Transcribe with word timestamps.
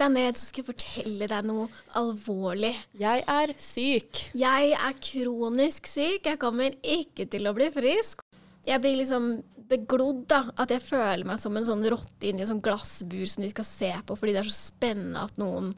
deg 0.00 0.12
ned, 0.14 0.38
så 0.38 0.48
skal 0.48 0.62
jeg 0.62 0.70
fortelle 0.72 1.28
deg 1.30 1.48
noe 1.48 1.66
alvorlig. 1.98 2.74
Jeg 2.98 3.24
er 3.30 3.54
syk. 3.60 4.26
Jeg 4.36 4.74
er 4.76 5.00
kronisk 5.08 5.90
syk. 5.90 6.26
Jeg 6.26 6.40
kommer 6.42 6.76
ikke 6.82 7.28
til 7.30 7.48
å 7.48 7.54
bli 7.56 7.70
frisk. 7.74 8.24
Jeg 8.64 8.80
blir 8.80 8.96
liksom 9.00 9.36
beglodd, 9.68 10.24
da. 10.30 10.42
At 10.60 10.72
jeg 10.72 10.84
føler 10.84 11.24
meg 11.28 11.40
som 11.42 11.56
en 11.56 11.66
sånn 11.66 11.84
rotte 11.92 12.28
inni 12.28 12.44
et 12.44 12.50
sånn 12.50 12.62
glassbur 12.64 13.24
som 13.30 13.44
de 13.44 13.52
skal 13.52 13.68
se 13.68 13.92
på 14.06 14.16
fordi 14.18 14.36
det 14.36 14.44
er 14.44 14.50
så 14.50 14.72
spennende 14.72 15.24
at 15.28 15.40
noen 15.40 15.72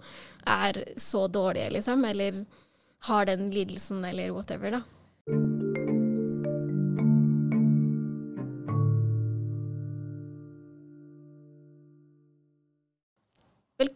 er 0.47 0.83
så 1.01 1.27
dårlige, 1.31 1.73
liksom. 1.79 2.05
Eller 2.07 2.45
har 3.07 3.27
den 3.29 3.51
lidelsen, 3.55 4.05
eller 4.07 4.33
whatever, 4.35 4.79
da. 4.79 4.83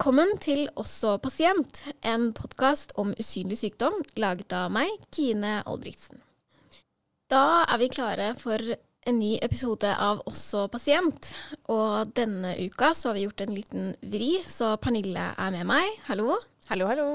Velkommen 0.01 0.31
til 0.41 0.63
Også 0.81 1.19
pasient, 1.21 1.83
en 2.01 2.31
podkast 2.33 2.95
om 2.97 3.11
usynlig 3.21 3.59
sykdom 3.61 3.99
laget 4.17 4.55
av 4.57 4.71
meg, 4.73 4.89
Kine 5.13 5.59
Albrigtsen. 5.69 6.23
Da 7.29 7.67
er 7.67 7.77
vi 7.83 7.91
klare 7.93 8.31
for 8.41 8.65
en 8.65 9.19
ny 9.21 9.35
episode 9.45 9.91
av 9.93 10.23
Også 10.25 10.63
pasient. 10.73 11.29
Og 11.69 12.15
denne 12.17 12.55
uka 12.63 12.95
så 12.97 13.11
har 13.11 13.19
vi 13.19 13.27
gjort 13.27 13.45
en 13.45 13.53
liten 13.53 13.91
vri, 14.15 14.31
så 14.49 14.71
Pernille 14.81 15.27
er 15.37 15.53
med 15.59 15.69
meg. 15.69 16.01
Hallo. 16.07 16.39
Hallo, 16.71 16.89
hallo. 16.89 17.11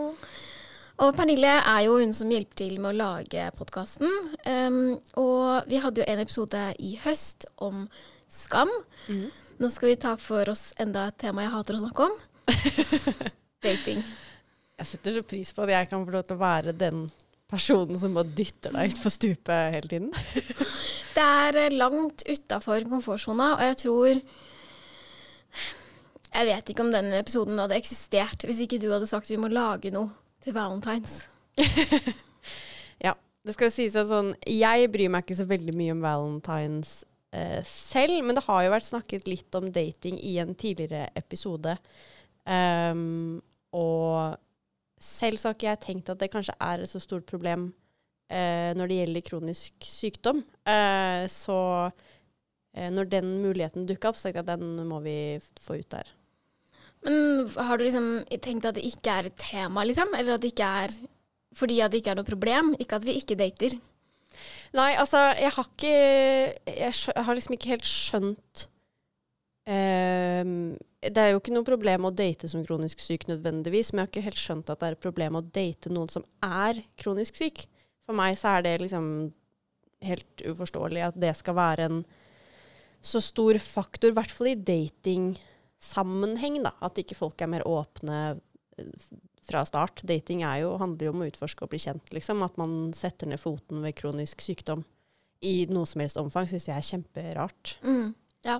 Og 1.01 1.17
Pernille 1.17 1.55
er 1.57 1.81
jo 1.87 1.97
hun 2.03 2.13
som 2.13 2.29
hjelper 2.29 2.61
til 2.61 2.77
med 2.77 2.91
å 2.91 2.99
lage 2.99 3.49
podkasten. 3.57 4.13
Um, 4.45 4.79
og 5.23 5.65
vi 5.73 5.81
hadde 5.81 6.05
jo 6.05 6.07
en 6.13 6.21
episode 6.27 6.63
i 6.77 6.93
høst 7.01 7.49
om 7.57 7.87
skam. 8.29 8.69
Mm. 9.09 9.25
Nå 9.57 9.73
skal 9.73 9.95
vi 9.95 9.99
ta 10.05 10.13
for 10.21 10.53
oss 10.53 10.67
enda 10.77 11.09
et 11.09 11.21
tema 11.25 11.49
jeg 11.49 11.55
hater 11.57 11.81
å 11.81 11.85
snakke 11.87 12.11
om. 12.11 12.17
Dating. 13.65 14.01
Jeg 14.75 14.89
setter 14.89 15.15
så 15.15 15.23
pris 15.25 15.53
på 15.55 15.63
at 15.63 15.71
jeg 15.71 15.89
kan 15.91 16.03
få 16.05 16.15
lov 16.15 16.25
til 16.27 16.35
å 16.35 16.41
være 16.41 16.75
den 16.75 17.05
personen 17.49 17.99
som 17.99 18.15
bare 18.17 18.33
dytter 18.35 18.73
deg 18.75 18.91
utfor 18.93 19.13
stupet 19.13 19.75
hele 19.75 19.91
tiden. 19.91 20.11
Det 21.15 21.23
er 21.23 21.59
eh, 21.61 21.77
langt 21.77 22.25
utafor 22.27 22.83
komfortsona, 22.89 23.53
og 23.55 23.63
jeg 23.69 23.77
tror 23.85 24.09
Jeg 26.35 26.47
vet 26.49 26.69
ikke 26.69 26.83
om 26.83 26.91
denne 26.91 27.21
episoden 27.21 27.61
hadde 27.61 27.77
eksistert 27.79 28.43
hvis 28.43 28.65
ikke 28.65 28.81
du 28.83 28.89
hadde 28.91 29.07
sagt 29.07 29.29
vi 29.31 29.39
må 29.39 29.47
lage 29.47 29.93
noe 29.95 30.11
til 30.43 30.55
valentines. 30.57 31.25
Ja, 33.03 33.11
det 33.43 33.55
skal 33.55 33.67
jo 33.67 33.75
sies 33.75 33.95
at 33.99 34.07
sånn 34.07 34.29
Jeg 34.47 34.87
bryr 34.93 35.11
meg 35.11 35.25
ikke 35.25 35.35
så 35.35 35.47
veldig 35.49 35.73
mye 35.75 35.95
om 35.95 36.03
valentines 36.03 36.91
eh, 37.35 37.61
selv, 37.67 38.21
men 38.23 38.37
det 38.37 38.45
har 38.47 38.63
jo 38.63 38.73
vært 38.73 38.87
snakket 38.87 39.27
litt 39.27 39.57
om 39.57 39.67
dating 39.75 40.19
i 40.23 40.37
en 40.43 40.55
tidligere 40.55 41.09
episode. 41.19 41.75
Um, 42.45 43.41
og 43.73 44.35
selv 45.01 45.39
så 45.41 45.49
har 45.49 45.57
ikke 45.57 45.71
jeg 45.71 45.81
tenkt 45.83 46.11
at 46.13 46.19
det 46.21 46.31
kanskje 46.33 46.55
er 46.61 46.83
et 46.83 46.89
så 46.89 47.01
stort 47.01 47.25
problem 47.29 47.69
uh, 48.31 48.71
når 48.77 48.91
det 48.91 48.99
gjelder 48.99 49.25
kronisk 49.29 49.89
sykdom. 49.89 50.43
Uh, 50.67 51.25
så 51.31 51.57
uh, 51.89 52.89
når 52.93 53.09
den 53.11 53.33
muligheten 53.43 53.87
dukka 53.89 54.11
opp, 54.11 54.19
så 54.19 54.29
tenkte 54.29 54.43
jeg 54.43 54.47
at 54.49 54.61
den 54.61 54.85
må 54.89 55.01
vi 55.05 55.17
få 55.61 55.81
ut 55.81 55.89
der. 55.95 56.13
Men 57.05 57.45
har 57.67 57.77
du 57.77 57.85
liksom 57.85 58.07
tenkt 58.41 58.65
at 58.65 58.77
det 58.77 58.85
ikke 58.87 59.13
er 59.13 59.27
et 59.29 59.37
tema, 59.37 59.83
liksom? 59.85 60.13
Eller 60.17 60.37
at 60.37 60.41
det 60.41 60.55
ikke 60.55 60.69
er 60.85 60.95
fordi 61.55 61.79
at 61.79 61.91
det 61.93 62.01
ikke 62.01 62.15
er 62.15 62.19
noe 62.19 62.27
problem? 62.27 62.73
Ikke 62.81 62.97
at 62.97 63.05
vi 63.05 63.15
ikke 63.19 63.37
dater. 63.39 63.77
Nei, 64.75 64.91
altså, 64.99 65.21
jeg 65.39 65.51
har 65.55 65.67
ikke 65.69 65.91
Jeg, 66.67 66.93
har 67.15 67.37
liksom 67.37 67.55
ikke 67.55 67.71
helt 67.71 67.87
skjønt 67.87 68.65
ehm, 69.71 70.75
Det 71.05 71.21
er 71.21 71.33
jo 71.33 71.41
ikke 71.41 71.53
noe 71.53 71.67
problem 71.67 72.07
å 72.07 72.13
date 72.15 72.49
som 72.49 72.63
kronisk 72.65 73.01
syk 73.03 73.27
nødvendigvis, 73.29 73.91
men 73.91 74.01
jeg 74.01 74.05
har 74.05 74.11
ikke 74.11 74.27
helt 74.29 74.41
skjønt 74.41 74.71
at 74.73 74.81
det 74.81 74.87
er 74.87 74.97
et 74.97 75.05
problem 75.05 75.37
å 75.37 75.45
date 75.45 75.91
noen 75.93 76.11
som 76.11 76.25
er 76.45 76.81
kronisk 77.01 77.37
syk. 77.37 77.65
For 78.05 78.17
meg 78.17 78.37
så 78.39 78.55
er 78.55 78.65
det 78.65 78.79
liksom 78.83 79.05
helt 80.05 80.45
uforståelig 80.45 81.03
at 81.07 81.19
det 81.21 81.33
skal 81.37 81.57
være 81.57 81.89
en 81.89 81.99
så 83.05 83.21
stor 83.21 83.57
faktor, 83.61 84.09
i 84.09 84.17
hvert 84.17 84.33
fall 84.33 84.49
i 84.49 84.57
datingsammenheng, 84.57 86.63
da. 86.65 86.73
At 86.85 86.97
ikke 87.01 87.17
folk 87.17 87.41
er 87.41 87.51
mer 87.53 87.65
åpne 87.69 88.19
eh, 88.33 89.05
fra 89.45 89.61
start. 89.67 90.01
Dating 90.09 90.41
er 90.41 90.63
jo, 90.63 90.73
handler 90.81 91.09
jo 91.09 91.13
om 91.13 91.21
å 91.21 91.27
utforske 91.29 91.67
og 91.67 91.73
bli 91.73 91.83
kjent, 91.83 92.09
liksom. 92.15 92.41
At 92.45 92.57
man 92.61 92.89
setter 92.97 93.29
ned 93.29 93.41
foten 93.41 93.85
ved 93.85 93.97
kronisk 93.99 94.41
sykdom 94.41 94.81
i 95.45 95.67
noe 95.69 95.85
som 95.89 96.01
helst 96.01 96.17
omfang, 96.17 96.49
syns 96.49 96.65
jeg 96.71 96.79
er 96.79 96.89
kjemperart. 96.89 97.75
Mm. 97.85 98.15
Ja. 98.47 98.57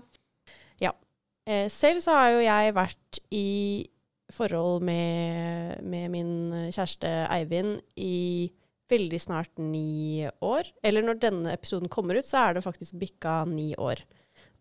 Eh, 1.45 1.67
selv 1.69 2.01
så 2.01 2.17
har 2.17 2.35
jo 2.35 2.45
jeg 2.45 2.75
vært 2.75 3.19
i 3.37 3.49
forhold 4.33 4.81
med, 4.85 5.81
med 5.85 6.09
min 6.13 6.31
kjæreste 6.73 7.09
Eivind 7.29 7.77
i 8.01 8.49
veldig 8.89 9.19
snart 9.21 9.51
ni 9.61 10.25
år. 10.45 10.69
Eller 10.85 11.05
når 11.05 11.19
denne 11.21 11.53
episoden 11.53 11.91
kommer 11.91 12.17
ut, 12.17 12.27
så 12.27 12.47
er 12.47 12.57
det 12.57 12.65
faktisk 12.65 12.97
bikka 13.01 13.43
ni 13.49 13.71
år. 13.77 14.01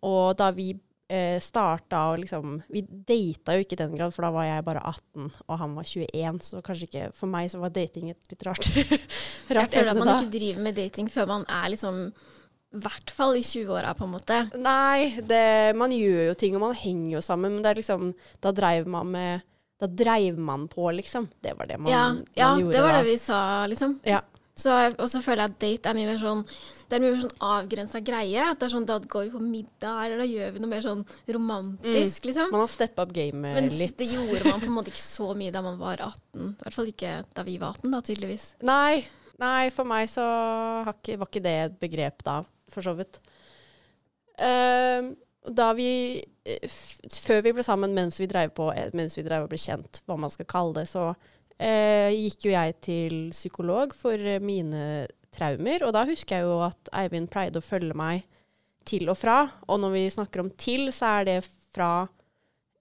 Og 0.05 0.37
da 0.37 0.51
vi 0.53 0.75
eh, 1.09 1.41
starta 1.41 2.03
og 2.13 2.21
liksom 2.21 2.59
Vi 2.73 2.83
data 2.85 3.57
jo 3.57 3.65
ikke 3.65 3.79
i 3.79 3.83
den 3.83 3.97
grad, 3.97 4.13
for 4.13 4.27
da 4.27 4.33
var 4.35 4.49
jeg 4.49 4.67
bare 4.67 4.85
18 4.85 5.31
og 5.47 5.59
han 5.61 5.77
var 5.79 5.89
21, 5.89 6.41
så 6.45 6.63
kanskje 6.65 6.89
ikke 6.89 7.11
For 7.17 7.31
meg 7.31 7.51
så 7.53 7.61
var 7.63 7.73
dating 7.73 8.11
et 8.13 8.33
litt 8.33 8.47
rart, 8.47 8.69
Jeg 9.49 9.71
føler 9.73 9.93
at 9.93 10.01
man 10.01 10.13
da. 10.13 10.19
ikke 10.19 10.37
driver 10.37 10.65
med 10.69 10.77
dating 10.77 11.09
før 11.13 11.31
man 11.37 11.49
er 11.49 11.71
liksom 11.73 12.07
hvert 12.75 13.11
fall 13.15 13.37
i 13.39 13.43
20-åra, 13.47 13.95
på 13.95 14.05
en 14.05 14.13
måte. 14.17 14.39
Nei, 14.59 15.15
det, 15.29 15.77
man 15.79 15.91
gjør 15.95 16.29
jo 16.31 16.35
ting, 16.35 16.55
og 16.59 16.61
man 16.67 16.75
henger 16.75 17.17
jo 17.19 17.25
sammen, 17.25 17.53
men 17.55 17.63
det 17.63 17.77
liksom 17.79 18.13
Da 18.43 18.51
dreiv 18.53 18.87
man 18.91 19.11
med 19.15 19.43
Da 19.81 19.87
dreiv 19.87 20.39
man 20.39 20.69
på, 20.69 20.91
liksom. 20.95 21.29
Det 21.43 21.57
var 21.59 21.67
det 21.67 21.79
man, 21.81 21.91
ja, 21.93 22.05
ja 22.39 22.55
gjorde. 22.59 22.73
Ja, 22.75 22.79
det 22.79 22.83
var 22.87 22.93
da. 22.93 23.03
det 23.03 23.11
vi 23.11 23.19
sa, 23.19 23.67
liksom. 23.67 23.99
Ja. 24.05 24.21
Så, 24.57 24.71
og 25.03 25.09
så 25.11 25.19
føler 25.19 25.49
jeg 25.49 25.51
at 25.51 25.59
date 25.65 25.91
er 25.91 25.97
mye 25.99 26.07
mer 26.13 26.19
sånn 26.23 26.45
Det 26.87 26.95
er 26.95 27.03
mye 27.03 27.15
mer 27.17 27.23
sånn 27.25 27.41
avgrensa 27.43 27.99
greie. 28.07 28.45
At 28.53 28.61
det 28.61 28.69
er 28.69 28.75
sånn, 28.77 28.87
Da 28.87 29.01
går 29.03 29.25
vi 29.27 29.33
på 29.35 29.41
middag, 29.43 29.97
eller 30.05 30.23
da 30.23 30.29
gjør 30.31 30.53
vi 30.55 30.63
noe 30.63 30.71
mer 30.71 30.85
sånn 30.85 31.03
romantisk, 31.35 32.25
liksom. 32.31 32.53
Man 32.55 32.63
har 32.63 32.71
steppa 32.71 33.03
opp 33.03 33.13
gamet 33.17 33.55
Men 33.59 33.69
Mm. 33.69 33.79
litt. 33.79 33.97
det 33.99 34.07
gjorde 34.13 34.45
man 34.47 34.61
på 34.63 34.67
en 34.71 34.77
måte 34.79 34.91
ikke 34.95 35.03
så 35.03 35.35
mye 35.37 35.51
da 35.53 35.63
man 35.63 35.79
var 35.79 35.97
18. 35.99 36.55
I 36.55 36.63
hvert 36.63 36.75
fall 36.79 36.87
ikke 36.93 37.13
da 37.35 37.43
vi 37.43 37.59
var 37.59 37.75
18, 37.75 37.91
da, 37.91 38.01
tydeligvis. 38.01 38.47
Nei, 38.63 39.05
nei, 39.43 39.71
for 39.71 39.85
meg 39.85 40.07
så 40.09 40.23
var 40.87 40.95
ikke 41.03 41.43
det 41.43 41.57
et 41.67 41.81
begrep 41.81 42.23
da, 42.23 42.45
for 42.75 42.87
så 42.87 42.95
vidt. 42.99 43.21
Uh, 44.35 45.15
da 45.45 45.69
vi 45.77 46.19
eh, 46.49 46.77
Før 47.13 47.43
vi 47.45 47.53
ble 47.55 47.63
sammen, 47.63 47.93
mens 47.95 48.17
vi 48.19 48.27
drev 48.27 48.55
på, 48.57 48.71
eh, 48.73 48.89
mens 48.97 49.15
vi 49.19 49.25
drev 49.27 49.45
og 49.45 49.53
ble 49.53 49.61
kjent, 49.61 50.01
hva 50.09 50.17
man 50.19 50.33
skal 50.33 50.49
kalle 50.51 50.81
det, 50.81 50.87
så 50.91 51.11
uh, 51.13 52.11
gikk 52.11 52.49
jo 52.49 52.55
jeg 52.55 52.79
til 52.83 53.19
psykolog 53.35 53.95
for 53.97 54.41
mine 54.43 55.07
traumer. 55.35 55.85
Og 55.87 55.95
da 55.95 56.07
husker 56.09 56.41
jeg 56.41 56.49
jo 56.49 56.63
at 56.67 56.91
Eivind 56.97 57.31
pleide 57.33 57.61
å 57.61 57.65
følge 57.65 57.97
meg 57.99 58.25
til 58.89 59.09
og 59.13 59.19
fra. 59.21 59.43
Og 59.69 59.81
når 59.83 59.95
vi 59.97 60.05
snakker 60.17 60.45
om 60.45 60.53
til, 60.61 60.91
så 60.95 61.19
er 61.21 61.29
det 61.31 61.39
fra 61.75 62.07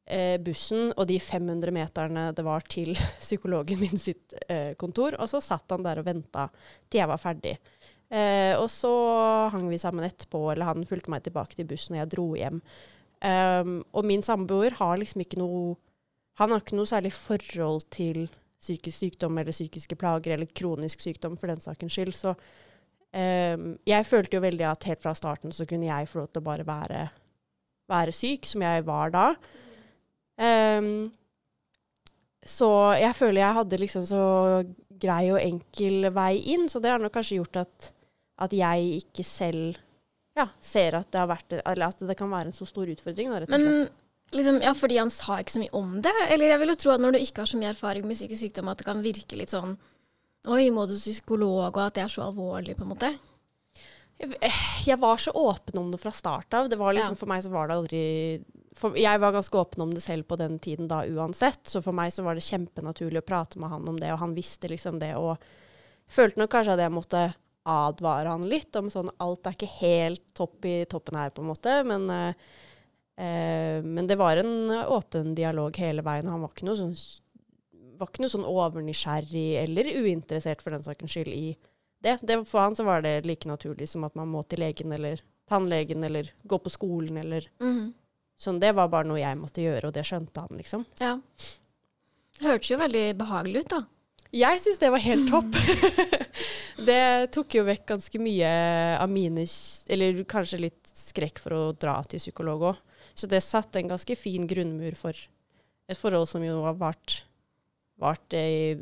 eh, 0.05 0.37
bussen 0.43 0.91
og 0.91 1.07
de 1.09 1.19
500 1.21 1.73
meterne 1.75 2.27
det 2.35 2.45
var 2.45 2.65
til 2.69 2.93
psykologen 3.23 3.81
min 3.83 3.99
sitt 3.99 4.35
eh, 4.47 4.73
kontor. 4.79 5.17
Og 5.19 5.29
så 5.31 5.41
satt 5.43 5.75
han 5.75 5.85
der 5.85 6.01
og 6.01 6.07
venta 6.09 6.49
til 6.87 7.03
jeg 7.03 7.11
var 7.11 7.21
ferdig. 7.21 7.57
Eh, 8.13 8.53
og 8.59 8.67
så 8.69 8.91
hang 9.53 9.65
vi 9.71 9.79
sammen 9.81 10.05
etterpå, 10.05 10.45
eller 10.51 10.69
han 10.69 10.85
fulgte 10.85 11.13
meg 11.13 11.23
tilbake 11.25 11.57
til 11.57 11.67
bussen, 11.69 11.95
og 11.95 12.03
jeg 12.03 12.11
dro 12.11 12.27
hjem. 12.37 12.59
Um, 13.23 13.77
og 13.95 14.03
min 14.03 14.21
samboer 14.25 14.75
har 14.75 14.97
liksom 14.99 15.21
ikke 15.23 15.37
noe 15.39 15.77
Han 16.35 16.51
har 16.51 16.59
ikke 16.59 16.75
noe 16.75 16.89
særlig 16.89 17.13
forhold 17.15 17.85
til 17.93 18.25
psykisk 18.59 18.97
sykdom 18.97 19.37
eller 19.37 19.53
psykiske 19.53 19.95
plager 19.95 20.33
eller 20.33 20.49
kronisk 20.49 20.99
sykdom 21.03 21.37
for 21.37 21.47
den 21.47 21.61
sakens 21.61 21.93
skyld. 21.93 22.11
Så 22.17 22.33
um, 22.33 23.67
jeg 23.85 24.07
følte 24.09 24.39
jo 24.39 24.43
veldig 24.43 24.65
at 24.65 24.87
helt 24.89 25.03
fra 25.05 25.13
starten 25.13 25.53
så 25.53 25.67
kunne 25.69 25.87
jeg 25.87 26.09
få 26.09 26.23
lov 26.23 26.31
til 26.31 26.41
å 26.41 26.47
bare 26.47 26.65
være, 26.67 27.03
være 27.93 28.15
syk, 28.17 28.49
som 28.49 28.65
jeg 28.65 28.87
var 28.89 29.13
da. 29.13 29.27
Um, 30.41 31.11
så 32.43 32.69
jeg 32.99 33.15
føler 33.15 33.43
jeg 33.43 33.59
hadde 33.59 33.79
liksom 33.79 34.07
så 34.09 34.23
grei 35.03 35.27
og 35.31 35.41
enkel 35.41 36.09
vei 36.15 36.33
inn, 36.55 36.65
så 36.69 36.81
det 36.81 36.91
har 36.91 37.01
nok 37.03 37.13
kanskje 37.15 37.39
gjort 37.39 37.61
at, 37.61 37.91
at 38.41 38.53
jeg 38.55 39.03
ikke 39.03 39.25
selv 39.27 39.81
ja, 40.33 40.47
ser 40.61 40.97
at 40.97 41.11
det 41.13 41.19
har 41.21 41.29
vært 41.29 41.53
Eller 41.59 41.91
at 41.91 41.99
det 42.01 42.15
kan 42.17 42.31
være 42.31 42.49
en 42.49 42.55
så 42.55 42.65
stor 42.65 42.89
utfordring, 42.89 43.29
da, 43.29 43.43
rett 43.43 43.51
og 43.51 43.53
slett. 43.53 43.67
Men 43.67 44.37
liksom, 44.39 44.61
ja, 44.65 44.73
fordi 44.77 44.97
han 44.97 45.11
sa 45.13 45.37
ikke 45.41 45.55
så 45.55 45.61
mye 45.61 45.75
om 45.77 45.91
det? 46.05 46.13
Eller 46.33 46.53
jeg 46.53 46.61
vil 46.63 46.73
jo 46.73 46.79
tro 46.83 46.93
at 46.95 47.03
når 47.03 47.15
du 47.15 47.19
ikke 47.21 47.43
har 47.43 47.51
så 47.51 47.59
mye 47.61 47.73
erfaring 47.73 48.07
med 48.09 48.17
psykisk 48.17 48.47
sykdom, 48.47 48.71
at 48.71 48.81
det 48.81 48.87
kan 48.87 49.03
virke 49.05 49.37
litt 49.39 49.53
sånn 49.53 49.77
Oi, 50.51 50.65
må 50.75 50.83
du 50.89 50.97
psykolog, 50.97 51.69
og 51.69 51.85
at 51.85 51.95
det 51.95 52.01
er 52.03 52.11
så 52.11 52.25
alvorlig, 52.25 52.73
på 52.75 52.83
en 52.83 52.89
måte? 52.89 53.13
Jeg, 54.19 54.33
jeg 54.83 54.97
var 54.99 55.21
så 55.21 55.31
åpen 55.39 55.79
om 55.79 55.93
det 55.93 56.01
fra 56.01 56.11
start 56.11 56.57
av. 56.57 56.67
Det 56.67 56.75
var 56.81 56.97
liksom, 56.97 57.15
Ja. 57.15 57.19
For 57.21 57.31
meg 57.31 57.45
så 57.45 57.51
var 57.53 57.69
det 57.69 57.77
aldri 57.77 58.01
for, 58.75 58.97
Jeg 58.97 59.21
var 59.21 59.31
ganske 59.31 59.57
åpen 59.57 59.85
om 59.85 59.93
det 59.93 60.03
selv 60.03 60.27
på 60.27 60.35
den 60.35 60.57
tiden 60.59 60.89
da 60.91 61.03
uansett, 61.05 61.61
så 61.69 61.79
for 61.85 61.95
meg 61.95 62.11
så 62.11 62.25
var 62.25 62.35
det 62.35 62.43
kjempenaturlig 62.43 63.21
å 63.21 63.25
prate 63.25 63.61
med 63.61 63.71
han 63.71 63.87
om 63.87 63.99
det, 64.01 64.11
og 64.11 64.19
han 64.19 64.35
visste 64.35 64.67
liksom 64.67 64.99
det, 64.99 65.13
og 65.15 65.37
følte 66.11 66.41
nok 66.41 66.51
kanskje 66.51 66.75
at 66.75 66.83
jeg 66.83 66.93
måtte 66.93 67.23
advare 67.65 68.29
han 68.29 68.43
litt 68.49 68.75
om 68.75 68.89
sånn 68.91 69.09
alt 69.23 69.47
er 69.47 69.55
ikke 69.55 69.71
helt 69.79 70.23
topp 70.35 70.65
i 70.65 70.83
toppen 70.89 71.15
her, 71.15 71.29
på 71.31 71.41
en 71.43 71.51
måte, 71.53 71.79
men 71.87 72.09
eh, 72.09 72.33
Eh, 73.15 73.83
men 73.83 74.07
det 74.07 74.15
var 74.17 74.37
en 74.37 74.71
åpen 74.89 75.35
dialog 75.35 75.77
hele 75.77 76.01
veien. 76.01 76.27
Han 76.27 76.41
var 76.41 76.49
ikke 76.49 76.65
noe 76.65 76.79
sånn, 76.79 76.95
var 77.99 78.09
ikke 78.09 78.23
noe 78.23 78.33
sånn 78.33 78.47
overnysgjerrig 78.49 79.49
eller 79.61 79.89
uinteressert 80.01 80.63
for 80.65 80.73
den 80.73 80.85
sakens 80.85 81.13
skyld 81.13 81.29
i 81.29 81.51
det. 82.01 82.17
det. 82.25 82.39
For 82.49 82.65
han 82.65 82.75
så 82.75 82.87
var 82.87 83.03
det 83.05 83.19
like 83.27 83.45
naturlig 83.49 83.85
som 83.91 84.03
at 84.07 84.17
man 84.17 84.31
må 84.33 84.41
til 84.49 84.63
legen 84.65 84.91
eller 84.97 85.21
tannlegen 85.49 86.03
eller 86.03 86.31
gå 86.47 86.57
på 86.57 86.73
skolen 86.73 87.17
eller 87.21 87.49
Mhm. 87.59 87.93
Sånn, 88.35 88.59
det 88.59 88.73
var 88.75 88.87
bare 88.89 89.05
noe 89.05 89.19
jeg 89.19 89.37
måtte 89.37 89.61
gjøre, 89.61 89.87
og 89.87 89.93
det 89.93 90.03
skjønte 90.03 90.41
han, 90.41 90.57
liksom. 90.57 90.85
Ja. 90.99 91.19
Det 92.39 92.47
hørtes 92.47 92.71
jo 92.71 92.77
veldig 92.77 93.15
behagelig 93.15 93.59
ut, 93.61 93.69
da. 93.69 93.85
Jeg 94.33 94.61
syns 94.63 94.79
det 94.81 94.89
var 94.89 95.01
helt 95.03 95.27
topp. 95.29 95.57
det 96.89 97.33
tok 97.35 97.53
jo 97.53 97.65
vekk 97.67 97.83
ganske 97.91 98.21
mye 98.21 98.53
av 98.97 99.11
mine 99.11 99.45
Eller 99.93 100.23
kanskje 100.25 100.63
litt 100.63 100.89
skrekk 100.89 101.37
for 101.43 101.53
å 101.53 101.61
dra 101.77 101.99
til 102.09 102.21
psykolog 102.21 102.65
òg. 102.71 102.79
Så 103.13 103.29
det 103.29 103.43
satte 103.45 103.77
en 103.77 103.91
ganske 103.91 104.17
fin 104.17 104.47
grunnmur 104.49 104.97
for 104.97 105.13
et 105.13 105.99
forhold 105.99 106.25
som 106.31 106.41
jo 106.41 106.63
har 106.65 106.79
vart, 106.79 107.19
vart 108.01 108.33
i 108.33 108.73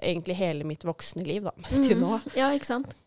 egentlig 0.00 0.40
hele 0.40 0.66
mitt 0.66 0.82
voksne 0.82 1.22
liv, 1.22 1.46
da, 1.46 1.54
til 1.70 2.00
nå. 2.00 2.16
nå. 2.16 2.34
Ja, 2.34 2.50
ikke 2.56 2.66
sant. 2.66 2.98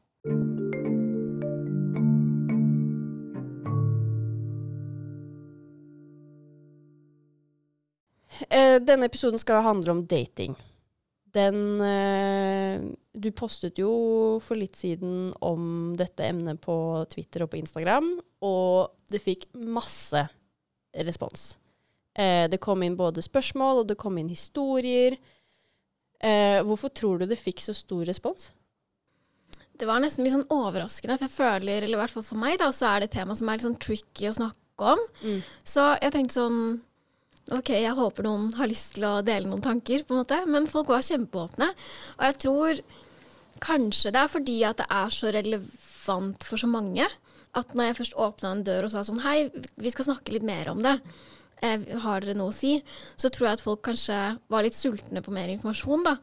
Eh, 8.47 8.79
denne 8.79 9.11
episoden 9.11 9.41
skal 9.41 9.65
handle 9.67 9.97
om 9.97 10.05
dating. 10.07 10.55
Den 11.33 11.81
eh, 11.81 12.81
Du 13.13 13.29
postet 13.35 13.79
jo 13.81 13.91
for 14.41 14.57
litt 14.57 14.77
siden 14.79 15.31
om 15.45 15.93
dette 15.99 16.25
emnet 16.25 16.61
på 16.63 16.75
Twitter 17.11 17.45
og 17.45 17.51
på 17.53 17.59
Instagram, 17.59 18.13
og 18.45 18.93
det 19.11 19.21
fikk 19.21 19.49
masse 19.53 20.23
respons. 21.05 21.51
Eh, 22.17 22.47
det 22.49 22.61
kom 22.63 22.81
inn 22.83 22.97
både 22.99 23.23
spørsmål, 23.25 23.83
og 23.83 23.91
det 23.91 23.99
kom 23.99 24.17
inn 24.17 24.31
historier. 24.31 25.19
Eh, 26.19 26.59
hvorfor 26.65 26.91
tror 26.95 27.19
du 27.19 27.29
det 27.29 27.39
fikk 27.39 27.61
så 27.63 27.75
stor 27.77 28.07
respons? 28.09 28.49
Det 29.79 29.87
var 29.87 30.01
nesten 30.03 30.25
litt 30.25 30.35
sånn 30.35 30.49
overraskende, 30.51 31.15
for 31.15 31.27
jeg 31.27 31.35
føler, 31.37 31.85
eller 31.85 31.95
i 31.95 32.01
hvert 32.01 32.11
fall 32.11 32.25
for 32.25 32.41
meg, 32.41 32.57
da, 32.59 32.71
så 32.75 32.89
er 32.89 32.99
det 32.99 33.11
et 33.11 33.19
tema 33.21 33.37
som 33.37 33.47
er 33.47 33.59
litt 33.59 33.67
sånn 33.67 33.79
tricky 33.79 34.27
å 34.27 34.35
snakke 34.35 34.95
om. 34.95 35.05
Så 35.67 35.85
jeg 36.01 36.15
tenkte 36.15 36.35
sånn 36.35 36.59
OK, 37.55 37.71
jeg 37.73 37.95
håper 37.97 38.25
noen 38.25 38.49
har 38.59 38.69
lyst 38.69 38.93
til 38.95 39.05
å 39.07 39.19
dele 39.25 39.49
noen 39.49 39.63
tanker, 39.65 40.03
på 40.05 40.13
en 40.13 40.21
måte. 40.21 40.37
Men 40.49 40.69
folk 40.69 40.91
var 40.91 41.05
kjempeåpne. 41.05 41.71
Og 42.19 42.27
jeg 42.27 42.37
tror 42.43 42.81
kanskje 43.63 44.13
det 44.15 44.21
er 44.21 44.31
fordi 44.31 44.57
at 44.67 44.81
det 44.81 44.87
er 44.93 45.13
så 45.13 45.31
relevant 45.33 46.45
for 46.45 46.61
så 46.61 46.69
mange. 46.69 47.07
At 47.57 47.73
når 47.73 47.89
jeg 47.89 47.97
først 48.01 48.19
åpna 48.21 48.53
en 48.53 48.63
dør 48.67 48.85
og 48.85 48.93
sa 48.93 49.01
sånn 49.05 49.23
Hei, 49.23 49.49
vi 49.81 49.93
skal 49.93 50.11
snakke 50.11 50.35
litt 50.35 50.45
mer 50.45 50.69
om 50.69 50.83
det. 50.85 50.99
Eh, 51.65 51.87
har 52.05 52.21
dere 52.23 52.37
noe 52.37 52.53
å 52.53 52.55
si? 52.55 52.77
Så 53.19 53.31
tror 53.33 53.49
jeg 53.49 53.59
at 53.59 53.65
folk 53.65 53.81
kanskje 53.87 54.19
var 54.51 54.63
litt 54.65 54.77
sultne 54.77 55.23
på 55.25 55.33
mer 55.33 55.49
informasjon, 55.51 56.05
da. 56.05 56.17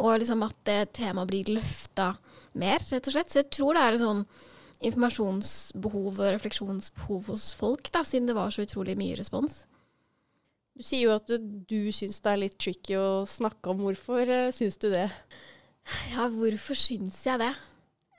Og 0.00 0.16
liksom 0.22 0.46
at 0.46 0.56
det 0.66 0.80
temaet 0.96 1.28
blir 1.30 1.52
løfta 1.58 2.14
mer, 2.58 2.80
rett 2.88 3.04
og 3.04 3.14
slett. 3.14 3.30
Så 3.30 3.42
jeg 3.42 3.50
tror 3.52 3.76
det 3.76 3.84
er 3.84 3.98
en 3.98 4.06
sånn 4.06 4.24
informasjonsbehov 4.88 6.14
og 6.14 6.30
refleksjonsbehov 6.38 7.28
hos 7.34 7.50
folk, 7.52 7.90
da, 7.92 8.00
siden 8.08 8.30
det 8.30 8.38
var 8.38 8.54
så 8.54 8.64
utrolig 8.64 8.96
mye 8.96 9.18
respons. 9.20 9.66
Du 10.80 10.84
sier 10.88 11.10
jo 11.10 11.12
at 11.12 11.28
du, 11.28 11.36
du 11.68 11.90
syns 11.92 12.22
det 12.24 12.30
er 12.30 12.38
litt 12.40 12.54
tricky 12.56 12.94
å 12.96 13.26
snakke 13.28 13.68
om. 13.68 13.82
Hvorfor 13.84 14.24
uh, 14.24 14.46
syns 14.48 14.78
du 14.80 14.86
det? 14.88 15.10
Ja, 16.14 16.24
hvorfor 16.32 16.78
syns 16.78 17.18
jeg 17.26 17.36
det? 17.42 17.50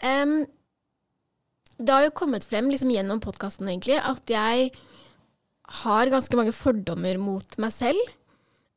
Um, 0.05 0.43
det 1.81 1.89
har 1.89 2.05
jo 2.05 2.13
kommet 2.19 2.45
frem 2.45 2.69
liksom 2.69 2.91
gjennom 2.93 3.21
podkasten 3.23 3.65
egentlig 3.65 3.97
at 3.97 4.29
jeg 4.29 4.69
har 5.81 6.13
ganske 6.13 6.37
mange 6.37 6.53
fordommer 6.53 7.17
mot 7.17 7.57
meg 7.65 7.73
selv. 7.73 8.13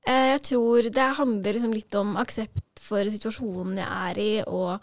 Uh, 0.08 0.32
jeg 0.32 0.40
tror 0.48 0.88
det 0.88 1.08
handler 1.20 1.58
liksom 1.58 1.76
litt 1.76 2.00
om 2.00 2.16
aksept 2.24 2.80
for 2.80 3.04
situasjonen 3.12 3.82
jeg 3.82 3.90
er 4.08 4.22
i, 4.24 4.30
og 4.48 4.78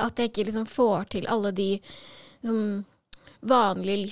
at 0.00 0.16
jeg 0.16 0.32
ikke 0.32 0.48
liksom 0.48 0.64
får 0.64 1.12
til 1.18 1.28
alle 1.28 1.52
de 1.60 1.74
sånn 2.40 2.86
vanlige 3.52 4.08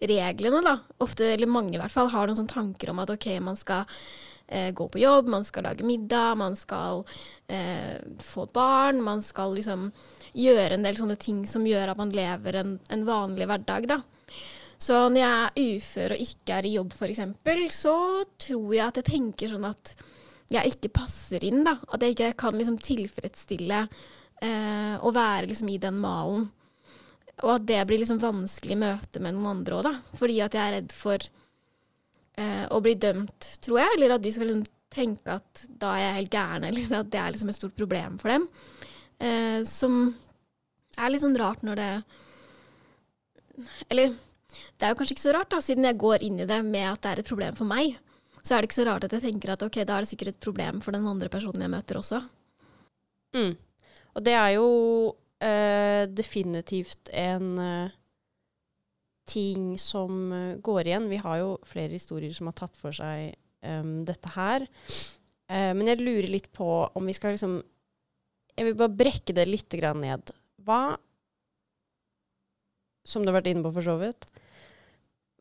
livsreglene, 0.00 0.62
da. 0.64 0.78
Ofte, 1.04 1.32
eller 1.34 1.50
mange 1.50 1.76
i 1.76 1.80
hvert 1.80 1.92
fall, 1.92 2.10
har 2.12 2.26
noen 2.26 2.38
sånne 2.38 2.54
tanker 2.54 2.90
om 2.90 3.02
at 3.02 3.10
ok, 3.14 3.28
man 3.44 3.56
skal 3.56 3.84
eh, 4.46 4.72
gå 4.72 4.88
på 4.88 5.02
jobb, 5.02 5.28
man 5.28 5.44
skal 5.44 5.64
lage 5.68 5.84
middag, 5.84 6.34
man 6.36 6.56
skal 6.56 7.04
eh, 7.48 7.98
få 8.20 8.46
barn, 8.52 9.02
man 9.02 9.22
skal 9.22 9.54
liksom 9.54 9.90
gjøre 10.34 10.74
en 10.74 10.84
del 10.86 10.98
sånne 10.98 11.16
ting 11.16 11.44
som 11.46 11.66
gjør 11.66 11.92
at 11.92 12.00
man 12.00 12.14
lever 12.14 12.60
en, 12.60 12.78
en 12.90 13.06
vanlig 13.06 13.48
hverdag, 13.50 13.88
da. 13.88 14.00
Så 14.78 14.96
når 15.08 15.20
jeg 15.20 15.36
er 15.44 15.76
ufør 15.78 16.12
og 16.16 16.24
ikke 16.24 16.56
er 16.56 16.66
i 16.66 16.74
jobb, 16.74 16.92
f.eks., 16.92 17.22
så 17.72 17.94
tror 18.42 18.74
jeg 18.74 18.84
at 18.84 18.98
jeg 19.00 19.10
tenker 19.12 19.52
sånn 19.52 19.68
at 19.68 19.94
jeg 20.52 20.74
ikke 20.74 20.90
passer 20.98 21.44
inn, 21.46 21.62
da. 21.64 21.78
At 21.88 22.02
jeg 22.02 22.16
ikke 22.16 22.34
kan 22.42 22.58
liksom 22.58 22.76
tilfredsstille 22.82 23.84
eh, 24.44 24.96
å 25.00 25.14
være 25.14 25.48
liksom 25.48 25.70
i 25.72 25.80
den 25.80 25.96
malen. 26.02 26.50
Og 27.42 27.50
at 27.56 27.64
det 27.66 27.80
blir 27.88 27.98
liksom 28.02 28.20
vanskelig 28.22 28.76
møte 28.78 29.22
med 29.22 29.34
noen 29.34 29.56
andre 29.56 29.78
òg, 29.78 29.88
da. 29.88 29.94
Fordi 30.18 30.38
at 30.44 30.54
jeg 30.54 30.62
er 30.62 30.76
redd 30.76 30.94
for 30.94 31.24
eh, 32.38 32.64
å 32.70 32.80
bli 32.84 32.94
dømt, 33.00 33.48
tror 33.64 33.80
jeg. 33.82 33.96
Eller 33.96 34.14
at 34.14 34.24
de 34.24 34.32
skal 34.34 34.48
liksom 34.50 34.68
tenke 34.94 35.38
at 35.40 35.64
da 35.66 35.96
er 35.96 36.04
jeg 36.04 36.18
helt 36.20 36.36
gæren, 36.36 36.66
eller 36.68 37.00
at 37.00 37.10
det 37.10 37.22
er 37.22 37.34
liksom 37.34 37.50
et 37.50 37.58
stort 37.58 37.76
problem 37.78 38.20
for 38.22 38.34
dem. 38.34 38.46
Eh, 39.18 39.60
som 39.66 40.06
er 40.94 41.10
litt 41.10 41.24
sånn 41.24 41.38
rart 41.38 41.62
når 41.66 41.78
det 41.78 41.90
Eller 43.90 44.14
det 44.14 44.86
er 44.86 44.92
jo 44.92 44.96
kanskje 44.98 45.14
ikke 45.14 45.24
så 45.24 45.34
rart, 45.34 45.50
da, 45.50 45.60
siden 45.62 45.86
jeg 45.86 45.98
går 45.98 46.22
inn 46.26 46.40
i 46.42 46.46
det 46.46 46.60
med 46.66 46.86
at 46.88 47.02
det 47.02 47.10
er 47.10 47.20
et 47.22 47.28
problem 47.28 47.54
for 47.58 47.70
meg. 47.70 47.96
Så 48.44 48.54
er 48.54 48.62
det 48.62 48.68
ikke 48.68 48.80
så 48.80 48.86
rart 48.88 49.06
at 49.06 49.14
jeg 49.16 49.24
tenker 49.24 49.54
at 49.54 49.62
ok, 49.64 49.78
da 49.86 49.96
er 49.96 50.04
det 50.04 50.10
sikkert 50.10 50.34
et 50.34 50.42
problem 50.42 50.80
for 50.84 50.94
den 50.94 51.06
andre 51.08 51.30
personen 51.32 51.64
jeg 51.64 51.72
møter 51.72 51.98
også. 52.00 52.20
Mm. 53.34 53.54
Og 54.14 54.26
det 54.26 54.34
er 54.36 54.50
jo 54.56 54.66
eh, 55.44 56.04
definitivt 56.08 57.10
en 57.12 57.58
uh, 57.58 57.92
ting 59.24 59.78
som 59.78 60.32
eh, 60.32 60.56
går 60.56 60.86
igjen. 60.86 61.08
Vi 61.08 61.20
har 61.20 61.40
jo 61.40 61.54
flere 61.66 61.96
historier 61.96 62.32
som 62.32 62.50
har 62.50 62.56
tatt 62.58 62.76
for 62.80 62.94
seg 62.94 63.34
um, 63.64 64.02
dette 64.06 64.32
her. 64.36 64.66
Uh, 65.48 65.72
men 65.76 65.88
jeg 65.88 66.02
lurer 66.02 66.30
litt 66.32 66.50
på 66.56 66.68
om 66.92 67.08
vi 67.08 67.16
skal 67.16 67.36
liksom 67.36 67.62
Jeg 68.54 68.68
vil 68.68 68.76
bare 68.78 68.94
brekke 68.94 69.34
det 69.34 69.48
litt 69.48 69.74
ned. 69.98 70.30
Hva 70.62 70.96
Som 73.04 73.24
du 73.24 73.28
har 73.32 73.40
vært 73.40 73.50
inne 73.50 73.64
på, 73.64 73.72
for 73.74 73.84
så 73.84 73.96
vidt. 74.00 74.28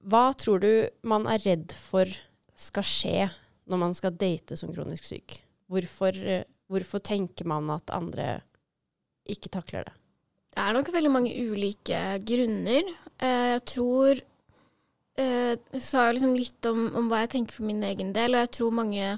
Hva 0.04 0.34
tror 0.36 0.60
du 0.60 0.90
man 1.04 1.28
er 1.32 1.40
redd 1.46 1.72
for 1.72 2.10
skal 2.56 2.84
skje 2.84 3.30
når 3.72 3.80
man 3.80 3.94
skal 3.96 4.12
date 4.12 4.58
som 4.60 4.74
kronisk 4.74 5.06
syk? 5.08 5.38
Hvorfor, 5.72 6.18
hvorfor 6.68 7.00
tenker 7.00 7.48
man 7.48 7.70
at 7.72 7.94
andre 7.96 8.42
ikke 9.30 9.52
takler 9.54 9.88
det? 9.88 9.96
Det 10.54 10.62
er 10.62 10.76
nok 10.76 10.92
veldig 10.94 11.12
mange 11.14 11.34
ulike 11.34 12.02
grunner. 12.28 12.92
Eh, 13.18 13.48
jeg 13.56 13.64
tror 13.72 14.20
eh, 14.20 15.56
Jeg 15.56 15.82
sa 15.82 16.08
jo 16.08 16.18
liksom 16.18 16.36
litt 16.38 16.70
om, 16.70 16.86
om 17.00 17.10
hva 17.10 17.24
jeg 17.24 17.34
tenker 17.38 17.58
for 17.58 17.66
min 17.66 17.82
egen 17.88 18.14
del, 18.14 18.36
og 18.36 18.46
jeg 18.46 18.54
tror 18.60 18.78
mange 18.84 19.16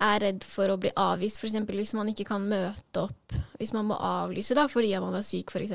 er 0.00 0.22
redd 0.22 0.46
for 0.46 0.72
å 0.72 0.78
bli 0.80 0.92
avvist, 0.96 1.42
f.eks. 1.42 1.58
hvis 1.68 1.96
man 1.98 2.08
ikke 2.12 2.28
kan 2.30 2.46
møte 2.48 3.02
opp, 3.02 3.34
hvis 3.58 3.74
man 3.76 3.90
må 3.90 3.98
avlyse 4.00 4.56
da, 4.56 4.64
fordi 4.70 4.94
man 5.02 5.18
er 5.18 5.26
syk, 5.26 5.52
f.eks. 5.52 5.74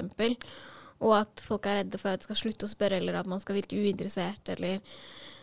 Og 1.03 1.11
at 1.19 1.43
folk 1.43 1.67
er 1.67 1.81
redde 1.81 1.99
for 2.01 2.15
at 2.15 2.23
det 2.23 2.29
skal 2.29 2.39
slutte 2.39 2.65
å 2.65 2.71
spørre, 2.71 2.97
eller 2.97 3.19
at 3.19 3.29
man 3.29 3.41
skal 3.43 3.59
virke 3.59 3.77
uinteressert, 3.77 4.49
eller 4.55 4.79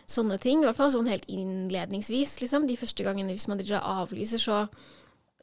sånne 0.09 0.39
ting. 0.41 0.63
I 0.63 0.67
hvert 0.67 0.79
fall 0.81 0.91
sånn 0.95 1.07
helt 1.07 1.29
innledningsvis, 1.31 2.39
liksom. 2.41 2.67
De 2.67 2.79
første 2.79 3.05
gangene 3.05 3.35
hvis 3.35 3.47
man 3.47 3.61
avlyser, 3.61 4.41
så, 4.41 4.63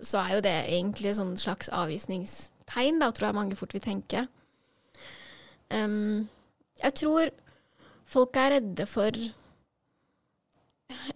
så 0.03 0.21
er 0.25 0.37
jo 0.37 0.45
det 0.45 0.57
egentlig 0.67 1.15
sånn 1.17 1.37
slags 1.41 1.71
avvisningstegn, 2.71 3.01
da, 3.01 3.11
tror 3.13 3.29
jeg 3.29 3.35
mange 3.35 3.57
fort 3.57 3.75
vil 3.75 3.83
tenke. 3.83 4.27
Um, 5.71 6.29
jeg 6.83 6.95
tror 6.95 7.31
folk 8.05 8.37
er 8.37 8.57
redde 8.57 8.87
for 8.87 9.13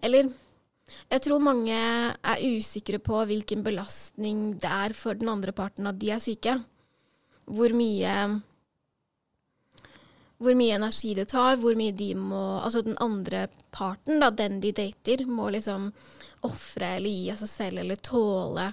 Eller 0.00 0.30
jeg 1.11 1.23
tror 1.25 1.40
mange 1.42 1.75
er 1.75 2.42
usikre 2.54 3.00
på 3.02 3.25
hvilken 3.26 3.64
belastning 3.64 4.61
det 4.61 4.70
er 4.70 4.92
for 4.94 5.14
den 5.14 5.28
andre 5.28 5.52
parten 5.52 5.87
at 5.87 5.99
de 5.99 6.11
er 6.11 6.20
syke. 6.23 6.62
Hvor 7.46 7.75
mye 7.75 8.40
hvor 10.38 10.54
mye 10.54 10.76
energi 10.76 11.14
det 11.14 11.28
tar, 11.30 11.56
hvor 11.56 11.75
mye 11.75 11.92
de 11.92 12.14
må 12.14 12.61
Altså 12.61 12.82
den 12.82 12.96
andre 13.00 13.49
parten, 13.73 14.20
da, 14.20 14.30
den 14.30 14.61
de 14.61 14.73
dater, 14.73 15.25
må 15.26 15.49
liksom 15.50 15.92
ofre 16.44 16.96
eller 16.99 17.11
gi 17.11 17.30
av 17.32 17.40
seg 17.40 17.49
selv 17.49 17.80
eller 17.80 17.96
tåle 17.96 18.68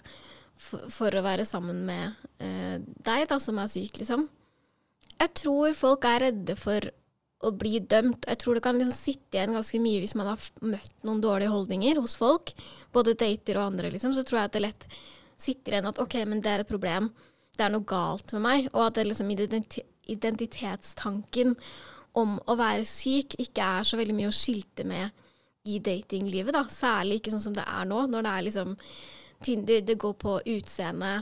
for, 0.62 0.86
for 0.94 1.18
å 1.18 1.24
være 1.26 1.46
sammen 1.48 1.80
med 1.88 2.18
eh, 2.44 2.78
deg, 2.80 3.28
da, 3.30 3.40
som 3.42 3.60
er 3.62 3.70
syk, 3.72 3.98
liksom. 4.02 4.28
Jeg 5.22 5.32
tror 5.38 5.78
folk 5.78 6.06
er 6.10 6.24
redde 6.28 6.56
for 6.58 6.82
å 7.42 7.52
bli 7.58 7.80
dømt. 7.90 8.28
Jeg 8.30 8.38
tror 8.42 8.58
det 8.58 8.64
kan 8.66 8.78
liksom 8.78 8.94
sitte 8.94 9.38
igjen 9.38 9.56
ganske 9.58 9.80
mye 9.82 10.02
hvis 10.04 10.18
man 10.18 10.30
har 10.30 10.40
møtt 10.62 11.06
noen 11.08 11.24
dårlige 11.24 11.54
holdninger 11.54 11.96
hos 12.02 12.16
folk, 12.20 12.48
både 12.94 13.18
dater 13.18 13.58
og 13.58 13.68
andre, 13.72 13.88
liksom. 13.94 14.12
Så 14.18 14.24
tror 14.28 14.42
jeg 14.42 14.50
at 14.52 14.58
det 14.58 14.66
lett 14.68 14.84
sitter 15.42 15.70
igjen 15.74 15.90
at 15.90 16.02
OK, 16.02 16.16
men 16.30 16.42
det 16.44 16.52
er 16.52 16.60
et 16.64 16.70
problem. 16.70 17.04
Det 17.58 17.64
er 17.66 17.74
noe 17.74 17.88
galt 17.88 18.30
med 18.36 18.42
meg. 18.46 18.60
Og 18.76 18.82
at 18.86 18.96
det 18.98 19.10
liksom 19.10 19.30
identitetstanken 19.34 21.50
om 22.20 22.30
å 22.46 22.54
være 22.60 22.86
syk 22.88 23.30
ikke 23.42 23.62
er 23.80 23.84
så 23.88 23.96
veldig 24.00 24.16
mye 24.18 24.30
å 24.30 24.36
skilte 24.36 24.84
med 24.88 25.06
i 25.70 25.80
datinglivet, 25.84 26.54
da. 26.56 26.64
Særlig 26.70 27.16
ikke 27.20 27.32
sånn 27.34 27.48
som 27.50 27.58
det 27.58 27.66
er 27.66 27.86
nå, 27.90 28.00
når 28.10 28.22
det 28.26 28.32
er 28.32 28.48
liksom 28.50 28.70
Tinder, 29.42 29.82
det 29.82 29.98
går 30.02 30.14
på 30.22 30.38
utseende. 30.54 31.18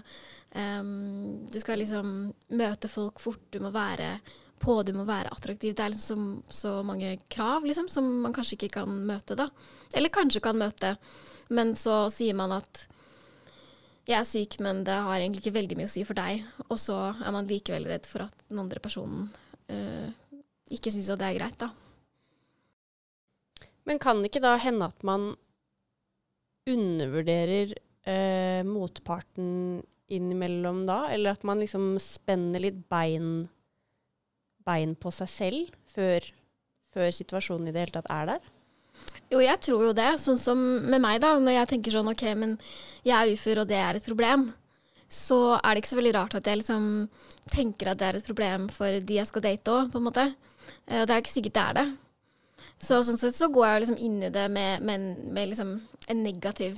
Um, 0.52 1.46
du 1.52 1.60
skal 1.62 1.82
liksom 1.82 2.14
møte 2.58 2.90
folk 2.92 3.22
fort, 3.22 3.42
du 3.54 3.60
må 3.64 3.72
være 3.74 4.18
på, 4.60 4.76
du 4.84 4.94
må 4.98 5.06
være 5.08 5.32
attraktiv. 5.32 5.76
Det 5.76 5.86
er 5.86 5.94
liksom 5.94 6.30
så, 6.50 6.80
mange 6.84 7.16
krav 7.32 7.68
liksom, 7.68 7.90
som 7.92 8.08
man 8.26 8.36
kanskje 8.36 8.58
ikke 8.58 8.74
kan 8.80 9.02
møte, 9.08 9.38
da. 9.40 9.50
Eller 9.96 10.14
kanskje 10.14 10.44
kan 10.44 10.60
møte, 10.60 10.96
men 11.56 11.76
så 11.80 12.06
sier 12.14 12.38
man 12.38 12.58
at 12.60 12.86
jeg 14.10 14.18
er 14.18 14.26
syk, 14.26 14.58
men 14.66 14.82
det 14.88 14.96
har 15.06 15.20
egentlig 15.20 15.44
ikke 15.44 15.58
veldig 15.60 15.78
mye 15.78 15.90
å 15.90 15.92
si 15.92 16.04
for 16.08 16.18
deg. 16.18 16.42
Og 16.68 16.80
så 16.82 16.98
er 17.14 17.36
man 17.36 17.50
likevel 17.50 17.86
redd 17.92 18.10
for 18.10 18.26
at 18.26 18.48
den 18.50 18.62
andre 18.62 18.82
personen 18.82 19.28
uh, 19.70 20.10
ikke 20.74 20.94
syns 20.94 21.12
at 21.14 21.22
det 21.22 21.30
er 21.30 21.38
greit, 21.38 21.60
da. 21.62 21.70
Men 23.90 24.02
kan 24.02 24.20
det 24.22 24.32
ikke 24.32 24.44
da 24.44 24.56
hende 24.62 24.90
at 24.90 25.06
man 25.06 25.32
undervurderer 26.70 27.74
uh, 28.10 28.62
motparten 28.68 29.82
innimellom 30.10 30.86
da? 30.90 31.04
Eller 31.14 31.38
at 31.38 31.46
man 31.48 31.62
liksom 31.62 31.94
spenner 32.02 32.64
litt 32.64 32.80
bein, 32.90 33.48
bein 34.66 34.96
på 35.00 35.14
seg 35.14 35.30
selv 35.32 35.76
før, 35.90 36.26
før 36.94 37.12
situasjonen 37.14 37.70
i 37.70 37.76
det 37.76 37.86
hele 37.86 38.00
tatt 38.00 38.10
er 38.14 38.34
der? 38.34 38.48
Jo, 39.30 39.42
jeg 39.44 39.62
tror 39.62 39.86
jo 39.86 39.94
det. 39.96 40.10
Sånn 40.22 40.40
som 40.42 40.60
med 40.90 41.02
meg, 41.04 41.20
da. 41.22 41.36
Når 41.38 41.60
jeg 41.60 41.72
tenker 41.76 41.94
sånn 41.94 42.10
OK, 42.10 42.26
men 42.40 42.58
jeg 43.06 43.16
er 43.16 43.34
ufør, 43.36 43.64
og 43.64 43.70
det 43.70 43.78
er 43.78 44.00
et 44.00 44.10
problem. 44.10 44.50
Så 45.10 45.38
er 45.58 45.74
det 45.74 45.84
ikke 45.84 45.92
så 45.92 46.00
veldig 46.00 46.16
rart 46.18 46.36
at 46.38 46.48
jeg 46.50 46.60
liksom 46.60 46.84
tenker 47.50 47.90
at 47.90 48.02
det 48.02 48.08
er 48.08 48.20
et 48.20 48.28
problem 48.30 48.68
for 48.74 49.00
de 49.02 49.18
jeg 49.18 49.30
skal 49.30 49.46
date 49.46 49.74
òg, 49.74 49.92
på 49.94 50.02
en 50.02 50.06
måte. 50.06 50.26
Og 50.90 51.06
det 51.06 51.16
er 51.16 51.22
ikke 51.22 51.34
sikkert 51.34 51.58
det 51.58 51.66
er 51.66 51.78
det. 51.80 51.88
Så 52.80 53.02
sånn 53.04 53.20
sett 53.20 53.36
så 53.36 53.50
går 53.52 53.66
jeg 53.68 53.84
liksom 53.84 54.02
inn 54.06 54.18
i 54.24 54.34
det 54.34 54.46
med, 54.54 54.84
med, 54.86 55.24
med 55.34 55.52
liksom 55.52 55.74
en 56.10 56.22
negativ 56.24 56.78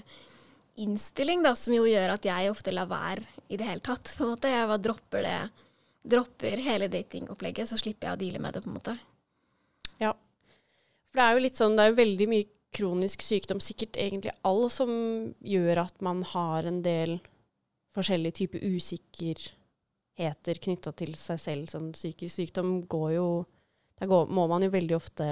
innstilling, 0.84 1.44
da, 1.46 1.54
som 1.58 1.76
jo 1.76 1.86
gjør 1.88 2.16
at 2.16 2.26
jeg 2.28 2.52
ofte 2.52 2.74
lar 2.74 2.90
være 2.90 3.26
i 3.52 3.60
det 3.60 3.68
hele 3.68 3.84
tatt. 3.86 4.14
på 4.18 4.26
en 4.26 4.34
måte. 4.34 4.52
Jeg 4.52 4.70
bare 4.70 4.86
dropper 4.88 5.26
det. 5.28 5.38
Dropper 6.12 6.64
hele 6.66 6.90
datingopplegget, 6.92 7.70
så 7.70 7.78
slipper 7.78 8.10
jeg 8.10 8.18
å 8.18 8.22
deale 8.22 8.42
med 8.42 8.56
det, 8.56 8.64
på 8.64 8.72
en 8.72 8.78
måte. 8.80 8.98
Ja. 10.02 10.16
For 11.12 11.20
det 11.20 11.28
er 11.28 11.38
jo 11.38 11.46
litt 11.46 11.60
sånn, 11.60 11.78
det 11.78 11.86
er 11.86 11.94
jo 11.94 12.02
veldig 12.02 12.28
mye 12.32 12.50
kronisk 12.72 13.24
sykdom, 13.26 13.60
sikkert 13.64 14.00
egentlig 14.00 14.34
all, 14.48 14.66
som 14.72 14.92
gjør 15.44 15.84
at 15.86 15.98
man 16.04 16.24
har 16.32 16.68
en 16.68 16.82
del 16.86 17.20
forskjellige 17.96 18.38
typer 18.40 18.64
usikkerheter 18.64 20.62
knytta 20.66 20.94
til 20.96 21.16
seg 21.20 21.42
selv. 21.42 21.72
Sånn 21.72 21.92
psykisk 21.96 22.40
sykdom 22.40 22.82
går 22.92 23.18
jo 23.20 23.32
Da 24.02 24.08
går, 24.10 24.32
må 24.34 24.48
man 24.50 24.64
jo 24.66 24.72
veldig 24.74 24.96
ofte 24.98 25.26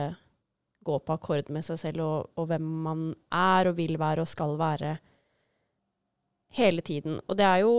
gå 0.85 0.99
på 1.01 1.13
akkord 1.15 1.47
med 1.49 1.65
seg 1.65 1.79
selv 1.81 2.03
og, 2.05 2.27
og, 2.35 2.43
hvem 2.51 2.67
man 2.85 2.99
er 3.33 3.71
og 3.71 3.79
vil 3.79 3.95
være 3.97 4.21
og 4.21 4.29
skal 4.29 4.53
være 4.59 4.91
hele 6.57 6.83
tiden. 6.85 7.19
Og 7.27 7.37
det 7.37 7.45
er 7.45 7.63
jo 7.63 7.73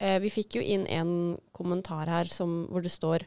eh, 0.00 0.18
Vi 0.22 0.30
fikk 0.30 0.58
jo 0.58 0.62
inn 0.62 0.86
en 0.86 1.38
kommentar 1.56 2.10
her 2.10 2.30
som, 2.30 2.66
hvor 2.70 2.84
det 2.84 2.92
står 2.92 3.26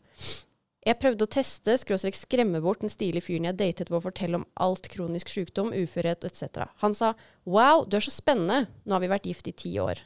jeg 0.86 1.00
prøvde 1.02 1.26
å 1.26 1.34
teste, 1.34 1.74
skråstrek 1.82 2.14
skremme 2.14 2.60
bort 2.62 2.84
den 2.84 2.92
stilige 2.94 3.26
fyren 3.26 3.48
jeg 3.48 3.58
datet 3.58 3.90
ved 3.90 3.98
å 3.98 4.06
fortelle 4.06 4.38
om 4.38 4.46
alt 4.62 4.86
kronisk 4.94 5.34
sykdom, 5.34 5.74
uførhet 5.74 6.22
etc. 6.28 6.70
Han 6.84 6.94
sa 6.94 7.18
wow, 7.50 7.90
du 7.90 7.98
er 7.98 8.06
så 8.06 8.14
spennende, 8.14 8.70
nå 8.86 8.94
har 8.94 9.02
vi 9.02 9.10
vært 9.10 9.26
gift 9.26 9.50
i 9.50 9.58
ti 9.58 9.74
år. 9.82 9.98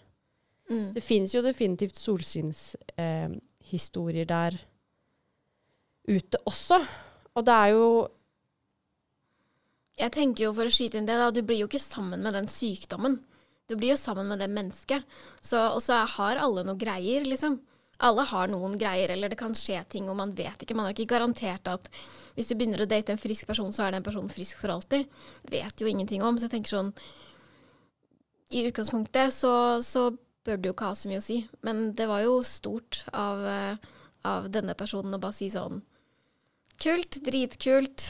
Mm. 0.71 0.95
Det 0.95 1.03
fins 1.03 1.35
jo 1.35 1.43
definitivt 1.43 1.99
solskinnshistorier 1.99 4.23
eh, 4.23 4.31
der 4.31 4.55
ute 6.07 6.39
også. 6.47 6.79
Og 7.35 7.43
det 7.45 7.55
er 7.55 7.69
jo 7.75 8.07
Jeg 9.99 10.11
tenker 10.15 10.43
jo, 10.45 10.53
for 10.55 10.63
å 10.63 10.71
skyte 10.71 10.95
inn 10.95 11.03
det, 11.09 11.19
da, 11.19 11.27
du 11.27 11.43
blir 11.43 11.59
jo 11.59 11.67
ikke 11.67 11.83
sammen 11.83 12.23
med 12.23 12.31
den 12.31 12.47
sykdommen. 12.47 13.19
Du 13.69 13.75
blir 13.77 13.93
jo 13.93 13.99
sammen 14.01 14.27
med 14.27 14.41
det 14.41 14.49
mennesket. 14.49 15.05
Og 15.53 15.81
så 15.85 16.01
har 16.17 16.41
alle 16.41 16.65
noe 16.65 16.79
greier, 16.79 17.27
liksom 17.27 17.59
alle 17.99 18.23
har 18.23 18.47
noen 18.47 18.77
greier, 18.79 19.11
eller 19.11 19.31
det 19.31 19.37
kan 19.39 19.55
skje 19.57 19.81
ting, 19.91 20.07
og 20.07 20.15
man 20.15 20.31
vet 20.35 20.61
ikke. 20.63 20.75
Man 20.77 20.87
har 20.87 20.95
ikke 20.95 21.17
garantert 21.17 21.67
at 21.67 21.89
hvis 22.37 22.47
du 22.47 22.55
begynner 22.55 22.85
å 22.85 22.87
date 22.87 23.11
en 23.11 23.19
frisk 23.19 23.49
person, 23.49 23.73
så 23.75 23.83
er 23.85 23.97
den 23.97 24.05
personen 24.05 24.31
frisk 24.31 24.61
for 24.61 24.71
alltid. 24.71 25.09
Vet 25.51 25.83
jo 25.83 25.89
ingenting 25.91 26.23
om. 26.23 26.39
Så 26.39 26.47
jeg 26.47 26.55
tenker 26.55 26.77
sånn 26.77 26.93
I 28.55 28.63
utgangspunktet 28.69 29.35
så, 29.35 29.51
så 29.83 30.07
bør 30.47 30.57
det 30.61 30.71
jo 30.71 30.77
ikke 30.77 30.87
ha 30.93 30.95
så 30.95 31.11
mye 31.11 31.19
å 31.19 31.27
si. 31.27 31.41
Men 31.67 31.89
det 31.99 32.07
var 32.07 32.23
jo 32.23 32.39
stort 32.47 33.03
av, 33.11 33.43
av 34.23 34.47
denne 34.53 34.77
personen 34.79 35.19
å 35.19 35.21
bare 35.21 35.35
si 35.35 35.51
sånn 35.51 35.83
Kult, 36.79 37.17
dritkult. 37.25 38.05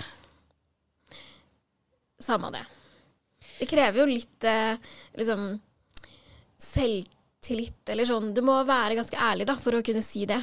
Samme 2.22 2.54
det. 2.54 2.62
Det 3.60 3.68
krever 3.68 4.01
jo 4.01 4.08
litt 4.08 4.48
eh, 4.48 4.80
liksom 5.20 5.51
selvtillit 6.60 7.92
eller 7.92 8.08
sånn. 8.08 8.32
Du 8.36 8.42
må 8.46 8.56
være 8.68 8.98
ganske 9.00 9.20
ærlig 9.20 9.48
da, 9.50 9.58
for 9.60 9.75
å 9.75 9.84
kunne 9.86 10.04
si 10.06 10.25
det. 10.30 10.39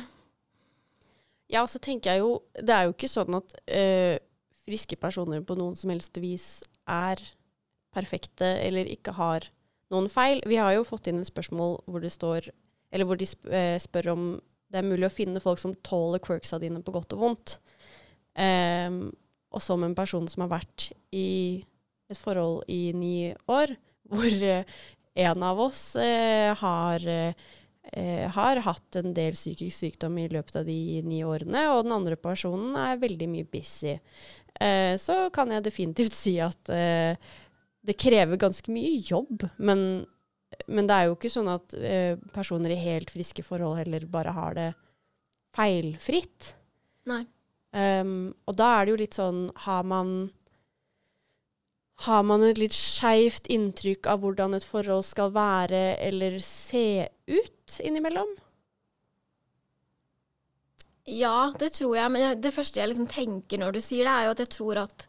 Ja, 1.52 1.62
så 1.70 1.78
tenker 1.78 2.10
jeg 2.10 2.24
jo 2.24 2.40
Det 2.58 2.74
er 2.74 2.88
jo 2.88 2.94
ikke 2.96 3.10
sånn 3.10 3.36
at 3.38 3.52
eh, 3.70 4.18
friske 4.66 4.98
personer 4.98 5.44
på 5.46 5.54
noen 5.58 5.76
som 5.78 5.92
helst 5.92 6.18
vis 6.18 6.48
er 6.90 7.20
perfekte 7.94 8.48
eller 8.64 8.88
ikke 8.90 9.14
har 9.16 9.46
noen 9.94 10.10
feil. 10.10 10.42
Vi 10.46 10.58
har 10.58 10.74
jo 10.74 10.86
fått 10.86 11.06
inn 11.10 11.22
et 11.22 11.30
spørsmål 11.30 11.78
hvor 11.86 12.02
det 12.02 12.12
står 12.14 12.50
Eller 12.90 13.06
hvor 13.06 13.18
de 13.18 13.28
eh, 13.50 13.78
spør 13.82 14.12
om 14.14 14.26
det 14.72 14.80
er 14.80 14.86
mulig 14.86 15.06
å 15.06 15.14
finne 15.14 15.42
folk 15.42 15.60
som 15.62 15.76
tåler 15.86 16.22
quirksa 16.22 16.58
dine 16.62 16.82
på 16.82 16.94
godt 16.94 17.14
og 17.14 17.22
vondt. 17.22 17.56
Um, 18.34 19.12
og 19.54 19.62
som 19.62 19.84
en 19.86 19.94
person 19.96 20.26
som 20.28 20.42
har 20.44 20.50
vært 20.58 20.88
i 21.14 21.62
et 22.10 22.20
forhold 22.20 22.64
i 22.72 22.92
ni 22.96 23.34
år, 23.50 23.74
hvor 24.10 24.64
en 25.16 25.42
av 25.42 25.60
oss 25.60 25.96
eh, 25.96 26.52
har, 26.56 27.06
eh, 27.08 28.26
har, 28.36 28.62
hatt 28.66 28.98
en 29.00 29.14
del 29.16 29.36
psykisk 29.36 29.78
sykdom 29.78 30.18
i 30.20 30.28
løpet 30.28 30.60
av 30.60 30.68
de 30.68 31.02
ni 31.06 31.22
årene, 31.24 31.66
og 31.72 31.86
den 31.86 31.96
andre 31.96 32.18
personen 32.20 32.76
er 32.78 33.00
veldig 33.02 33.30
mye 33.32 33.48
busy. 33.48 33.96
Eh, 34.60 34.94
så 35.00 35.26
kan 35.34 35.52
jeg 35.52 35.64
definitivt 35.66 36.16
si 36.24 36.36
at 36.42 36.72
eh, 36.72 37.16
det 37.86 37.98
krever 38.00 38.40
ganske 38.40 38.72
mye 38.72 38.98
jobb, 39.06 39.46
men, 39.56 40.04
men, 40.66 40.88
det 40.88 40.96
er 40.96 41.08
jo 41.08 41.16
ikke 41.16 41.32
sånn 41.32 41.52
at 41.52 41.76
eh, 41.78 42.18
personer 42.34 42.74
i 42.74 42.82
helt 42.82 43.12
friske 43.14 43.44
forhold 43.46 43.80
heller 43.80 44.08
bare 44.10 44.34
har 44.36 44.58
det 44.58 44.70
feilfritt. 45.56 46.52
Nei. 47.08 47.24
Um, 47.76 48.30
og 48.48 48.56
da 48.56 48.70
er 48.72 48.86
det 48.86 48.92
jo 48.92 48.98
litt 49.00 49.16
sånn 49.18 49.40
Har 49.66 49.82
man 49.84 50.30
har 52.04 52.24
man 52.28 52.44
et 52.44 52.58
litt 52.60 52.76
skeivt 52.76 53.48
inntrykk 53.52 54.08
av 54.12 54.20
hvordan 54.20 54.56
et 54.56 54.66
forhold 54.66 55.06
skal 55.08 55.32
være 55.32 55.96
eller 56.04 56.36
se 56.44 57.06
ut 57.30 57.78
innimellom? 57.80 58.34
Ja, 61.06 61.52
det 61.58 61.72
tror 61.78 61.96
jeg. 61.96 62.12
Men 62.12 62.42
det 62.42 62.52
første 62.52 62.82
jeg 62.82 62.90
liksom 62.90 63.08
tenker 63.08 63.62
når 63.62 63.78
du 63.78 63.80
sier 63.80 64.04
det, 64.04 64.12
er 64.12 64.26
jo 64.26 64.34
at 64.34 64.44
jeg 64.44 64.52
tror 64.58 64.82
at 64.82 65.06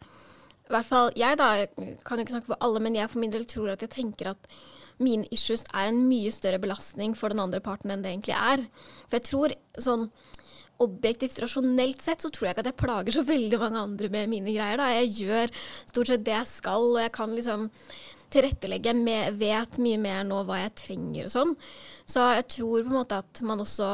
i 0.68 0.74
hvert 0.74 0.88
fall 0.88 1.14
jeg, 1.16 1.38
da, 1.40 1.52
jeg 1.62 1.98
kan 2.06 2.20
jo 2.20 2.26
ikke 2.26 2.36
snakke 2.38 2.52
for 2.52 2.64
alle, 2.64 2.82
men 2.84 2.96
jeg 2.96 3.12
for 3.12 3.24
min 3.24 3.34
del 3.34 3.48
tror 3.50 3.74
at 3.74 3.84
jeg 3.84 3.94
tenker 3.94 4.32
at 4.34 4.50
mine 5.04 5.28
issues 5.32 5.64
er 5.74 5.92
en 5.92 6.00
mye 6.08 6.32
større 6.34 6.60
belastning 6.60 7.14
for 7.18 7.34
den 7.34 7.42
andre 7.44 7.62
parten 7.64 7.94
enn 7.94 8.04
det 8.04 8.14
egentlig 8.14 8.36
er. 8.36 8.64
For 9.08 9.20
jeg 9.20 9.28
tror 9.28 9.56
sånn 9.84 10.08
objektivt, 10.84 11.40
rasjonelt 11.42 12.04
sett, 12.04 12.22
så 12.22 12.30
tror 12.34 12.48
jeg 12.48 12.56
ikke 12.56 12.66
at 12.66 12.70
jeg 12.72 12.80
plager 12.82 13.16
så 13.16 13.24
veldig 13.28 13.60
mange 13.62 13.82
andre 13.88 14.12
med 14.14 14.30
mine 14.32 14.54
greier. 14.54 14.78
Da. 14.80 14.92
Jeg 15.00 15.16
gjør 15.24 15.56
stort 15.90 16.12
sett 16.12 16.28
det 16.28 16.36
jeg 16.36 16.52
skal, 16.52 16.92
og 16.94 17.02
jeg 17.02 17.14
kan 17.16 17.34
liksom 17.34 17.66
tilrettelegge. 18.34 18.94
Jeg 19.08 19.36
vet 19.40 19.82
mye 19.84 20.04
mer 20.04 20.24
nå 20.28 20.44
hva 20.48 20.62
jeg 20.62 20.78
trenger 20.84 21.28
og 21.28 21.34
sånn. 21.34 21.58
Så 22.08 22.30
jeg 22.38 22.48
tror 22.58 22.86
på 22.86 22.92
en 22.92 23.00
måte 23.00 23.20
at 23.24 23.44
man 23.48 23.64
også 23.64 23.90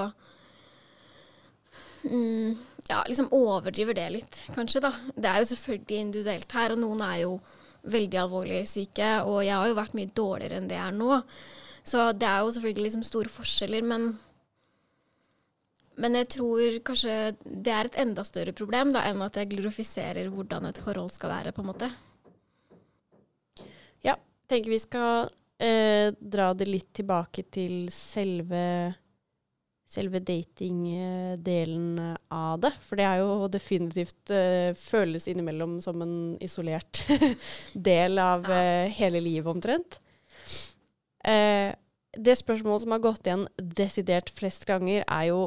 mm, 2.09 2.51
ja, 2.89 3.01
liksom 3.07 3.31
overdriver 3.35 3.97
det 3.97 4.09
litt, 4.17 4.43
kanskje, 4.55 4.83
da. 4.83 4.93
Det 5.15 5.29
er 5.29 5.41
jo 5.41 5.51
selvfølgelig 5.53 6.05
individuelt 6.07 6.57
her, 6.59 6.75
og 6.75 6.83
noen 6.83 7.03
er 7.05 7.19
jo 7.23 7.37
veldig 7.93 8.19
alvorlig 8.19 8.63
syke, 8.69 9.09
og 9.27 9.41
jeg 9.43 9.55
har 9.55 9.67
jo 9.67 9.79
vært 9.79 9.95
mye 9.97 10.11
dårligere 10.15 10.59
enn 10.59 10.69
det 10.69 10.77
jeg 10.79 10.87
er 10.87 10.97
nå. 10.97 11.17
Så 11.83 12.11
det 12.15 12.27
er 12.29 12.43
jo 12.43 12.53
selvfølgelig 12.55 12.87
liksom 12.87 13.03
store 13.07 13.31
forskjeller, 13.31 13.83
men 13.87 14.13
men 16.01 16.17
jeg 16.17 16.29
tror 16.37 16.79
kanskje 16.85 17.15
det 17.43 17.73
er 17.73 17.89
et 17.89 17.99
enda 18.01 18.23
større 18.25 18.53
problem 18.55 18.93
da, 18.95 19.03
enn 19.09 19.21
at 19.25 19.37
jeg 19.37 19.51
glorifiserer 19.51 20.31
hvordan 20.33 20.69
et 20.69 20.81
forhold 20.81 21.13
skal 21.13 21.33
være, 21.35 21.53
på 21.53 21.61
en 21.63 21.69
måte. 21.69 21.89
Ja, 24.05 24.17
tenker 24.49 24.73
vi 24.73 24.81
skal 24.81 25.29
eh, 25.61 26.09
dra 26.17 26.51
det 26.57 26.67
litt 26.69 26.89
tilbake 26.97 27.45
til 27.53 27.87
selve, 27.93 28.63
selve 29.85 30.23
datingdelen 30.25 32.01
av 32.33 32.65
det. 32.65 32.73
For 32.81 32.99
det 32.99 33.07
er 33.07 33.21
jo 33.21 33.51
definitivt 33.53 34.33
eh, 34.33 34.73
føles 34.77 35.29
innimellom 35.29 35.77
som 35.85 36.01
en 36.03 36.17
isolert 36.43 37.05
del 37.91 38.17
av 38.21 38.49
eh, 38.49 38.89
hele 38.97 39.21
livet, 39.21 39.53
omtrent. 39.53 40.01
Eh, 41.23 41.69
det 42.13 42.37
spørsmålet 42.37 42.83
som 42.83 42.93
har 42.93 43.01
gått 43.01 43.27
igjen 43.27 43.47
desidert 43.57 44.29
flest 44.33 44.65
ganger, 44.69 45.05
er 45.07 45.29
jo 45.31 45.43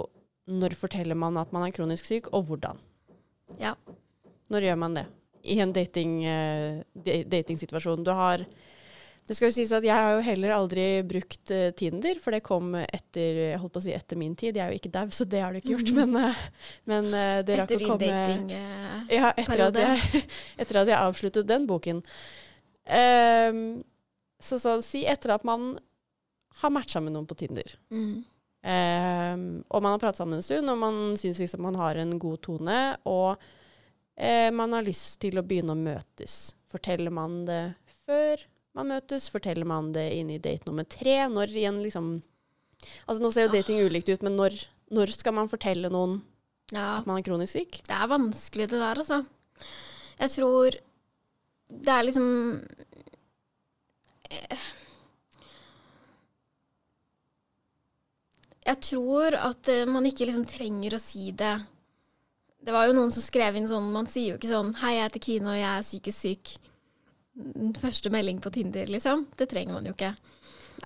når 0.47 0.77
forteller 0.79 1.19
man 1.19 1.39
at 1.41 1.53
man 1.55 1.67
er 1.67 1.75
kronisk 1.75 2.07
syk, 2.09 2.31
og 2.35 2.47
hvordan? 2.49 2.79
Ja. 3.61 3.75
Når 4.53 4.69
gjør 4.69 4.79
man 4.79 4.95
det? 4.99 5.07
I 5.47 5.59
en 5.63 5.75
dating, 5.75 6.25
eh, 6.27 6.83
datingsituasjon. 7.27 8.05
Du 8.05 8.11
har 8.11 8.47
Det 9.27 9.35
skal 9.35 9.49
jo 9.49 9.55
sies 9.57 9.73
at 9.75 9.83
jeg 9.83 9.91
har 9.91 10.13
jo 10.15 10.21
heller 10.23 10.53
aldri 10.55 11.03
brukt 11.03 11.51
eh, 11.51 11.73
Tinder, 11.75 12.15
for 12.23 12.31
det 12.31 12.45
kom 12.47 12.77
etter 12.79 13.41
jeg 13.41 13.59
holdt 13.59 13.73
på 13.75 13.81
å 13.81 13.83
si 13.83 13.91
etter 13.91 14.17
min 14.17 14.37
tid. 14.39 14.55
Jeg 14.55 14.63
er 14.63 14.71
jo 14.71 14.79
ikke 14.79 14.93
dau, 14.95 15.11
så 15.11 15.27
det 15.27 15.41
har 15.43 15.51
du 15.51 15.59
ikke 15.59 15.73
gjort. 15.75 15.91
Men, 15.99 16.15
eh, 16.21 16.45
men 16.87 17.09
det 17.11 17.59
rakk 17.59 17.75
Etter 17.75 17.83
å 17.83 17.91
komme 17.91 18.13
eh, 18.55 19.17
Ja, 19.19 19.33
etter 19.35 19.65
at, 19.67 19.81
jeg, 19.83 20.23
etter 20.63 20.79
at 20.79 20.93
jeg 20.93 21.01
avsluttet 21.01 21.51
den 21.51 21.67
boken. 21.67 22.05
Ehm, 22.87 23.83
så 24.39 24.61
så 24.63 24.77
å 24.79 24.85
si 24.85 25.03
etter 25.11 25.35
at 25.35 25.47
man 25.47 25.73
har 26.63 26.71
matcha 26.71 27.03
med 27.03 27.17
noen 27.17 27.27
på 27.27 27.35
Tinder. 27.43 27.75
mm. 27.91 28.36
Ehm, 28.65 29.63
og 29.69 29.83
man 29.83 29.95
har 29.95 30.03
pratet 30.03 30.23
sammen 30.23 30.39
en 30.41 30.47
stund, 30.47 30.71
og 30.73 30.79
man 30.81 31.17
syns 31.21 31.39
liksom 31.43 31.63
man 31.67 31.79
har 31.79 31.99
en 32.01 32.17
god 32.19 32.41
tone, 32.47 32.79
og 33.07 33.37
eh, 34.17 34.51
man 34.55 34.73
har 34.73 34.87
lyst 34.87 35.21
til 35.23 35.39
å 35.39 35.45
begynne 35.47 35.77
å 35.77 35.79
møtes. 35.81 36.55
Forteller 36.71 37.15
man 37.15 37.45
det 37.49 37.61
før 38.07 38.43
man 38.77 38.91
møtes? 38.95 39.29
Forteller 39.33 39.69
man 39.69 39.93
det 39.95 40.09
inn 40.19 40.31
i 40.35 40.41
date 40.43 40.67
nummer 40.69 40.85
tre? 40.85 41.23
Når 41.33 41.55
igjen 41.55 41.83
liksom 41.85 42.17
Altså 43.09 43.23
nå 43.25 43.31
ser 43.33 43.47
jo 43.47 43.53
dating 43.55 43.79
ulikt 43.89 44.11
ut, 44.13 44.21
men 44.23 44.35
når, 44.37 44.53
når 44.93 45.11
skal 45.17 45.33
man 45.35 45.49
fortelle 45.49 45.89
noen 45.91 46.19
Ja. 46.71 46.99
at 47.01 47.07
man 47.09 47.17
er 47.19 47.25
kronisk 47.25 47.57
syk? 47.57 47.79
Det 47.89 47.95
er 47.97 48.11
vanskelig 48.11 48.67
det 48.69 48.79
der, 48.83 49.01
altså. 49.01 49.23
Jeg 50.21 50.31
tror 50.35 50.77
det 51.73 51.89
er 51.95 52.05
liksom 52.05 52.29
Jeg 58.67 58.83
tror 58.83 59.37
at 59.39 59.71
eh, 59.71 59.87
man 59.89 60.07
ikke 60.09 60.27
liksom 60.27 60.47
trenger 60.49 60.97
å 60.97 61.03
si 61.03 61.31
det. 61.37 61.55
Det 62.67 62.75
var 62.75 62.89
jo 62.89 62.97
noen 62.97 63.13
som 63.15 63.23
skrev 63.23 63.55
inn 63.55 63.69
sånn 63.71 63.93
Man 63.95 64.09
sier 64.11 64.33
jo 64.33 64.39
ikke 64.41 64.51
sånn 64.51 64.73
'Hei, 64.75 64.97
jeg 64.97 65.07
heter 65.07 65.25
Kine, 65.27 65.53
og 65.53 65.61
jeg 65.61 65.71
er 65.71 65.87
psykisk 65.87 66.19
syk'. 66.19 66.57
Første 67.79 68.11
melding 68.11 68.41
på 68.43 68.51
Tinder, 68.51 68.89
liksom. 68.91 69.27
Det 69.37 69.49
trenger 69.51 69.77
man 69.77 69.87
jo 69.87 69.93
ikke. 69.93 70.15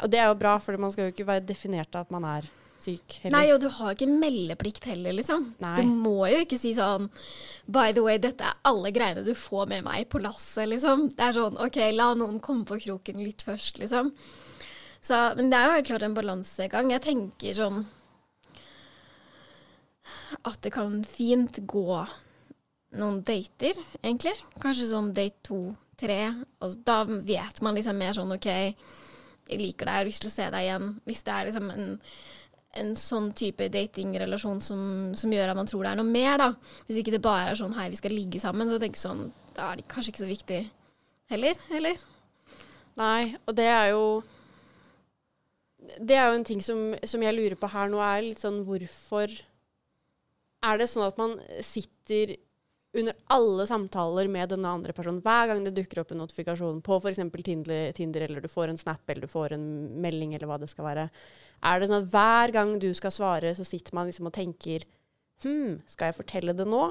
Og 0.02 0.10
det 0.10 0.18
er 0.18 0.26
jo 0.28 0.38
bra, 0.38 0.58
for 0.58 0.76
man 0.82 0.92
skal 0.92 1.08
jo 1.08 1.14
ikke 1.14 1.28
være 1.28 1.46
definert 1.46 1.94
av 1.94 2.08
at 2.08 2.10
man 2.14 2.26
er 2.26 2.48
syk 2.80 3.16
heller. 3.22 3.36
Nei, 3.36 3.52
og 3.54 3.60
du 3.62 3.68
har 3.72 3.94
ikke 3.94 4.08
meldeplikt 4.10 4.86
heller, 4.90 5.14
liksom. 5.16 5.50
Nei. 5.62 5.74
Du 5.80 5.88
må 5.88 6.28
jo 6.32 6.42
ikke 6.44 6.58
si 6.60 6.72
sånn 6.76 7.08
By 7.70 7.94
the 7.96 8.04
way, 8.04 8.18
dette 8.22 8.46
er 8.46 8.60
alle 8.68 8.92
greiene 8.94 9.24
du 9.26 9.32
får 9.36 9.68
med 9.70 9.84
meg 9.86 10.08
på 10.12 10.22
lasset, 10.24 10.66
liksom. 10.70 11.10
Det 11.16 11.28
er 11.28 11.36
sånn 11.36 11.58
OK, 11.60 11.80
la 11.94 12.12
noen 12.18 12.40
komme 12.44 12.66
på 12.68 12.80
kroken 12.86 13.20
litt 13.22 13.44
først, 13.46 13.82
liksom. 13.82 14.12
Så, 15.00 15.16
men 15.38 15.50
det 15.50 15.58
er 15.58 15.66
jo 15.66 15.76
helt 15.78 15.88
klart 15.88 16.06
en 16.06 16.16
balansegang. 16.16 16.90
Jeg 16.92 17.04
tenker 17.06 17.56
sånn 17.56 17.84
At 20.46 20.60
det 20.64 20.72
kan 20.74 21.00
fint 21.04 21.62
gå 21.68 22.00
noen 23.00 23.20
dater, 23.26 23.78
egentlig. 24.02 24.34
Kanskje 24.62 24.90
sånn 24.90 25.12
date 25.14 25.40
to, 25.46 25.60
tre. 26.00 26.18
Og 26.60 26.80
da 26.86 27.02
vet 27.06 27.60
man 27.62 27.76
liksom 27.76 27.98
mer 27.98 28.16
sånn 28.16 28.34
OK, 28.34 28.48
jeg 28.50 29.58
liker 29.58 29.86
deg, 29.86 29.94
jeg 29.94 30.00
har 30.00 30.08
lyst 30.08 30.24
til 30.24 30.30
å 30.30 30.34
se 30.34 30.46
deg 30.54 30.66
igjen. 30.66 30.92
Hvis 31.06 31.24
det 31.26 31.34
er 31.34 31.50
liksom 31.50 31.72
en 31.74 31.90
en 32.78 32.92
sånn 32.98 33.30
type 33.34 33.66
datingrelasjon 33.72 34.60
som, 34.62 34.82
som 35.18 35.32
gjør 35.34 35.50
at 35.50 35.58
man 35.58 35.68
tror 35.68 35.84
det 35.84 35.92
er 35.92 35.98
noe 35.98 36.06
mer, 36.06 36.36
da. 36.38 36.50
Hvis 36.86 37.00
ikke 37.00 37.14
det 37.16 37.22
bare 37.24 37.50
er 37.50 37.58
sånn 37.58 37.74
'hei, 37.74 37.88
vi 37.90 37.98
skal 37.98 38.14
ligge 38.14 38.42
sammen', 38.42 38.70
så 38.70 38.78
tenker 38.78 38.98
jeg 38.98 39.06
sånn, 39.08 39.24
da 39.56 39.72
er 39.72 39.80
det 39.80 39.88
kanskje 39.90 40.12
ikke 40.12 40.24
så 40.24 40.30
viktig 40.30 40.60
heller, 41.30 41.64
eller? 41.70 41.96
Nei, 43.00 43.34
og 43.46 43.56
det 43.58 43.66
er 43.66 43.90
jo 43.90 44.04
Det 45.98 46.16
er 46.16 46.28
jo 46.30 46.38
en 46.38 46.46
ting 46.46 46.60
som, 46.64 46.92
som 47.06 47.24
jeg 47.24 47.36
lurer 47.36 47.56
på 47.58 47.70
her 47.72 47.90
nå, 47.90 47.98
er 48.04 48.22
litt 48.26 48.42
sånn 48.42 48.62
hvorfor 48.66 49.32
Er 50.66 50.80
det 50.80 50.90
sånn 50.92 51.06
at 51.08 51.18
man 51.20 51.38
sitter 51.64 52.36
under 53.00 53.14
alle 53.30 53.64
samtaler 53.70 54.26
med 54.28 54.50
denne 54.50 54.70
andre 54.74 54.92
personen, 54.92 55.20
hver 55.22 55.46
gang 55.46 55.60
det 55.62 55.76
dukker 55.76 56.00
opp 56.02 56.10
en 56.10 56.18
notifikasjon 56.24 56.80
på 56.82 56.96
f.eks. 56.98 57.20
Tinder, 57.46 57.92
Tinder, 57.94 58.24
eller 58.26 58.42
du 58.42 58.50
får 58.50 58.72
en 58.72 58.80
snap, 58.80 59.04
eller 59.06 59.28
du 59.28 59.30
får 59.30 59.54
en 59.54 59.68
melding, 60.02 60.34
eller 60.34 60.50
hva 60.50 60.58
det 60.58 60.68
skal 60.72 60.88
være, 60.88 61.04
er 61.70 61.78
det 61.78 61.90
sånn 61.90 62.00
at 62.02 62.10
hver 62.10 62.54
gang 62.56 62.72
du 62.82 62.88
skal 62.98 63.14
svare, 63.14 63.52
så 63.54 63.66
sitter 63.68 63.94
man 63.96 64.10
liksom 64.10 64.30
og 64.30 64.34
tenker 64.34 64.88
Hm, 65.40 65.78
skal 65.88 66.10
jeg 66.10 66.18
fortelle 66.18 66.52
det 66.52 66.66
nå? 66.68 66.82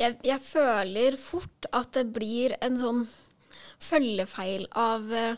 Jeg, 0.00 0.16
jeg 0.26 0.40
føler 0.42 1.18
fort 1.20 1.68
at 1.76 1.90
det 1.94 2.06
blir 2.14 2.54
en 2.64 2.78
sånn 2.80 3.02
følgefeil 3.84 4.64
av, 4.80 5.12
eh, 5.12 5.36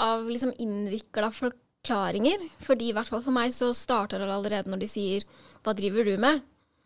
av 0.00 0.28
liksom 0.30 0.52
innvikla 0.58 1.30
forklaringer. 1.34 2.48
Fordi 2.62 2.90
i 2.90 2.94
hvert 2.96 3.10
fall 3.10 3.24
for 3.24 3.34
meg 3.34 3.52
så 3.54 3.72
starter 3.76 4.22
det 4.22 4.30
allerede 4.32 4.70
når 4.70 4.84
de 4.84 4.88
sier 4.88 5.24
'hva 5.62 5.74
driver 5.76 6.04
du 6.04 6.16
med'? 6.16 6.42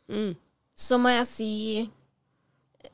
Mm. 0.09 0.37
så 0.77 0.99
må 0.99 1.09
jeg 1.09 1.27
si 1.27 1.91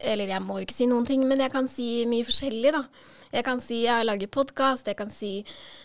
Eller 0.01 0.27
jeg 0.27 0.41
må 0.41 0.57
jo 0.57 0.65
ikke 0.65 0.73
si 0.73 0.87
noen 0.87 1.05
ting, 1.05 1.29
men 1.29 1.39
jeg 1.39 1.53
kan 1.53 1.69
si 1.69 2.07
mye 2.07 2.25
forskjellig, 2.25 2.73
da. 2.73 2.87
Jeg 3.33 3.45
kan 3.45 3.61
si 3.61 3.83
jeg 3.85 4.05
lager 4.07 4.27
podkast, 4.27 4.87
jeg 4.87 4.97
kan 4.97 5.11
si 5.11 5.45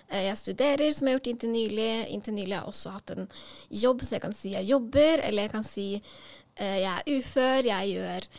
eh, 0.10 0.24
jeg 0.28 0.38
studerer, 0.38 0.92
som 0.92 1.08
jeg 1.08 1.14
har 1.14 1.20
gjort 1.20 1.28
inntil 1.28 1.52
nylig. 1.52 2.08
Inntil 2.16 2.34
nylig 2.34 2.56
har 2.56 2.64
jeg 2.64 2.72
også 2.72 2.94
hatt 2.96 3.12
en 3.12 3.28
jobb, 3.70 4.02
så 4.02 4.16
jeg 4.16 4.22
kan 4.22 4.34
si 4.34 4.54
jeg 4.54 4.68
jobber. 4.68 5.24
Eller 5.24 5.44
jeg 5.44 5.52
kan 5.52 5.64
si 5.64 5.88
eh, 5.96 6.78
jeg 6.84 6.92
er 6.92 7.18
ufør, 7.18 7.70
jeg 7.70 7.94
gjør 7.98 8.30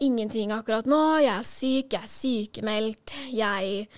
ingenting 0.00 0.52
akkurat 0.52 0.88
nå. 0.88 1.02
Jeg 1.24 1.34
er 1.34 1.48
syk, 1.48 1.96
jeg 1.96 2.02
er 2.02 2.12
sykemeldt. 2.14 3.16
Jeg 3.32 3.88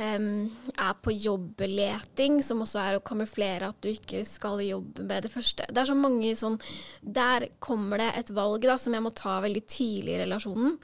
em, 0.00 0.28
er 0.76 0.94
på 1.02 1.12
jobbleting, 1.12 2.40
som 2.42 2.62
også 2.64 2.80
er 2.82 2.98
å 2.98 3.04
kamuflere 3.04 3.70
at 3.70 3.80
du 3.84 3.90
ikke 3.90 4.22
skal 4.28 4.62
jobbe 4.64 5.06
med 5.06 5.26
det 5.26 5.32
første. 5.32 5.66
Det 5.70 5.82
er 5.82 5.90
så 5.90 5.96
mange 5.98 6.34
sånn 6.38 6.58
Der 7.00 7.48
kommer 7.58 8.00
det 8.00 8.12
et 8.18 8.32
valg 8.34 8.64
da, 8.66 8.78
som 8.80 8.94
jeg 8.94 9.04
må 9.04 9.14
ta 9.16 9.38
veldig 9.44 9.64
tidlig 9.66 10.16
i 10.16 10.22
relasjonen. 10.24 10.78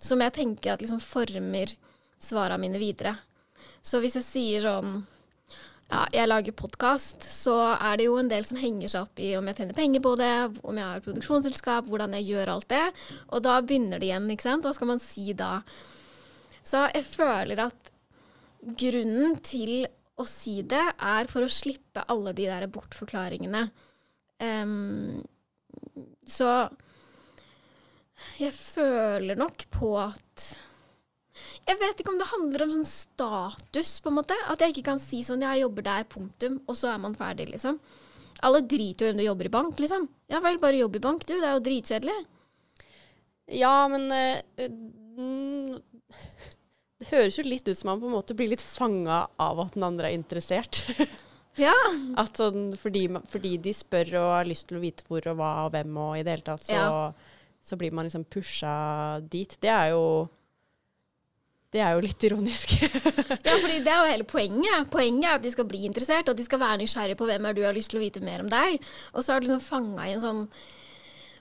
Som 0.00 0.20
jeg 0.20 0.36
tenker 0.36 0.74
at 0.74 0.84
liksom 0.84 1.00
former 1.00 1.72
svarene 2.20 2.60
mine 2.60 2.80
videre. 2.80 3.16
Så 3.84 4.00
hvis 4.00 4.16
jeg 4.20 4.26
sier 4.28 4.64
sånn 4.64 5.02
ja, 5.90 6.04
jeg 6.14 6.28
lager 6.30 6.54
podkast, 6.56 7.26
så 7.28 7.54
er 7.74 7.98
det 8.00 8.06
jo 8.08 8.16
en 8.18 8.30
del 8.30 8.46
som 8.48 8.58
henger 8.58 8.90
seg 8.90 9.04
opp 9.04 9.20
i 9.20 9.34
om 9.38 9.48
jeg 9.50 9.58
tjener 9.60 9.76
penger 9.76 10.02
på 10.04 10.14
det, 10.18 10.34
om 10.64 10.78
jeg 10.80 10.88
har 10.90 11.02
produksjonsselskap, 11.04 11.90
hvordan 11.90 12.16
jeg 12.18 12.30
gjør 12.32 12.54
alt 12.54 12.68
det. 12.72 12.84
Og 13.28 13.44
da 13.44 13.58
begynner 13.60 14.00
det 14.00 14.08
igjen, 14.08 14.30
ikke 14.32 14.46
sant. 14.46 14.64
Hva 14.64 14.72
skal 14.74 14.90
man 14.94 15.02
si 15.02 15.34
da? 15.36 15.58
Så 16.64 16.86
jeg 16.94 17.04
føler 17.04 17.66
at 17.66 17.93
grunnen 18.78 19.38
til 19.44 19.84
å 20.20 20.26
si 20.28 20.60
det, 20.62 20.84
er 20.94 21.28
for 21.30 21.44
å 21.44 21.50
slippe 21.50 22.04
alle 22.10 22.32
de 22.36 22.46
der 22.48 22.66
bortforklaringene. 22.72 23.66
Um, 24.42 25.22
så 26.26 26.50
jeg 28.40 28.54
føler 28.54 29.38
nok 29.38 29.66
på 29.74 29.94
at 30.00 30.46
Jeg 31.64 31.78
vet 31.80 32.00
ikke 32.00 32.12
om 32.12 32.18
det 32.20 32.28
handler 32.30 32.64
om 32.64 32.72
sånn 32.74 32.86
status, 32.88 33.96
på 34.02 34.10
en 34.10 34.18
måte. 34.20 34.36
At 34.52 34.60
jeg 34.62 34.74
ikke 34.74 34.90
kan 34.90 35.00
si 35.02 35.22
sånn 35.24 35.42
'jeg 35.42 35.62
jobber 35.64 35.82
der, 35.82 36.04
punktum', 36.04 36.60
og 36.68 36.76
så 36.76 36.92
er 36.92 36.98
man 36.98 37.14
ferdig, 37.14 37.48
liksom. 37.50 37.80
Alle 38.42 38.60
driter 38.60 39.06
jo 39.06 39.08
i 39.08 39.14
om 39.14 39.18
du 39.18 39.24
jobber 39.24 39.46
i 39.46 39.54
bank, 39.56 39.78
liksom. 39.80 40.08
Ja 40.28 40.40
vel, 40.40 40.58
bare 40.58 40.78
jobb 40.78 40.96
i 40.96 41.04
bank, 41.06 41.24
du. 41.26 41.34
Det 41.40 41.48
er 41.48 41.54
jo 41.56 41.64
dritkjedelig. 41.64 42.26
Ja, 43.48 43.88
men 43.88 44.08
mm, 44.08 45.03
Det 47.04 47.10
høres 47.12 47.36
jo 47.36 47.44
litt 47.44 47.66
ut 47.68 47.76
som 47.76 47.90
man 47.92 48.00
på 48.00 48.08
en 48.08 48.14
måte 48.16 48.34
blir 48.36 48.48
litt 48.48 48.62
fanga 48.64 49.26
av 49.40 49.58
at 49.60 49.74
den 49.76 49.84
andre 49.84 50.08
er 50.10 50.16
interessert. 50.18 50.82
Ja. 51.54 51.70
At 52.18 52.34
sånn, 52.40 52.72
fordi, 52.74 53.04
fordi 53.30 53.52
de 53.62 53.70
spør 53.78 54.08
og 54.18 54.24
har 54.40 54.48
lyst 54.48 54.64
til 54.66 54.80
å 54.80 54.80
vite 54.82 55.04
hvor 55.06 55.22
og 55.30 55.36
hva 55.38 55.50
og 55.62 55.68
hvem 55.70 55.92
og 56.02 56.16
i 56.18 56.24
det 56.26 56.32
hele 56.32 56.42
tatt, 56.48 56.64
så, 56.66 56.74
Ja. 56.74 57.12
så 57.62 57.76
blir 57.78 57.92
man 57.94 58.08
liksom 58.08 58.24
pusha 58.26 59.20
dit. 59.30 59.54
Det 59.62 59.70
er 59.70 59.92
jo 59.92 60.26
Det 61.70 61.78
er 61.78 61.94
jo 61.94 62.02
litt 62.02 62.26
ironisk. 62.26 62.74
Ja, 62.82 63.54
fordi 63.62 63.78
det 63.86 63.92
er 63.94 64.00
jo 64.02 64.10
hele 64.16 64.26
poenget. 64.26 64.90
Poenget 64.90 65.28
er 65.30 65.38
at 65.38 65.46
de 65.46 65.50
skal 65.54 65.66
bli 65.70 65.84
interessert, 65.86 66.28
at 66.30 66.36
de 66.42 66.44
skal 66.46 66.58
være 66.58 66.80
nysgjerrige 66.82 67.18
på 67.22 67.26
hvem 67.30 67.46
er 67.46 67.54
du 67.54 67.62
har 67.68 67.74
lyst 67.78 67.90
til 67.94 67.98
å 67.98 68.04
vite 68.04 68.22
mer 68.26 68.42
om 68.42 68.50
deg. 68.50 68.82
Og 69.14 69.22
så 69.22 69.34
er 69.36 69.38
du 69.38 69.46
liksom 69.46 69.62
fanga 69.62 70.08
i 70.10 70.16
en 70.18 70.22
sånn 70.26 70.42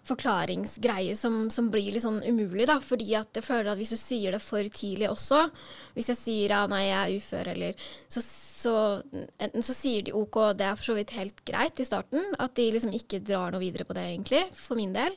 forklaringsgreie 0.08 1.16
som, 1.16 1.48
som 1.54 1.70
blir 1.72 1.94
litt 1.96 2.04
sånn 2.04 2.22
umulig, 2.26 2.68
da. 2.70 2.80
Fordi 2.84 3.13
at 3.20 3.39
jeg 3.39 3.46
føler 3.46 3.72
at 3.72 3.80
hvis 3.80 3.94
du 3.96 4.00
sier 4.00 4.36
det 4.36 4.42
for 4.44 4.68
tidlig 4.68 5.10
også, 5.12 5.46
hvis 5.96 6.12
jeg 6.12 6.20
sier 6.20 6.56
ja, 6.56 6.63
nei, 6.72 6.86
jeg 6.89 6.98
er 7.00 7.22
ufør, 7.22 7.52
eller 7.54 7.86
så, 8.12 8.24
så 8.24 8.76
enten 9.13 9.66
så 9.66 9.78
sier 9.78 10.08
de 10.08 10.16
OK, 10.18 10.39
det 10.60 10.68
er 10.68 10.80
for 10.80 10.92
så 10.92 10.98
vidt 11.00 11.16
helt 11.18 11.46
greit 11.48 11.80
i 11.80 11.88
starten, 11.88 12.36
at 12.39 12.56
de 12.60 12.68
liksom 12.76 12.94
ikke 12.96 13.24
drar 13.24 13.54
noe 13.54 13.63
videre 13.63 13.88
på 13.88 13.96
det, 13.98 14.10
egentlig, 14.12 14.44
for 14.60 14.80
min 14.80 14.96
del. 14.96 15.16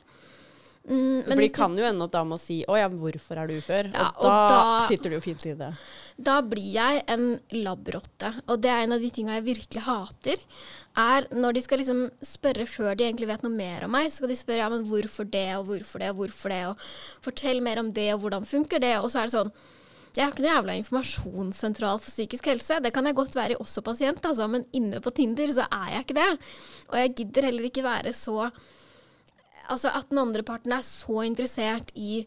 Mm, 0.87 1.25
For 1.27 1.35
de 1.35 1.49
kan 1.51 1.73
jo 1.75 1.83
ende 1.83 2.05
opp 2.05 2.13
da 2.13 2.23
med 2.23 2.37
å 2.37 2.39
si 2.39 2.63
'Å 2.63 2.77
ja, 2.79 2.87
hvorfor 2.87 3.37
er 3.41 3.47
du 3.47 3.57
ufør?' 3.59 3.89
Ja, 3.91 4.07
og, 4.15 4.23
og 4.23 4.31
da 4.31 4.47
da- 4.47 4.87
sitter 4.87 5.09
du 5.09 5.15
jo 5.17 5.21
fint 5.21 5.45
i 5.45 5.53
det. 5.53 5.71
Da 6.17 6.41
blir 6.41 6.71
jeg 6.73 7.03
en 7.07 7.39
labrotte. 7.51 8.31
Og 8.47 8.61
det 8.61 8.71
er 8.71 8.83
en 8.85 8.93
av 8.95 9.01
de 9.03 9.09
tinga 9.11 9.35
jeg 9.35 9.43
virkelig 9.49 9.83
hater. 9.83 10.37
Er 10.95 11.27
når 11.35 11.53
de 11.53 11.61
skal 11.61 11.79
liksom 11.79 12.09
spørre 12.23 12.65
før 12.65 12.95
de 12.95 13.03
egentlig 13.03 13.27
vet 13.27 13.43
noe 13.43 13.51
mer 13.51 13.83
om 13.83 13.91
meg, 13.91 14.07
så 14.07 14.21
skal 14.23 14.29
de 14.29 14.39
spørre 14.39 14.63
ja, 14.63 14.69
men 14.69 14.85
hvorfor 14.87 15.29
det, 15.29 15.55
og 15.57 15.65
hvorfor 15.67 15.99
det, 15.99 16.09
og 16.09 16.15
hvorfor 16.23 16.49
det, 16.49 16.63
og 16.71 16.77
fortell 17.21 17.61
mer 17.61 17.79
om 17.79 17.91
det, 17.91 18.13
og 18.13 18.21
hvordan 18.21 18.47
funker 18.47 18.79
det, 18.79 18.95
og 18.97 19.11
så 19.11 19.19
er 19.19 19.27
det 19.27 19.35
sånn 19.35 19.51
jeg 20.17 20.25
har 20.25 20.31
ikke 20.31 20.41
noe 20.41 20.55
jævla 20.55 20.73
informasjonssentral 20.81 21.99
for 22.01 22.09
psykisk 22.09 22.47
helse. 22.49 22.79
Det 22.81 22.91
kan 22.95 23.05
jeg 23.05 23.13
godt 23.13 23.35
være 23.37 23.59
også 23.61 23.83
pasient, 23.85 24.23
altså, 24.25 24.47
men 24.49 24.65
inne 24.73 24.97
på 25.03 25.13
Tinder 25.13 25.51
så 25.53 25.67
er 25.69 25.91
jeg 25.93 26.07
ikke 26.07 26.17
det. 26.17 26.39
Og 26.89 26.97
jeg 26.97 27.15
gidder 27.19 27.45
heller 27.51 27.67
ikke 27.69 27.83
være 27.85 28.13
så 28.17 28.47
Altså 29.73 29.91
at 29.93 30.11
den 30.11 30.21
andre 30.21 30.43
parten 30.47 30.73
er 30.75 30.85
så 30.85 31.23
interessert 31.27 31.91
i 31.95 32.21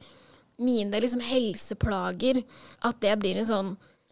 mine 0.61 1.01
liksom, 1.01 1.23
helseplager 1.25 2.43
at 2.85 3.01
det 3.01 3.15
blir 3.23 3.41
en 3.41 3.49
sånn 3.49 3.71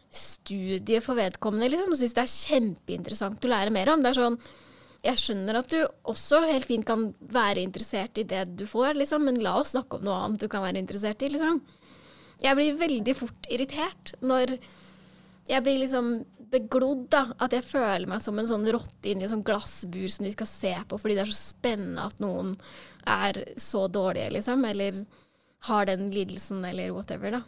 studie 0.09 0.97
for 1.05 1.19
vedkommende, 1.19 1.69
liksom. 1.69 1.93
Og 1.93 1.99
syns 1.99 2.15
det 2.17 2.23
er 2.23 2.33
kjempeinteressant 2.33 3.45
å 3.45 3.51
lære 3.51 3.73
mer 3.73 3.91
om. 3.93 4.01
Det 4.03 4.13
er 4.13 4.21
sånn 4.23 4.39
Jeg 4.99 5.15
skjønner 5.15 5.55
at 5.55 5.69
du 5.71 5.77
også 6.11 6.41
helt 6.43 6.65
fint 6.67 6.83
kan 6.83 7.05
være 7.31 7.61
interessert 7.63 8.17
i 8.19 8.25
det 8.27 8.41
du 8.59 8.65
får, 8.67 8.97
liksom, 8.99 9.23
men 9.23 9.37
la 9.39 9.53
oss 9.61 9.71
snakke 9.71 9.95
om 9.95 10.03
noe 10.03 10.17
annet 10.25 10.41
du 10.43 10.49
kan 10.51 10.65
være 10.65 10.81
interessert 10.81 11.23
i, 11.23 11.29
liksom. 11.31 11.61
Jeg 12.43 12.57
blir 12.57 12.75
veldig 12.81 13.15
fort 13.15 13.47
irritert 13.51 14.11
når 14.19 14.57
jeg 15.49 15.63
blir 15.63 15.79
liksom 15.85 16.11
beglodd, 16.51 17.07
da. 17.13 17.23
At 17.41 17.53
jeg 17.55 17.67
føler 17.67 18.07
meg 18.09 18.23
som 18.23 18.39
en 18.39 18.49
sånn 18.49 18.67
rotte 18.73 19.11
inni 19.11 19.27
et 19.27 19.33
sånn 19.33 19.45
glassbur 19.45 20.07
som 20.11 20.27
de 20.27 20.33
skal 20.35 20.49
se 20.49 20.73
på 20.89 20.99
fordi 20.99 21.17
det 21.17 21.25
er 21.25 21.33
så 21.33 21.53
spennende 21.53 22.09
at 22.09 22.21
noen 22.23 22.55
er 23.09 23.43
så 23.59 23.87
dårlige, 23.91 24.33
liksom. 24.37 24.65
Eller 24.69 25.03
har 25.69 25.89
den 25.89 26.09
lidelsen, 26.13 26.63
eller 26.65 26.93
whatever, 26.95 27.39
da. 27.39 27.45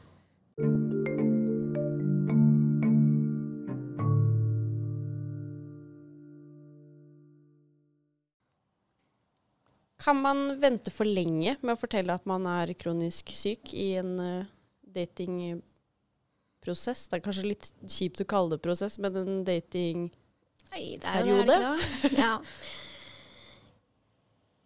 Kan 10.02 10.18
man 10.22 10.60
vente 10.60 10.90
for 10.90 11.06
lenge 11.06 11.60
med 11.62 11.76
å 11.76 11.80
fortelle 11.80 12.14
at 12.16 12.26
man 12.26 12.48
er 12.50 12.74
kronisk 12.74 13.30
syk 13.38 13.70
i 13.78 13.92
en 14.02 14.16
uh, 14.18 14.50
datingprosess? 16.62 17.10
Det 17.10 17.18
er 17.18 17.24
kanskje 17.26 17.48
litt 17.48 17.72
kjipt 17.88 18.22
å 18.22 18.26
kalle 18.26 18.56
det 18.56 18.62
prosess, 18.62 19.00
men 19.00 19.16
en 19.16 19.44
dating 19.46 20.12
Nei, 20.72 20.98
det 20.98 21.08
er 21.08 21.26
jo 21.28 21.44
det, 21.44 21.56
er 21.56 21.76
det 21.76 21.84
ikke 21.84 22.10
det? 22.10 22.18
Ja. 22.22 22.40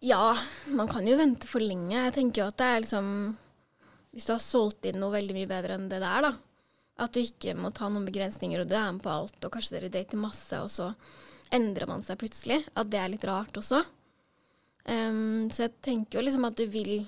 ja, 0.00 0.36
man 0.68 0.88
kan 0.88 1.06
jo 1.06 1.16
vente 1.16 1.46
for 1.46 1.60
lenge. 1.60 1.96
Jeg 1.96 2.14
tenker 2.14 2.42
jo 2.42 2.48
at 2.48 2.58
det 2.58 2.66
er 2.66 2.80
liksom 2.84 3.36
Hvis 4.12 4.26
du 4.26 4.32
har 4.32 4.40
solgt 4.40 4.86
inn 4.86 5.00
noe 5.00 5.10
veldig 5.10 5.34
mye 5.34 5.48
bedre 5.50 5.74
enn 5.74 5.88
det 5.88 6.00
det 6.00 6.06
er, 6.08 6.28
da. 6.28 6.32
At 7.02 7.12
du 7.12 7.20
ikke 7.20 7.56
må 7.58 7.70
ta 7.70 7.88
noen 7.88 8.06
begrensninger, 8.06 8.60
og 8.62 8.68
du 8.68 8.76
er 8.76 8.92
med 8.92 9.02
på 9.02 9.10
alt, 9.10 9.36
og 9.44 9.52
kanskje 9.52 9.76
dere 9.76 9.92
dater 9.92 10.16
masse, 10.16 10.56
og 10.56 10.70
så 10.72 10.92
endrer 11.52 11.90
man 11.90 12.02
seg 12.02 12.16
plutselig. 12.22 12.62
At 12.72 12.88
det 12.88 13.02
er 13.02 13.12
litt 13.12 13.26
rart 13.28 13.58
også. 13.58 13.82
Um, 14.86 15.50
så 15.50 15.66
jeg 15.66 15.74
tenker 15.82 16.20
jo 16.20 16.24
liksom 16.24 16.46
at 16.46 16.56
du 16.56 16.64
vil 16.70 17.02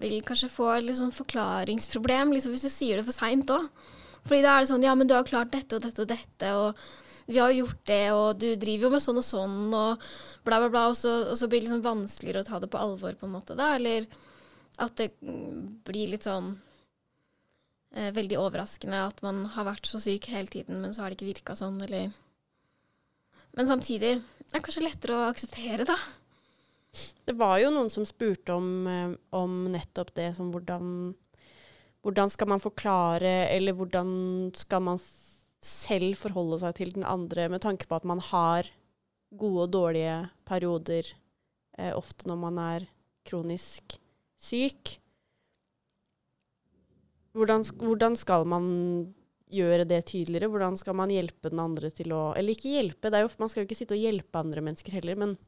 Vil 0.00 0.22
kanskje 0.24 0.48
få 0.52 0.70
et 0.76 0.86
liksom 0.86 1.12
forklaringsproblem 1.12 2.32
liksom 2.32 2.54
hvis 2.54 2.64
du 2.64 2.72
sier 2.72 2.98
det 2.98 3.06
for 3.08 3.16
seint 3.16 3.50
òg. 3.52 3.68
Fordi 4.22 4.42
da 4.44 4.56
er 4.56 4.64
det 4.64 4.70
sånn 4.70 4.84
Ja, 4.86 4.94
men 4.96 5.10
du 5.10 5.16
har 5.16 5.26
klart 5.28 5.52
dette 5.52 5.76
og 5.76 5.84
dette 5.84 6.04
og 6.04 6.10
dette, 6.12 6.52
og 6.56 6.78
vi 7.26 7.38
har 7.38 7.52
gjort 7.54 7.80
det, 7.86 8.04
og 8.12 8.40
du 8.40 8.48
driver 8.58 8.88
jo 8.88 8.92
med 8.94 9.02
sånn 9.02 9.20
og 9.20 9.26
sånn, 9.26 9.56
og 9.74 10.02
bla, 10.46 10.58
bla, 10.58 10.68
bla. 10.68 10.84
Og 10.90 10.98
så, 10.98 11.12
og 11.30 11.38
så 11.38 11.48
blir 11.48 11.62
det 11.62 11.68
liksom 11.68 11.84
vanskeligere 11.84 12.42
å 12.42 12.48
ta 12.48 12.60
det 12.62 12.70
på 12.72 12.80
alvor, 12.80 13.14
på 13.18 13.28
en 13.28 13.34
måte, 13.34 13.56
da. 13.58 13.72
Eller 13.78 14.08
at 14.82 14.96
det 14.98 15.12
blir 15.22 16.12
litt 16.12 16.26
sånn 16.26 16.54
eh, 17.94 18.10
veldig 18.16 18.40
overraskende 18.40 19.04
at 19.06 19.22
man 19.24 19.44
har 19.54 19.68
vært 19.68 19.88
så 19.90 20.00
syk 20.02 20.30
hele 20.32 20.50
tiden, 20.50 20.80
men 20.82 20.94
så 20.94 21.04
har 21.04 21.12
det 21.12 21.20
ikke 21.20 21.30
virka 21.32 21.58
sånn, 21.58 21.80
eller 21.84 22.10
Men 23.52 23.68
samtidig 23.68 24.14
det 24.16 24.56
er 24.56 24.62
kanskje 24.64 24.86
lettere 24.86 25.16
å 25.16 25.28
akseptere, 25.28 25.84
da. 25.88 25.98
Det 27.24 27.34
var 27.38 27.56
jo 27.62 27.70
noen 27.72 27.90
som 27.92 28.04
spurte 28.08 28.54
om, 28.54 28.86
eh, 28.86 29.14
om 29.38 29.64
nettopp 29.72 30.14
det 30.14 30.32
som 30.36 30.52
hvordan 30.52 31.14
Hvordan 32.02 32.32
skal 32.34 32.48
man 32.50 32.58
forklare, 32.58 33.46
eller 33.54 33.76
hvordan 33.78 34.08
skal 34.58 34.80
man 34.82 34.96
selv 35.62 36.16
forholde 36.18 36.58
seg 36.58 36.74
til 36.74 36.90
den 36.96 37.04
andre, 37.06 37.44
med 37.46 37.62
tanke 37.62 37.86
på 37.86 37.94
at 37.94 38.08
man 38.10 38.18
har 38.18 38.66
gode 39.38 39.68
og 39.68 39.70
dårlige 39.70 40.16
perioder 40.48 41.06
eh, 41.78 41.92
ofte 41.94 42.26
når 42.26 42.40
man 42.42 42.58
er 42.58 42.88
kronisk 43.28 43.96
syk. 44.34 44.96
Hvordan, 47.32 47.62
hvordan 47.80 48.18
skal 48.18 48.44
man 48.50 48.66
gjøre 49.52 49.86
det 49.88 50.02
tydeligere? 50.10 50.50
Hvordan 50.50 50.76
skal 50.80 50.96
man 50.98 51.12
hjelpe 51.12 51.52
den 51.52 51.62
andre 51.62 51.92
til 51.94 52.12
å 52.12 52.32
Eller 52.36 52.56
ikke 52.56 52.74
hjelpe, 52.74 53.12
jo, 53.14 53.30
man 53.38 53.52
skal 53.52 53.62
jo 53.62 53.70
ikke 53.70 53.78
sitte 53.78 53.96
og 53.96 54.02
hjelpe 54.02 54.42
andre 54.42 54.64
mennesker 54.64 54.98
heller, 54.98 55.16
men 55.22 55.38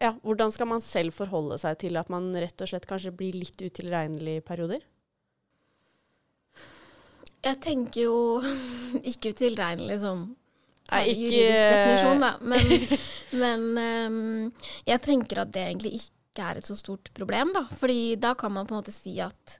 ja, 0.00 0.14
hvordan 0.24 0.52
skal 0.54 0.68
man 0.70 0.82
selv 0.84 1.12
forholde 1.12 1.58
seg 1.60 1.76
til 1.82 1.98
at 2.00 2.08
man 2.12 2.30
rett 2.32 2.64
og 2.64 2.70
slett 2.70 2.88
kanskje 2.88 3.12
blir 3.14 3.36
litt 3.36 3.60
utilregnelig 3.60 4.38
i 4.40 4.44
perioder? 4.44 4.84
Jeg 7.40 7.56
tenker 7.64 8.06
jo 8.06 8.16
ikke 9.12 9.34
utilregnelig 9.34 10.00
sånn 10.04 10.28
Nei, 10.90 11.04
ikke 11.12 11.20
juridisk 11.22 11.66
definisjon, 11.70 12.24
da. 12.24 12.30
Men, 12.50 12.64
men 13.38 13.66
um, 14.10 14.62
jeg 14.88 14.98
tenker 15.04 15.44
at 15.44 15.52
det 15.54 15.62
egentlig 15.68 15.92
ikke 16.00 16.48
er 16.48 16.58
et 16.58 16.66
så 16.66 16.74
stort 16.74 17.12
problem, 17.14 17.52
da. 17.54 17.62
Fordi 17.78 18.16
da 18.18 18.32
kan 18.34 18.50
man 18.56 18.66
på 18.66 18.74
en 18.74 18.80
måte 18.80 18.94
si 18.94 19.12
at 19.22 19.54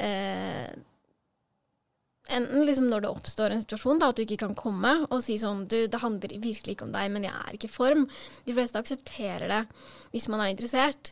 uh, 0.00 0.70
Enten 2.32 2.64
liksom 2.64 2.86
når 2.88 3.04
det 3.04 3.08
oppstår 3.12 3.52
en 3.52 3.60
situasjon, 3.60 3.98
da, 4.00 4.08
at 4.08 4.16
du 4.16 4.22
ikke 4.24 4.40
kan 4.40 4.54
komme 4.56 4.94
og 5.10 5.18
si 5.20 5.34
sånn 5.36 5.66
Du, 5.68 5.76
det 5.92 6.00
handler 6.00 6.32
virkelig 6.40 6.72
ikke 6.72 6.86
om 6.86 6.94
deg, 6.94 7.10
men 7.12 7.26
jeg 7.26 7.34
er 7.36 7.56
ikke 7.56 7.68
i 7.68 7.74
form. 7.74 8.06
De 8.46 8.54
fleste 8.56 8.80
aksepterer 8.80 9.50
det 9.50 9.60
hvis 10.14 10.30
man 10.32 10.40
er 10.40 10.54
interessert. 10.54 11.10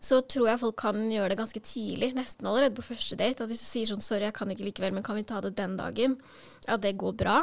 Så 0.00 0.22
tror 0.30 0.48
jeg 0.48 0.62
folk 0.62 0.78
kan 0.80 1.02
gjøre 1.10 1.32
det 1.32 1.40
ganske 1.40 1.60
tidlig, 1.60 2.12
nesten 2.16 2.48
allerede 2.48 2.76
på 2.78 2.86
første 2.86 3.18
date. 3.20 3.44
At 3.44 3.52
hvis 3.52 3.60
du 3.60 3.68
sier 3.68 3.90
sånn 3.90 4.04
Sorry, 4.04 4.24
jeg 4.28 4.36
kan 4.36 4.52
ikke 4.52 4.64
likevel, 4.68 4.94
men 4.96 5.04
kan 5.04 5.18
vi 5.18 5.26
ta 5.28 5.42
det 5.44 5.52
den 5.58 5.76
dagen? 5.76 6.16
Ja, 6.68 6.78
det 6.80 6.94
går 7.00 7.16
bra. 7.18 7.38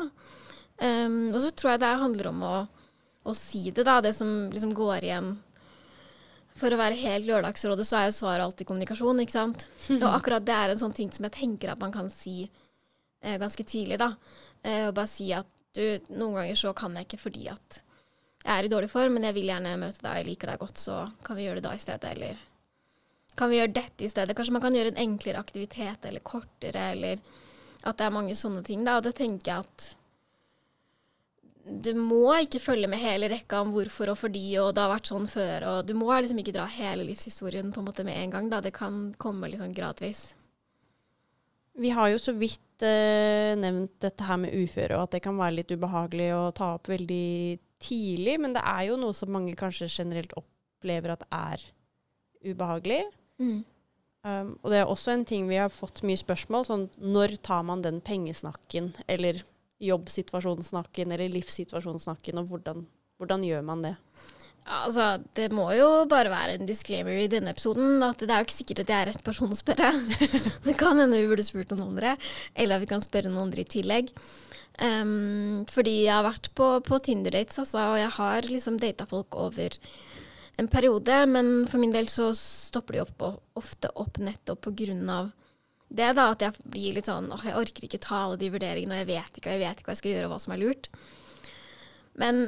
Um, 0.81 1.29
og 1.29 1.39
så 1.43 1.51
tror 1.53 1.75
jeg 1.75 1.83
det 1.83 1.93
handler 2.01 2.31
om 2.31 2.43
å, 2.47 2.55
å 3.27 3.37
si 3.37 3.67
det, 3.69 3.85
da. 3.85 3.99
Det 4.01 4.15
som 4.17 4.49
liksom 4.49 4.73
går 4.77 5.05
igjen 5.11 5.33
for 6.57 6.73
å 6.73 6.79
være 6.79 6.97
helt 6.99 7.29
Lørdagsrådet, 7.29 7.85
så 7.87 7.99
er 7.99 8.09
jo 8.09 8.17
svaret 8.17 8.45
alltid 8.45 8.69
kommunikasjon, 8.69 9.21
ikke 9.23 9.35
sant. 9.35 9.67
Og 10.01 10.09
akkurat 10.09 10.45
det 10.47 10.57
er 10.57 10.73
en 10.73 10.81
sånn 10.81 10.95
ting 10.97 11.13
som 11.13 11.27
jeg 11.27 11.37
tenker 11.37 11.73
at 11.73 11.81
man 11.81 11.93
kan 11.93 12.09
si 12.13 12.45
ganske 13.21 13.65
tidlig, 13.67 13.99
da. 14.01 14.13
Eh, 14.63 14.87
og 14.89 14.95
bare 14.97 15.09
si 15.09 15.31
at 15.35 15.49
du, 15.75 15.83
noen 16.11 16.41
ganger 16.41 16.57
så 16.59 16.73
kan 16.75 16.95
jeg 16.97 17.07
ikke 17.07 17.21
fordi 17.21 17.47
at 17.51 17.81
jeg 18.41 18.51
er 18.57 18.65
i 18.65 18.71
dårlig 18.71 18.89
form, 18.89 19.15
men 19.15 19.27
jeg 19.27 19.37
vil 19.37 19.51
gjerne 19.51 19.77
møte 19.79 20.01
deg, 20.01 20.17
jeg 20.17 20.27
liker 20.31 20.49
deg 20.49 20.63
godt, 20.63 20.81
så 20.81 21.03
kan 21.25 21.37
vi 21.37 21.45
gjøre 21.45 21.61
det 21.61 21.67
da 21.67 21.75
i 21.77 21.81
stedet, 21.81 22.15
eller 22.15 22.39
kan 23.37 23.51
vi 23.51 23.59
gjøre 23.59 23.75
dette 23.75 24.05
i 24.05 24.09
stedet? 24.11 24.35
Kanskje 24.35 24.55
man 24.55 24.63
kan 24.63 24.75
gjøre 24.75 24.91
en 24.91 25.03
enklere 25.05 25.39
aktivitet, 25.39 26.05
eller 26.09 26.25
kortere, 26.25 26.87
eller 26.95 27.21
at 27.87 27.97
det 27.97 28.05
er 28.05 28.13
mange 28.13 28.35
sånne 28.37 28.63
ting, 28.65 28.83
da. 28.85 28.97
Og 28.97 29.05
det 29.05 29.13
tenker 29.17 29.53
jeg 29.53 29.67
at 29.67 29.87
du 31.61 31.91
må 31.93 32.25
ikke 32.41 32.59
følge 32.59 32.89
med 32.89 32.99
hele 32.99 33.29
rekka 33.31 33.61
om 33.61 33.71
hvorfor 33.75 34.11
og 34.11 34.17
fordi, 34.17 34.43
og 34.59 34.73
det 34.73 34.81
har 34.83 34.91
vært 34.95 35.11
sånn 35.11 35.29
før, 35.29 35.67
og 35.69 35.87
du 35.87 35.93
må 35.97 36.09
liksom 36.11 36.41
ikke 36.41 36.55
dra 36.57 36.65
hele 36.73 37.05
livshistorien 37.07 37.69
på 37.71 37.83
en 37.83 37.87
måte 37.87 38.05
med 38.07 38.17
en 38.17 38.35
gang, 38.35 38.49
da. 38.51 38.61
Det 38.65 38.73
kan 38.75 39.13
komme 39.21 39.51
liksom 39.53 39.73
gradvis. 39.77 40.31
Vi 41.79 41.93
har 41.95 42.09
jo 42.11 42.19
så 42.19 42.33
vidt 42.35 42.59
uh, 42.85 43.51
nevnt 43.59 43.93
dette 44.03 44.25
her 44.27 44.39
med 44.41 44.55
uføre, 44.55 44.97
og 44.97 45.05
at 45.05 45.17
det 45.17 45.23
kan 45.25 45.37
være 45.39 45.59
litt 45.59 45.73
ubehagelig 45.73 46.31
å 46.35 46.45
ta 46.55 46.73
opp 46.77 46.89
veldig 46.91 47.59
tidlig. 47.81 48.37
Men 48.41 48.55
det 48.57 48.63
er 48.65 48.87
jo 48.89 48.99
noe 49.01 49.15
som 49.17 49.31
mange 49.33 49.55
kanskje 49.59 49.89
generelt 49.91 50.33
opplever 50.39 51.15
at 51.15 51.27
er 51.29 51.63
ubehagelig. 52.45 53.03
Mm. 53.41 53.61
Um, 54.21 54.51
og 54.61 54.67
det 54.69 54.81
er 54.81 54.89
også 54.89 55.15
en 55.15 55.25
ting 55.25 55.47
vi 55.49 55.57
har 55.57 55.71
fått 55.73 56.03
mye 56.05 56.19
spørsmål 56.19 56.67
sånn 56.67 56.83
når 57.01 57.39
tar 57.45 57.63
man 57.65 57.81
den 57.81 58.01
pengesnakken, 58.05 58.91
eller 59.09 59.41
jobbsituasjonssnakken, 59.81 61.13
eller 61.15 61.31
livssituasjonssnakken, 61.33 62.37
og 62.37 62.51
hvordan, 62.51 62.85
hvordan 63.17 63.45
gjør 63.47 63.65
man 63.65 63.81
det? 63.87 63.95
Altså, 64.65 65.17
Det 65.33 65.49
må 65.51 65.65
jo 65.73 66.05
bare 66.09 66.29
være 66.29 66.55
en 66.55 66.67
disclaimer 66.69 67.17
i 67.17 67.29
denne 67.31 67.51
episoden 67.51 68.03
at 68.05 68.21
det 68.21 68.29
er 68.29 68.43
jo 68.43 68.47
ikke 68.47 68.59
sikkert 68.59 68.83
at 68.83 68.93
jeg 68.93 69.01
er 69.01 69.09
rett 69.09 69.25
person 69.25 69.51
å 69.51 69.57
spørre. 69.57 69.89
det 70.67 70.77
kan 70.79 70.99
hende 71.01 71.17
vi 71.17 71.29
burde 71.31 71.45
spurt 71.45 71.73
noen 71.73 71.89
andre, 71.89 72.15
eller 72.55 72.77
at 72.77 72.85
vi 72.85 72.91
kan 72.91 73.03
spørre 73.03 73.31
noen 73.31 73.49
andre 73.49 73.65
i 73.65 73.71
tillegg. 73.73 74.13
Um, 74.81 75.65
fordi 75.69 76.05
jeg 76.05 76.13
har 76.13 76.25
vært 76.25 76.49
på, 76.57 76.67
på 76.85 76.99
Tinder-dates, 77.03 77.59
altså, 77.61 77.83
og 77.91 77.99
jeg 77.99 78.13
har 78.17 78.47
liksom 78.49 78.79
data 78.81 79.05
folk 79.09 79.35
over 79.37 79.75
en 80.61 80.69
periode. 80.71 81.19
Men 81.29 81.51
for 81.69 81.81
min 81.81 81.93
del 81.93 82.09
så 82.11 82.31
stopper 82.37 82.97
de 82.97 83.03
opp, 83.03 83.27
ofte 83.59 83.91
opp 83.99 84.21
nettopp 84.21 84.63
på 84.67 84.75
grunn 84.83 85.09
av 85.11 85.33
det, 85.89 86.13
da. 86.17 86.31
At 86.31 86.45
jeg 86.45 86.69
blir 86.71 86.97
litt 86.97 87.09
sånn 87.09 87.31
åh, 87.33 87.45
jeg 87.49 87.59
orker 87.59 87.87
ikke 87.87 88.01
ta 88.03 88.25
alle 88.25 88.39
de 88.41 88.51
vurderingene, 88.53 88.95
og 88.95 89.03
jeg 89.03 89.11
vet 89.11 89.41
ikke, 89.41 89.49
og 89.49 89.57
jeg 89.57 89.65
vet 89.65 89.81
ikke 89.81 89.89
hva 89.89 89.97
jeg 89.97 90.03
skal 90.03 90.15
gjøre, 90.15 90.29
og 90.29 90.35
hva 90.35 90.41
som 90.45 90.55
er 90.55 90.63
lurt. 90.63 90.91
Men 92.21 92.43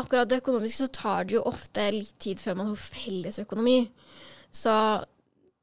akkurat 0.00 0.28
det 0.30 0.40
økonomiske 0.42 0.86
så 0.86 0.90
tar 0.94 1.28
det 1.28 1.36
jo 1.36 1.46
ofte 1.48 1.84
litt 1.94 2.14
tid 2.22 2.40
før 2.40 2.58
man 2.60 2.72
får 2.72 2.98
felles 2.98 3.40
økonomi. 3.42 3.78
Så 4.54 4.72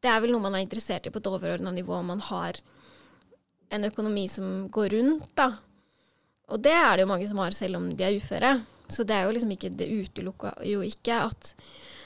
det 0.04 0.12
er 0.12 0.22
vel 0.22 0.36
noe 0.36 0.44
man 0.44 0.58
er 0.58 0.66
interessert 0.66 1.08
i 1.08 1.14
på 1.14 1.22
et 1.22 1.30
overordna 1.32 1.74
nivå, 1.74 1.96
om 1.98 2.12
man 2.14 2.24
har 2.28 2.60
en 3.74 3.88
økonomi 3.88 4.28
som 4.30 4.68
går 4.74 4.94
rundt, 4.94 5.32
da. 5.38 5.50
Og 6.54 6.62
det 6.62 6.76
er 6.78 6.92
det 6.94 7.06
jo 7.06 7.10
mange 7.10 7.28
som 7.30 7.42
har, 7.42 7.56
selv 7.58 7.80
om 7.80 7.90
de 7.90 8.06
er 8.06 8.18
uføre. 8.20 8.54
Så 8.86 9.02
det 9.08 9.16
er 9.18 9.26
jo 9.26 9.32
liksom 9.34 9.50
ikke 9.56 9.72
Det 9.74 9.88
utelukker 9.90 10.60
jo 10.70 10.84
ikke 10.86 11.16
at 11.26 11.56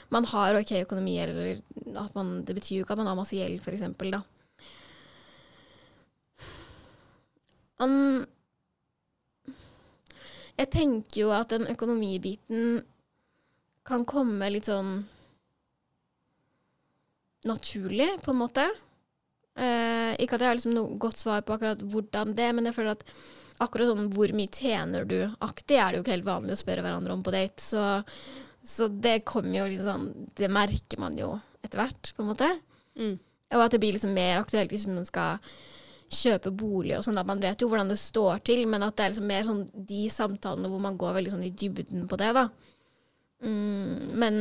man 0.08 0.24
har 0.24 0.56
ok 0.56 0.70
økonomi, 0.80 1.18
eller 1.20 1.60
at 2.00 2.14
man 2.16 2.40
Det 2.48 2.54
betyr 2.56 2.78
jo 2.78 2.86
ikke 2.86 2.96
at 2.96 3.02
man 3.02 3.10
har 3.10 3.18
masse 3.18 3.36
gjeld, 3.36 3.60
eksempel, 3.68 4.16
da. 4.16 4.22
Man 7.80 8.26
Jeg 10.60 10.68
tenker 10.74 11.22
jo 11.22 11.32
at 11.32 11.52
den 11.54 11.66
økonomibiten 11.72 12.82
kan 13.88 14.04
komme 14.08 14.50
litt 14.52 14.68
sånn 14.68 15.00
naturlig, 17.48 18.10
på 18.20 18.34
en 18.34 18.40
måte. 18.42 18.66
Eh, 19.56 20.12
ikke 20.20 20.36
at 20.36 20.44
jeg 20.44 20.50
har 20.50 20.58
liksom 20.58 20.76
noe 20.76 20.98
godt 21.00 21.22
svar 21.22 21.40
på 21.44 21.56
akkurat 21.56 21.80
hvordan 21.80 22.34
det, 22.36 22.50
men 22.56 22.68
jeg 22.68 22.76
føler 22.76 22.98
at 22.98 23.06
akkurat 23.60 23.90
sånn 23.90 24.12
hvor 24.14 24.32
mye 24.36 24.52
tjener 24.52 25.08
du-aktig 25.08 25.76
er 25.80 25.90
det 25.90 25.98
jo 25.98 26.04
ikke 26.04 26.14
helt 26.14 26.28
vanlig 26.28 26.56
å 26.56 26.60
spørre 26.60 26.84
hverandre 26.84 27.16
om 27.16 27.24
på 27.24 27.34
date. 27.34 27.64
Så, 27.64 27.82
så 28.60 28.88
det 28.92 29.22
kommer 29.28 29.62
jo 29.62 29.66
litt 29.72 29.84
sånn 29.84 30.06
Det 30.36 30.48
merker 30.52 31.00
man 31.02 31.18
jo 31.18 31.34
etter 31.64 31.80
hvert, 31.82 32.12
på 32.16 32.24
en 32.24 32.30
måte. 32.30 32.48
Mm. 33.00 33.16
Og 33.56 33.64
at 33.64 33.74
det 33.74 33.80
blir 33.82 33.96
liksom 33.96 34.14
mer 34.16 34.40
aktuelt 34.40 34.72
hvis 34.72 34.88
man 34.88 35.08
skal 35.08 35.40
kjøpe 36.10 36.50
bolig 36.50 36.96
og 36.98 37.04
sånn. 37.06 37.20
Man 37.26 37.42
vet 37.42 37.62
jo 37.62 37.68
hvordan 37.70 37.90
det 37.92 37.98
står 38.00 38.42
til, 38.46 38.64
men 38.70 38.84
at 38.86 38.96
det 38.98 39.04
er 39.04 39.12
liksom 39.12 39.30
mer 39.30 39.46
sånn 39.46 39.62
de 39.72 40.02
samtalene 40.12 40.70
hvor 40.72 40.82
man 40.82 40.98
går 41.00 41.16
veldig 41.18 41.34
sånn 41.36 41.46
i 41.46 41.54
dybden 41.54 42.08
på 42.10 42.18
det, 42.20 42.32
da. 42.36 42.48
Mm, 43.46 44.10
men 44.20 44.40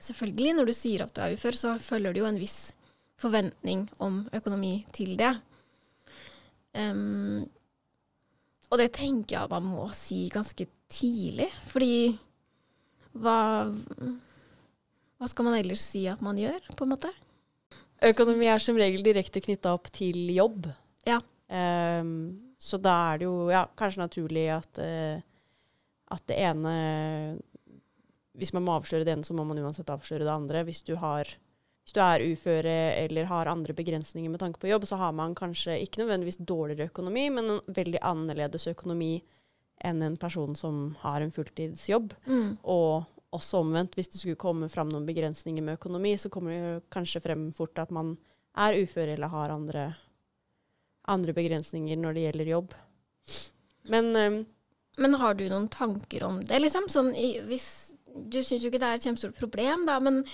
selvfølgelig, 0.00 0.56
når 0.56 0.70
du 0.70 0.74
sier 0.76 1.04
at 1.04 1.14
du 1.16 1.22
er 1.24 1.34
ufør, 1.36 1.58
så 1.58 1.76
følger 1.82 2.14
det 2.14 2.22
jo 2.22 2.28
en 2.30 2.40
viss 2.40 2.58
forventning 3.20 3.84
om 4.00 4.22
økonomi 4.36 4.78
til 4.96 5.16
det. 5.20 5.34
Um, 6.72 7.42
og 8.70 8.78
det 8.78 8.92
tenker 8.94 9.34
jeg 9.34 9.50
man 9.50 9.66
må 9.72 9.88
si 9.96 10.28
ganske 10.32 10.68
tidlig, 10.90 11.50
fordi 11.70 12.18
hva 13.18 13.66
Hva 15.20 15.28
skal 15.28 15.44
man 15.44 15.56
ellers 15.58 15.82
si 15.84 16.06
at 16.08 16.22
man 16.24 16.38
gjør, 16.40 16.62
på 16.78 16.86
en 16.86 16.92
måte? 16.94 17.10
Økonomi 18.00 18.48
er 18.48 18.62
som 18.62 18.78
regel 18.80 19.02
direkte 19.04 19.42
knytta 19.44 19.74
opp 19.76 19.90
til 19.92 20.16
jobb. 20.32 20.70
Ja. 21.08 21.18
Um, 21.50 22.54
så 22.60 22.78
da 22.80 22.94
er 23.10 23.20
det 23.20 23.26
jo 23.26 23.50
ja, 23.52 23.64
kanskje 23.76 24.04
naturlig 24.04 24.46
at, 24.54 24.80
uh, 24.80 25.20
at 26.14 26.22
det 26.30 26.36
ene 26.38 26.74
Hvis 28.38 28.52
man 28.54 28.64
må 28.64 28.76
avsløre 28.78 29.04
det 29.04 29.16
ene, 29.16 29.26
så 29.26 29.34
må 29.36 29.44
man 29.44 29.58
uansett 29.60 29.90
avsløre 29.92 30.24
det 30.24 30.32
andre. 30.32 30.62
Hvis 30.64 30.80
du, 30.86 30.94
har, 30.96 31.28
hvis 31.84 31.96
du 31.96 32.00
er 32.00 32.24
uføre 32.24 32.76
eller 33.02 33.28
har 33.28 33.50
andre 33.50 33.74
begrensninger 33.76 34.30
med 34.32 34.40
tanke 34.40 34.62
på 34.62 34.70
jobb, 34.70 34.86
så 34.88 34.96
har 34.96 35.12
man 35.12 35.34
kanskje 35.36 35.76
ikke 35.82 36.04
nødvendigvis 36.04 36.40
dårligere 36.40 36.88
økonomi, 36.88 37.26
men 37.34 37.56
en 37.56 37.60
veldig 37.66 38.00
annerledes 38.00 38.68
økonomi 38.70 39.18
enn 39.84 40.00
en 40.04 40.16
person 40.20 40.56
som 40.56 40.94
har 41.02 41.20
en 41.20 41.34
fulltidsjobb. 41.34 42.14
Mm. 42.28 42.56
Og 42.64 43.04
også 43.36 43.60
omvendt, 43.62 43.94
hvis 43.94 44.10
det 44.10 44.20
skulle 44.20 44.40
komme 44.40 44.68
fram 44.70 44.90
noen 44.90 45.06
begrensninger 45.06 45.64
med 45.64 45.78
økonomi, 45.78 46.16
så 46.18 46.30
kommer 46.32 46.54
det 46.54 46.88
kanskje 46.92 47.22
frem 47.22 47.48
fort 47.54 47.78
at 47.78 47.92
man 47.94 48.16
er 48.58 48.78
ufør 48.82 49.12
eller 49.12 49.30
har 49.30 49.54
andre, 49.54 49.84
andre 51.10 51.34
begrensninger 51.36 51.98
når 52.00 52.16
det 52.16 52.24
gjelder 52.26 52.50
jobb. 52.54 52.74
Men 53.90 54.10
um, 54.16 54.40
Men 55.00 55.14
har 55.14 55.34
du 55.38 55.46
noen 55.48 55.68
tanker 55.70 56.24
om 56.26 56.40
det, 56.44 56.58
liksom? 56.60 56.88
Sånn, 56.90 57.14
i, 57.14 57.38
hvis, 57.46 57.94
du 58.10 58.40
syns 58.42 58.64
jo 58.64 58.68
ikke 58.68 58.80
det 58.82 58.88
er 58.88 58.98
et 58.98 59.06
kjempestort 59.06 59.38
problem, 59.38 59.86
da, 59.86 60.00
men, 60.02 60.24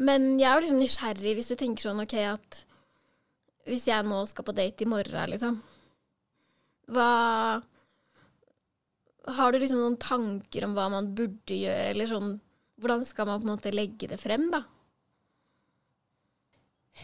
men 0.00 0.32
jeg 0.40 0.48
er 0.48 0.56
jo 0.56 0.64
liksom 0.64 0.80
nysgjerrig 0.80 1.34
hvis 1.36 1.52
du 1.52 1.56
tenker 1.60 1.90
sånn 1.90 2.02
OK 2.02 2.16
at 2.24 2.64
hvis 3.68 3.86
jeg 3.88 4.04
nå 4.08 4.24
skal 4.28 4.44
på 4.48 4.56
date 4.56 4.84
i 4.84 4.88
morgen, 4.88 5.30
liksom 5.32 5.60
Hva 6.92 7.60
Har 9.24 9.52
du 9.52 9.58
liksom 9.58 9.80
noen 9.80 9.96
tanker 10.00 10.66
om 10.66 10.74
hva 10.76 10.90
man 10.92 11.14
burde 11.16 11.56
gjøre, 11.56 11.90
eller 11.94 12.10
sånn 12.10 12.34
Hvordan 12.82 13.04
skal 13.06 13.28
man 13.28 13.38
på 13.38 13.46
en 13.46 13.52
måte 13.54 13.70
legge 13.70 14.08
det 14.10 14.16
frem, 14.18 14.48
da? 14.50 14.64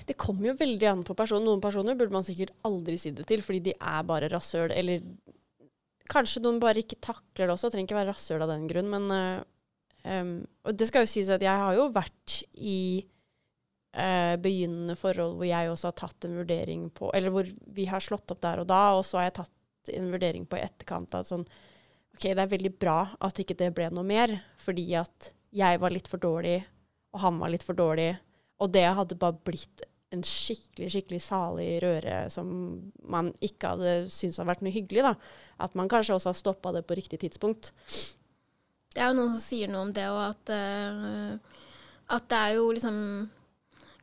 det 0.07 0.17
kommer 0.21 0.51
jo 0.51 0.59
veldig 0.59 0.89
an 0.91 1.05
på 1.07 1.17
personen. 1.19 1.47
Noen 1.49 1.63
personer 1.63 1.97
burde 1.99 2.15
man 2.15 2.27
sikkert 2.27 2.55
aldri 2.67 2.97
si 3.01 3.13
det 3.15 3.27
til, 3.29 3.43
fordi 3.45 3.63
de 3.71 3.75
er 3.75 4.03
bare 4.07 4.31
rasshøl. 4.31 4.73
Eller 4.75 5.03
kanskje 6.11 6.43
noen 6.45 6.61
bare 6.63 6.85
ikke 6.85 7.01
takler 7.03 7.49
det 7.49 7.55
også. 7.55 7.73
Trenger 7.73 7.89
ikke 7.89 7.99
være 7.99 8.13
rasshøl 8.13 8.45
av 8.45 8.53
den 8.53 8.69
grunn, 8.71 8.91
men 8.93 9.09
uh, 9.11 9.41
um, 10.07 10.37
Og 10.69 10.77
det 10.79 10.91
skal 10.91 11.07
jo 11.07 11.13
sies 11.13 11.31
at 11.33 11.43
jeg 11.45 11.65
har 11.65 11.79
jo 11.79 11.89
vært 11.95 12.37
i 12.55 12.83
uh, 13.99 14.37
begynnende 14.43 14.99
forhold 14.99 15.37
hvor 15.41 15.51
jeg 15.51 15.73
også 15.73 15.91
har 15.91 15.99
tatt 16.05 16.29
en 16.29 16.39
vurdering 16.39 16.87
på 16.95 17.11
Eller 17.17 17.35
hvor 17.35 17.51
vi 17.75 17.89
har 17.91 18.05
slått 18.05 18.31
opp 18.31 18.43
der 18.47 18.63
og 18.63 18.71
da, 18.71 18.85
og 18.99 19.05
så 19.07 19.21
har 19.21 19.31
jeg 19.31 19.41
tatt 19.43 19.95
en 19.97 20.11
vurdering 20.13 20.47
på 20.47 20.59
i 20.59 20.63
etterkant 20.63 21.19
at 21.19 21.27
sånn 21.27 21.47
OK, 22.17 22.27
det 22.27 22.43
er 22.43 22.51
veldig 22.51 22.73
bra 22.81 22.99
at 23.23 23.39
ikke 23.41 23.57
det 23.59 23.71
ble 23.77 23.89
noe 23.95 24.07
mer, 24.07 24.33
fordi 24.61 24.87
at 24.99 25.31
jeg 25.57 25.81
var 25.83 25.95
litt 25.95 26.11
for 26.11 26.23
dårlig, 26.23 26.59
og 27.15 27.23
han 27.25 27.39
var 27.41 27.53
litt 27.53 27.67
for 27.67 27.79
dårlig. 27.79 28.13
Og 28.61 28.71
det 28.75 28.85
hadde 28.87 29.19
bare 29.19 29.39
blitt 29.47 29.85
en 30.11 30.23
skikkelig 30.27 30.89
skikkelig 30.91 31.21
salig 31.23 31.69
røre 31.85 32.25
som 32.35 32.49
man 33.11 33.31
ikke 33.47 33.75
hadde 33.75 33.93
syntes 34.11 34.41
hadde 34.41 34.51
vært 34.51 34.65
noe 34.67 34.75
hyggelig. 34.75 35.05
da. 35.07 35.15
At 35.63 35.77
man 35.79 35.91
kanskje 35.91 36.17
også 36.17 36.33
har 36.33 36.39
stoppa 36.39 36.73
det 36.75 36.83
på 36.87 36.97
riktig 36.99 37.21
tidspunkt. 37.23 37.71
Det 38.91 39.03
er 39.03 39.13
jo 39.13 39.19
noen 39.21 39.37
som 39.37 39.43
sier 39.43 39.71
noe 39.71 39.87
om 39.87 39.93
det, 39.95 40.07
og 40.11 40.23
at, 40.25 40.51
uh, 40.51 41.61
at 42.17 42.27
det 42.33 42.41
er 42.41 42.57
jo 42.59 42.73
liksom 42.75 42.99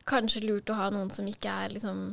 kanskje 0.08 0.46
lurt 0.46 0.72
å 0.72 0.78
ha 0.78 0.88
noen 0.94 1.12
som 1.12 1.28
ikke 1.28 1.52
er 1.52 1.74
liksom 1.76 2.06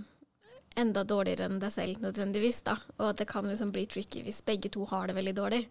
enda 0.80 1.04
dårligere 1.08 1.50
enn 1.50 1.60
deg 1.62 1.74
selv 1.74 2.02
nødvendigvis, 2.04 2.62
da. 2.68 2.78
Og 3.00 3.12
at 3.12 3.22
det 3.22 3.30
kan 3.30 3.48
liksom 3.48 3.72
bli 3.76 3.86
tricky 3.90 4.24
hvis 4.26 4.44
begge 4.48 4.72
to 4.74 4.86
har 4.92 5.08
det 5.10 5.18
veldig 5.18 5.36
dårlig. 5.38 5.62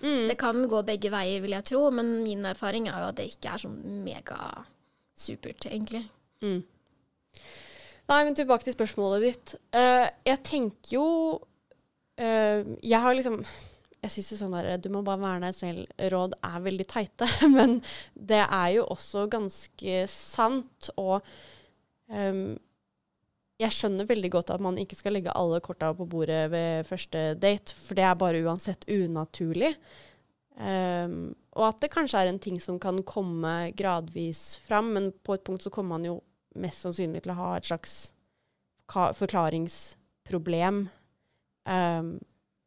Mm. 0.00 0.28
Det 0.30 0.36
kan 0.40 0.60
gå 0.68 0.82
begge 0.88 1.12
veier, 1.12 1.40
vil 1.44 1.56
jeg 1.56 1.68
tro, 1.68 1.86
men 1.92 2.20
min 2.24 2.44
erfaring 2.48 2.88
er 2.88 3.02
jo 3.02 3.08
at 3.10 3.18
det 3.20 3.28
ikke 3.32 3.54
er 3.54 3.62
sånn 3.64 3.80
megasupert, 4.04 5.68
egentlig. 5.68 6.06
Mm. 6.44 6.62
Nei, 8.10 8.22
men 8.26 8.34
tilbake 8.34 8.66
til 8.66 8.74
spørsmålet 8.74 9.26
ditt. 9.26 9.52
Uh, 9.76 10.08
jeg 10.26 10.42
tenker 10.46 10.94
jo 10.96 11.04
uh, 11.38 12.60
Jeg 12.82 12.98
har 13.04 13.14
liksom 13.14 13.36
Jeg 14.00 14.14
syns 14.14 14.30
jo 14.32 14.38
sånn 14.40 14.56
der 14.56 14.80
Du 14.82 14.88
må 14.90 15.04
bare 15.06 15.22
være 15.22 15.44
deg 15.44 15.58
selv-råd 15.60 16.34
er 16.48 16.64
veldig 16.64 16.88
teite. 16.90 17.28
Men 17.56 17.78
det 18.14 18.42
er 18.42 18.72
jo 18.78 18.88
også 18.90 19.28
ganske 19.30 20.00
sant. 20.10 20.90
Og 20.98 21.20
ehm, 22.10 22.56
jeg 23.60 23.76
skjønner 23.76 24.08
veldig 24.08 24.30
godt 24.32 24.52
at 24.54 24.62
man 24.64 24.78
ikke 24.80 24.96
skal 24.96 25.14
legge 25.16 25.34
alle 25.36 25.60
korta 25.64 25.90
på 25.96 26.06
bordet 26.08 26.46
ved 26.52 26.86
første 26.88 27.34
date, 27.40 27.74
for 27.76 27.98
det 27.98 28.06
er 28.06 28.16
bare 28.20 28.40
uansett 28.46 28.86
unaturlig. 28.88 29.74
Um, 30.60 31.34
og 31.56 31.66
at 31.70 31.82
det 31.84 31.92
kanskje 31.92 32.22
er 32.22 32.30
en 32.30 32.40
ting 32.40 32.60
som 32.60 32.78
kan 32.80 33.02
komme 33.08 33.72
gradvis 33.76 34.58
fram, 34.64 34.92
men 34.96 35.10
på 35.24 35.36
et 35.36 35.44
punkt 35.44 35.64
så 35.64 35.72
kommer 35.72 35.98
man 35.98 36.08
jo 36.08 36.16
mest 36.60 36.84
sannsynlig 36.84 37.22
til 37.24 37.34
å 37.34 37.38
ha 37.38 37.50
et 37.56 37.68
slags 37.68 38.00
forklaringsproblem. 38.90 40.82
Um, 41.68 42.18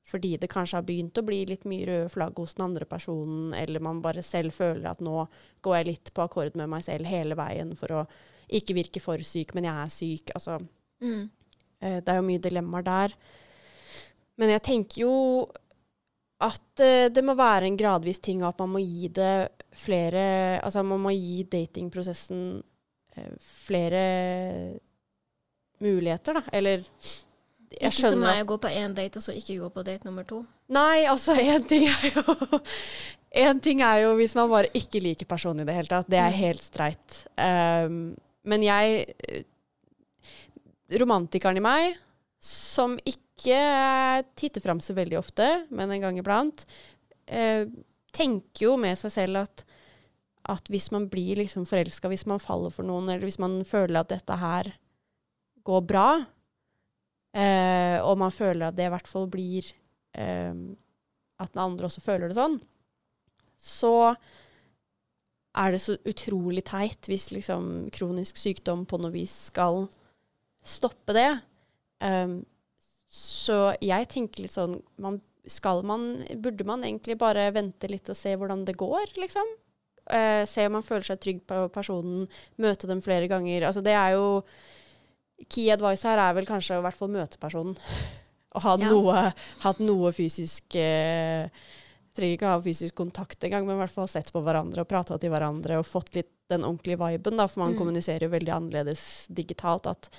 fordi 0.04 0.36
det 0.38 0.52
kanskje 0.52 0.78
har 0.78 0.86
begynt 0.86 1.18
å 1.18 1.26
bli 1.26 1.42
litt 1.48 1.66
mye 1.70 1.88
røde 1.88 2.12
flagg 2.12 2.38
hos 2.38 2.58
den 2.58 2.68
andre 2.68 2.86
personen, 2.88 3.54
eller 3.56 3.84
man 3.84 4.02
bare 4.04 4.24
selv 4.26 4.56
føler 4.58 4.90
at 4.92 5.02
nå 5.04 5.26
går 5.64 5.78
jeg 5.80 5.90
litt 5.90 6.14
på 6.14 6.26
akkord 6.26 6.58
med 6.60 6.70
meg 6.74 6.84
selv 6.86 7.08
hele 7.08 7.38
veien 7.40 7.72
for 7.80 8.02
å 8.02 8.06
ikke 8.54 8.76
virke 8.76 9.02
for 9.04 9.22
syk, 9.26 9.54
men 9.56 9.70
jeg 9.70 9.74
er 9.74 9.94
syk. 9.94 10.34
Altså, 10.36 10.60
Mm. 11.04 11.26
eh, 11.84 11.98
det 12.00 12.10
er 12.14 12.16
jo 12.22 12.26
mye 12.30 12.42
dilemmaer 12.46 12.86
der. 12.88 13.16
Men 14.40 14.50
jeg 14.56 14.64
tenker 14.66 15.02
jo 15.04 15.14
at 16.44 16.80
eh, 16.84 17.10
det 17.14 17.24
må 17.24 17.36
være 17.38 17.68
en 17.70 17.78
gradvis 17.80 18.20
ting, 18.24 18.42
og 18.44 18.50
at 18.54 18.60
man 18.64 18.74
må 18.74 18.82
gi 18.84 19.08
det 19.14 19.50
flere 19.74 20.24
Altså 20.62 20.84
man 20.86 21.00
må 21.02 21.10
gi 21.16 21.44
datingprosessen 21.50 22.42
eh, 23.18 23.30
flere 23.66 24.02
muligheter, 25.84 26.40
da. 26.40 26.44
Eller 26.54 26.84
jeg 27.74 27.90
Ikke 27.90 27.92
som 27.96 28.10
skjønner 28.14 28.28
meg 28.30 28.44
å 28.44 28.50
gå 28.54 28.58
på 28.62 28.70
én 28.70 28.94
date, 28.98 29.18
og 29.20 29.26
så 29.26 29.34
ikke 29.36 29.56
gå 29.64 29.70
på 29.74 29.84
date 29.88 30.06
nummer 30.08 30.26
to. 30.30 30.44
Nei, 30.74 31.06
altså 31.10 31.34
én 31.42 31.66
ting 31.68 31.88
er 31.90 32.12
jo 32.14 32.60
En 33.34 33.58
ting 33.66 33.80
er 33.82 34.04
jo 34.04 34.12
hvis 34.20 34.36
man 34.38 34.52
bare 34.52 34.70
ikke 34.78 35.00
liker 35.02 35.26
personen 35.26 35.64
i 35.64 35.66
det 35.66 35.74
hele 35.74 35.90
tatt. 35.90 36.10
Det 36.12 36.20
er 36.22 36.30
Mm. 36.30 36.38
helt 36.38 36.62
streit. 36.62 37.16
Um, 37.34 37.96
men 38.46 38.62
jeg 38.62 39.08
Romantikeren 41.00 41.58
i 41.58 41.64
meg, 41.64 42.00
som 42.44 42.98
ikke 43.08 44.24
titter 44.38 44.62
fram 44.62 44.82
så 44.84 44.96
veldig 44.98 45.18
ofte, 45.20 45.48
men 45.74 45.92
en 45.92 46.04
gang 46.04 46.20
iblant, 46.20 46.66
eh, 47.26 47.66
tenker 48.14 48.68
jo 48.68 48.76
med 48.78 49.00
seg 49.00 49.16
selv 49.16 49.46
at 49.46 49.66
at 50.52 50.68
hvis 50.68 50.90
man 50.92 51.08
blir 51.12 51.40
liksom 51.40 51.66
forelska, 51.68 52.10
hvis 52.12 52.26
man 52.28 52.42
faller 52.44 52.74
for 52.74 52.84
noen, 52.84 53.08
eller 53.08 53.24
hvis 53.24 53.40
man 53.40 53.62
føler 53.68 54.02
at 54.02 54.12
dette 54.12 54.36
her 54.42 54.74
går 55.64 55.86
bra, 55.88 56.08
eh, 57.32 57.98
og 58.04 58.18
man 58.20 58.34
føler 58.34 58.68
at 58.68 58.76
det 58.76 58.90
i 58.90 58.92
hvert 58.92 59.08
fall 59.08 59.30
blir 59.32 59.70
eh, 60.20 60.54
At 61.40 61.52
den 61.56 61.64
andre 61.64 61.88
også 61.88 62.04
føler 62.04 62.30
det 62.30 62.38
sånn, 62.38 62.60
så 63.58 64.14
er 65.58 65.74
det 65.74 65.80
så 65.82 65.96
utrolig 66.08 66.64
teit 66.68 67.08
hvis 67.10 67.32
liksom 67.34 67.90
kronisk 67.94 68.38
sykdom 68.40 68.86
på 68.90 69.00
noe 69.02 69.12
vis 69.14 69.34
skal 69.50 69.88
stoppe 70.64 71.14
det. 71.16 71.30
Um, 72.04 72.40
så 73.14 73.76
jeg 73.84 74.08
tenker 74.12 74.44
litt 74.48 74.56
sånn 74.56 74.80
man, 75.00 75.20
skal 75.48 75.84
man, 75.86 76.24
Burde 76.42 76.66
man 76.68 76.82
egentlig 76.84 77.16
bare 77.22 77.46
vente 77.54 77.88
litt 77.92 78.10
og 78.10 78.18
se 78.18 78.34
hvordan 78.40 78.64
det 78.68 78.76
går, 78.80 79.14
liksom? 79.22 79.52
Uh, 80.10 80.44
se 80.50 80.66
om 80.68 80.74
man 80.76 80.84
føler 80.84 81.06
seg 81.08 81.22
trygg 81.24 81.44
på 81.48 81.62
personen, 81.72 82.26
møte 82.60 82.90
dem 82.90 83.00
flere 83.06 83.30
ganger. 83.32 83.68
Altså 83.70 83.84
det 83.86 83.94
er 83.96 84.18
jo 84.18 84.42
Key 85.50 85.70
advice 85.74 86.08
her 86.08 86.20
er 86.24 86.36
vel 86.38 86.46
kanskje 86.48 86.78
å 86.78 86.82
i 86.82 86.86
hvert 86.86 86.98
fall 87.00 87.12
møte 87.12 87.40
personen. 87.42 87.76
Og 88.56 88.62
ha 88.68 88.76
Ja. 88.78 88.90
noe, 88.92 89.22
hatt 89.64 89.80
noe 89.82 90.12
fysisk 90.14 90.76
eh, 90.78 91.48
Trenger 92.14 92.36
ikke 92.38 92.50
ha 92.52 92.60
fysisk 92.62 92.94
kontakt 93.00 93.42
engang, 93.48 93.64
men 93.66 93.74
i 93.74 93.80
hvert 93.82 93.90
fall 93.96 94.06
sett 94.12 94.28
på 94.30 94.44
hverandre 94.46 94.84
og 94.84 94.88
prata 94.92 95.16
til 95.18 95.32
hverandre 95.34 95.80
og 95.82 95.88
fått 95.90 96.12
litt 96.14 96.30
den 96.54 96.62
ordentlige 96.68 97.00
viben, 97.02 97.40
da, 97.40 97.48
for 97.50 97.64
man 97.64 97.74
Mm. 97.74 97.80
kommuniserer 97.80 98.28
jo 98.28 98.30
veldig 98.36 98.52
annerledes 98.54 99.26
digitalt. 99.34 99.88
At 99.90 100.12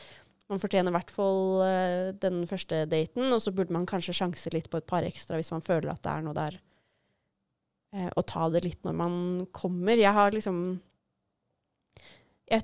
man 0.52 0.60
fortjener 0.60 0.92
i 0.92 0.96
hvert 0.98 1.12
fall 1.14 1.62
eh, 1.64 2.12
den 2.20 2.42
første 2.48 2.84
daten, 2.90 3.30
og 3.32 3.40
så 3.40 3.52
burde 3.54 3.74
man 3.74 3.88
kanskje 3.88 4.16
sjanse 4.16 4.52
litt 4.52 4.68
på 4.72 4.80
et 4.80 4.88
par 4.88 5.06
ekstra 5.06 5.40
hvis 5.40 5.52
man 5.54 5.64
føler 5.64 5.94
at 5.94 6.02
det 6.04 6.12
er 6.12 6.26
noe 6.26 6.36
der. 6.36 6.58
Eh, 7.94 8.10
og 8.10 8.26
ta 8.28 8.48
det 8.52 8.64
litt 8.66 8.82
når 8.84 8.98
man 8.98 9.16
kommer. 9.56 9.96
Jeg 9.96 10.12
har 10.16 10.34
liksom 10.34 10.60
jeg, 12.50 12.60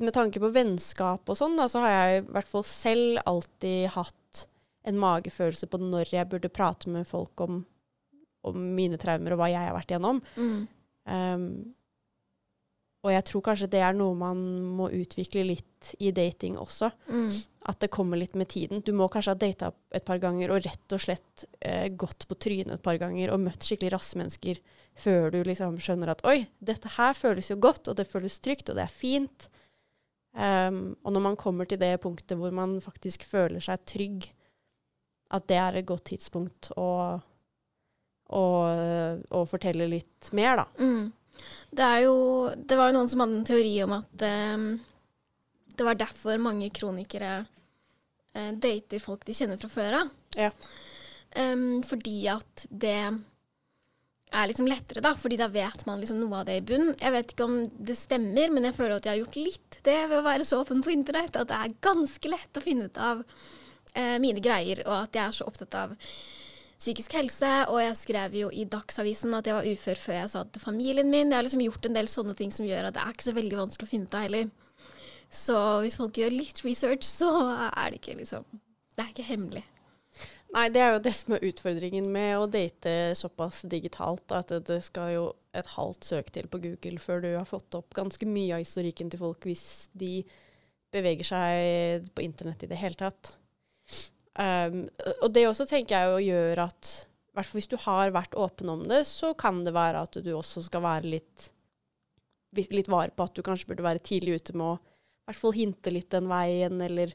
Med 0.00 0.14
tanke 0.16 0.40
på 0.40 0.52
vennskap 0.54 1.28
og 1.28 1.36
sånn, 1.36 1.58
da, 1.60 1.68
så 1.68 1.82
har 1.84 1.92
jeg 1.92 2.22
i 2.22 2.26
hvert 2.30 2.48
fall 2.48 2.64
selv 2.64 3.20
alltid 3.28 3.90
hatt 3.96 4.46
en 4.88 4.98
magefølelse 4.98 5.68
på 5.70 5.78
når 5.82 6.14
jeg 6.14 6.30
burde 6.30 6.50
prate 6.50 6.90
med 6.90 7.06
folk 7.06 7.38
om, 7.44 7.60
om 8.48 8.64
mine 8.76 8.98
traumer 8.98 9.34
og 9.34 9.42
hva 9.42 9.50
jeg 9.52 9.68
har 9.68 9.76
vært 9.76 9.92
igjennom. 9.92 10.22
Mm. 10.38 10.62
Um, 11.02 11.46
og 13.02 13.10
jeg 13.10 13.24
tror 13.26 13.42
kanskje 13.48 13.70
det 13.72 13.80
er 13.82 13.96
noe 13.98 14.14
man 14.14 14.42
må 14.78 14.86
utvikle 14.94 15.42
litt 15.48 15.88
i 15.98 16.12
dating 16.14 16.54
også. 16.60 16.92
Mm. 17.10 17.32
At 17.66 17.80
det 17.82 17.90
kommer 17.94 18.18
litt 18.18 18.36
med 18.38 18.50
tiden. 18.52 18.82
Du 18.86 18.92
må 18.94 19.08
kanskje 19.10 19.34
ha 19.34 19.38
data 19.38 19.70
et 19.94 20.04
par 20.06 20.20
ganger 20.22 20.52
og 20.54 20.62
rett 20.62 20.94
og 20.94 21.02
slett 21.02 21.44
eh, 21.58 21.88
gått 21.98 22.28
på 22.30 22.38
trynet 22.38 22.76
et 22.76 22.84
par 22.84 23.00
ganger 23.02 23.32
og 23.34 23.42
møtt 23.42 23.66
skikkelig 23.66 23.90
rasse 23.96 24.20
mennesker 24.20 24.60
før 25.02 25.32
du 25.34 25.40
liksom 25.48 25.80
skjønner 25.82 26.12
at 26.12 26.22
oi, 26.28 26.44
dette 26.62 26.92
her 26.94 27.16
føles 27.16 27.50
jo 27.50 27.56
godt, 27.62 27.88
og 27.90 27.98
det 27.98 28.06
føles 28.06 28.38
trygt, 28.44 28.70
og 28.70 28.78
det 28.78 28.84
er 28.84 28.94
fint. 28.94 29.48
Um, 30.32 30.94
og 31.02 31.14
når 31.16 31.24
man 31.26 31.38
kommer 31.40 31.68
til 31.68 31.80
det 31.80 31.96
punktet 32.04 32.38
hvor 32.40 32.54
man 32.54 32.76
faktisk 32.84 33.24
føler 33.28 33.62
seg 33.64 33.82
trygg, 33.88 34.28
at 35.32 35.48
det 35.48 35.58
er 35.58 35.80
et 35.80 35.88
godt 35.88 36.10
tidspunkt 36.12 36.70
å, 36.76 36.90
å, 38.30 38.44
å 39.26 39.42
fortelle 39.48 39.90
litt 39.90 40.30
mer, 40.36 40.62
da. 40.62 40.68
Mm. 40.78 41.10
Det 41.72 41.84
er 41.86 42.04
jo 42.04 42.16
Det 42.56 42.78
var 42.78 42.90
jo 42.90 42.96
noen 42.98 43.10
som 43.10 43.22
hadde 43.24 43.38
en 43.40 43.48
teori 43.48 43.74
om 43.84 43.96
at 43.96 44.24
eh, 44.28 44.64
det 45.72 45.86
var 45.88 45.98
derfor 45.98 46.40
mange 46.42 46.68
kronikere 46.74 47.34
eh, 48.36 48.52
dater 48.52 49.00
folk 49.00 49.24
de 49.26 49.36
kjenner 49.36 49.60
fra 49.60 49.70
før 49.72 50.00
av. 50.02 50.10
Ja. 50.36 50.50
Um, 51.32 51.80
fordi 51.86 52.26
at 52.28 52.66
det 52.68 52.98
er 54.32 54.48
liksom 54.48 54.68
lettere, 54.68 55.02
da. 55.04 55.14
Fordi 55.18 55.38
da 55.40 55.48
vet 55.52 55.86
man 55.88 56.00
liksom 56.00 56.20
noe 56.20 56.40
av 56.40 56.48
det 56.48 56.58
i 56.60 56.66
bunn. 56.72 56.92
Jeg 57.00 57.14
vet 57.14 57.34
ikke 57.34 57.48
om 57.48 57.56
det 57.72 57.96
stemmer, 57.98 58.52
men 58.52 58.68
jeg 58.68 58.76
føler 58.76 58.98
at 58.98 59.08
jeg 59.08 59.14
har 59.14 59.22
gjort 59.22 59.40
litt 59.40 59.80
det 59.86 59.98
ved 60.10 60.18
å 60.18 60.26
være 60.26 60.46
så 60.48 60.60
åpen 60.62 60.84
på 60.84 60.92
internett. 60.94 61.36
At 61.36 61.50
det 61.50 61.58
er 61.58 61.80
ganske 61.84 62.32
lett 62.32 62.60
å 62.60 62.64
finne 62.64 62.88
ut 62.88 63.00
av 63.00 63.24
eh, 63.24 64.16
mine 64.22 64.44
greier, 64.44 64.84
og 64.86 64.96
at 65.02 65.18
jeg 65.18 65.24
er 65.24 65.36
så 65.36 65.48
opptatt 65.48 65.78
av 65.78 65.96
psykisk 66.82 67.14
helse. 67.16 67.52
Og 67.70 67.80
jeg 67.82 67.98
skrev 68.00 68.36
jo 68.40 68.50
i 68.50 68.66
Dagsavisen 68.68 69.38
at 69.38 69.48
jeg 69.48 69.58
var 69.58 69.70
ufør 69.70 70.02
før 70.02 70.18
jeg 70.18 70.32
sa 70.32 70.44
det 70.44 70.56
til 70.56 70.66
familien 70.66 71.10
min. 71.10 71.30
Jeg 71.30 71.38
har 71.38 71.46
liksom 71.46 71.64
gjort 71.64 71.88
en 71.88 71.98
del 71.98 72.10
sånne 72.10 72.36
ting 72.38 72.54
som 72.54 72.68
gjør 72.68 72.90
at 72.90 72.98
det 72.98 73.04
er 73.04 73.14
ikke 73.14 73.30
så 73.30 73.36
veldig 73.38 73.60
vanskelig 73.62 73.88
å 73.88 73.92
finne 73.92 74.10
ut 74.10 74.18
av 74.18 74.26
heller. 74.26 74.52
Så 75.32 75.58
hvis 75.80 75.96
folk 75.96 76.18
gjør 76.20 76.34
litt 76.34 76.60
research, 76.66 77.06
så 77.08 77.30
er 77.70 77.92
det 77.92 78.02
ikke 78.02 78.18
liksom 78.20 78.44
Det 78.92 79.00
er 79.00 79.12
ikke 79.14 79.30
hemmelig. 79.30 79.62
Nei, 80.52 80.66
det 80.68 80.82
er 80.84 80.90
jo 80.92 81.00
det 81.00 81.14
som 81.16 81.32
er 81.32 81.44
utfordringen 81.48 82.10
med 82.12 82.34
å 82.36 82.48
date 82.50 83.14
såpass 83.16 83.62
digitalt, 83.72 84.34
at 84.36 84.52
det, 84.68 84.82
skal 84.84 85.14
jo 85.14 85.22
et 85.56 85.68
halvt 85.78 86.04
søk 86.04 86.28
til 86.34 86.48
på 86.52 86.60
Google 86.60 87.00
før 87.00 87.22
du 87.24 87.30
har 87.32 87.48
fått 87.48 87.72
opp 87.78 87.96
ganske 87.96 88.28
mye 88.28 88.58
av 88.58 88.60
historikken 88.60 89.08
til 89.12 89.22
folk 89.22 89.48
hvis 89.48 89.88
de 89.96 90.18
beveger 90.92 91.24
seg 91.24 92.10
på 92.12 92.24
internett 92.26 92.66
i 92.66 92.68
det 92.68 92.80
hele 92.82 93.00
tatt. 93.00 93.32
Um, 94.38 94.86
og 95.20 95.32
det 95.34 95.44
også 95.48 95.66
tenker 95.68 95.98
jeg 95.98 96.12
jo 96.12 96.20
gjør 96.32 96.62
at 96.68 96.92
hvert 97.32 97.56
hvis 97.56 97.68
du 97.68 97.78
har 97.80 98.12
vært 98.12 98.36
åpen 98.36 98.70
om 98.72 98.86
det, 98.88 99.02
så 99.08 99.32
kan 99.38 99.62
det 99.64 99.74
være 99.76 100.04
at 100.04 100.16
du 100.24 100.32
også 100.36 100.64
skal 100.66 100.84
være 100.84 101.10
litt, 101.14 101.50
litt 102.56 102.90
var 102.92 103.12
på 103.16 103.24
at 103.24 103.36
du 103.36 103.44
kanskje 103.44 103.70
burde 103.70 103.86
være 103.86 104.04
tidlig 104.04 104.40
ute 104.40 104.56
med 104.56 104.74
å 104.74 104.80
hvert 105.28 105.40
fall 105.40 105.54
hinte 105.56 105.92
litt 105.92 106.10
den 106.12 106.30
veien, 106.30 106.80
eller 106.82 107.14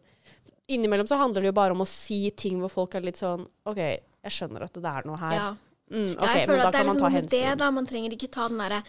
Innimellom 0.67 1.07
så 1.07 1.15
handler 1.15 1.45
det 1.45 1.47
jo 1.53 1.55
bare 1.55 1.71
om 1.71 1.83
å 1.83 1.87
si 1.87 2.25
ting 2.35 2.57
hvor 2.59 2.71
folk 2.71 2.97
er 2.97 3.05
litt 3.05 3.19
sånn 3.21 3.45
OK, 3.69 3.77
jeg 3.79 4.33
skjønner 4.35 4.65
at 4.65 4.75
det 4.75 4.91
er 4.91 5.05
noe 5.07 5.19
her. 5.21 5.35
Ja. 5.37 5.45
Mm, 5.87 6.17
okay, 6.19 6.41
jeg 6.41 6.47
føler 6.49 6.65
at 6.67 6.73
det 6.75 6.79
er 6.81 6.87
liksom 6.89 6.99
noe 6.99 7.11
med 7.13 7.29
det, 7.31 7.43
da. 7.61 7.67
Man 7.71 7.85
trenger 7.87 8.15
ikke 8.17 8.27
ta 8.33 8.49
den 8.51 8.59
derre 8.59 8.81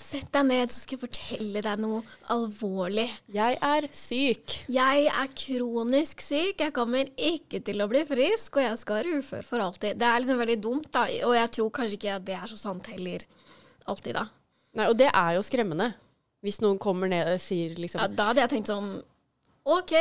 Sett 0.00 0.32
deg 0.34 0.46
ned, 0.48 0.72
så 0.72 0.80
skal 0.80 0.96
jeg 0.96 1.02
fortelle 1.04 1.62
deg 1.62 1.82
noe 1.82 2.00
alvorlig. 2.34 3.06
Jeg 3.30 3.58
er 3.68 3.86
syk. 3.94 4.56
Jeg 4.72 5.04
er 5.12 5.30
kronisk 5.36 6.24
syk, 6.24 6.64
jeg 6.64 6.74
kommer 6.74 7.12
ikke 7.14 7.60
til 7.66 7.84
å 7.84 7.86
bli 7.90 8.02
frisk, 8.08 8.58
og 8.58 8.64
jeg 8.64 8.80
skal 8.80 8.98
være 8.98 9.20
ufør 9.20 9.46
for 9.46 9.62
alltid. 9.62 10.00
Det 10.00 10.08
er 10.08 10.24
liksom 10.24 10.40
veldig 10.42 10.58
dumt, 10.64 10.90
da. 10.96 11.04
Og 11.28 11.36
jeg 11.36 11.52
tror 11.58 11.70
kanskje 11.78 12.00
ikke 12.00 12.16
at 12.16 12.26
det 12.26 12.38
er 12.40 12.50
så 12.50 12.58
sant 12.58 12.90
heller 12.90 13.28
alltid, 13.86 14.16
da. 14.18 14.26
Nei, 14.80 14.88
og 14.90 14.98
det 14.98 15.10
er 15.12 15.36
jo 15.36 15.46
skremmende. 15.46 15.92
Hvis 16.40 16.62
noen 16.64 16.80
kommer 16.80 17.10
ned 17.12 17.28
og 17.28 17.40
sier 17.42 17.76
liksom 17.76 18.00
Ja, 18.00 18.08
da 18.08 18.30
hadde 18.30 18.46
jeg 18.46 18.52
tenkt 18.54 18.70
sånn 18.72 18.94
OK, 19.68 19.92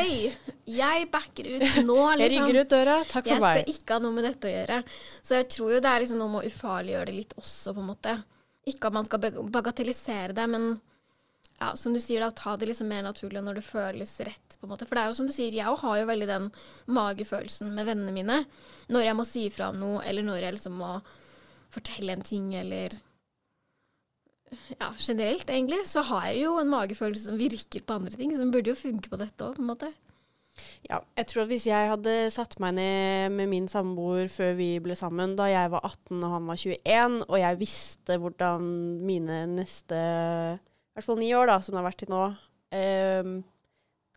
jeg 0.72 1.08
backer 1.12 1.48
ut 1.52 1.64
nå, 1.90 1.96
liksom. 2.16 2.22
Jeg 2.24 2.32
rygger 2.32 2.60
ut 2.62 2.70
døra, 2.72 2.98
takk 3.10 3.28
Jeg 3.28 3.42
skal 3.42 3.58
meg. 3.60 3.72
ikke 3.74 3.98
ha 3.98 4.04
noe 4.04 4.16
med 4.16 4.24
dette 4.30 4.48
å 4.48 4.54
gjøre. 4.54 4.78
Så 5.20 5.40
jeg 5.42 5.50
tror 5.52 5.74
jo 5.76 5.82
det 5.84 5.90
er 5.92 6.04
liksom 6.06 6.22
noe 6.22 6.32
med 6.32 6.46
å 6.46 6.52
ufarliggjøre 6.52 7.10
det 7.12 7.18
litt 7.18 7.34
også, 7.40 7.74
på 7.76 7.84
en 7.84 7.90
måte. 7.92 8.14
Ikke 8.70 8.88
at 8.88 8.96
man 8.96 9.08
skal 9.10 9.26
bagatellisere 9.52 10.36
det, 10.38 10.46
men 10.52 10.70
ja, 11.60 11.74
som 11.76 11.92
du 11.92 12.00
sier, 12.00 12.24
da, 12.24 12.32
ta 12.32 12.54
det 12.56 12.70
liksom 12.70 12.88
mer 12.88 13.04
naturlig 13.04 13.42
når 13.44 13.60
det 13.60 13.66
føles 13.68 14.14
rett. 14.24 14.56
på 14.62 14.64
en 14.68 14.72
måte. 14.72 14.88
For 14.88 14.96
det 14.96 15.04
er 15.04 15.12
jo 15.12 15.18
som 15.20 15.28
du 15.28 15.34
sier, 15.36 15.52
jeg 15.60 15.76
har 15.84 15.98
jo 16.00 16.08
veldig 16.08 16.30
den 16.30 16.48
magefølelsen 16.96 17.74
med 17.76 17.90
vennene 17.90 18.16
mine. 18.16 18.38
Når 18.88 19.10
jeg 19.10 19.18
må 19.20 19.26
si 19.28 19.44
ifra 19.50 19.74
om 19.74 19.82
noe, 19.82 20.00
eller 20.08 20.24
når 20.24 20.46
jeg 20.46 20.56
liksom 20.56 20.80
må 20.80 20.94
fortelle 21.74 22.16
en 22.16 22.24
ting, 22.26 22.54
eller 22.56 22.96
ja, 24.80 24.92
generelt, 24.98 25.50
egentlig, 25.50 25.82
så 25.90 26.04
har 26.10 26.30
jeg 26.30 26.44
jo 26.46 26.58
en 26.62 26.72
magefølelse 26.72 27.30
som 27.30 27.40
virker 27.40 27.86
på 27.86 28.00
andre 28.00 28.18
ting. 28.20 28.36
Som 28.38 28.54
burde 28.54 28.74
jo 28.74 28.78
funke 28.80 29.12
på 29.12 29.20
dette 29.22 29.46
òg, 29.46 29.58
på 29.58 29.66
en 29.66 29.72
måte. 29.72 29.92
Ja, 30.90 31.00
jeg 31.16 31.28
tror 31.30 31.46
at 31.46 31.52
hvis 31.52 31.68
jeg 31.70 31.92
hadde 31.92 32.16
satt 32.34 32.58
meg 32.60 32.76
ned 32.76 33.36
med 33.36 33.48
min 33.52 33.70
samboer 33.72 34.28
før 34.32 34.58
vi 34.58 34.72
ble 34.84 34.98
sammen, 34.98 35.38
da 35.40 35.48
jeg 35.48 35.72
var 35.72 35.86
18 35.88 36.18
og 36.20 36.34
han 36.34 36.50
var 36.50 36.60
21, 36.60 37.20
og 37.28 37.38
jeg 37.40 37.60
visste 37.62 38.18
hvordan 38.20 38.66
mine 39.08 39.44
neste 39.54 40.00
i 40.00 40.98
hvert 40.98 41.06
fall 41.06 41.22
ni 41.22 41.32
år, 41.38 41.48
da, 41.48 41.60
som 41.64 41.76
det 41.76 41.80
har 41.80 41.88
vært 41.88 42.02
til 42.02 42.12
nå, 42.12 42.24
ehm, 42.76 43.36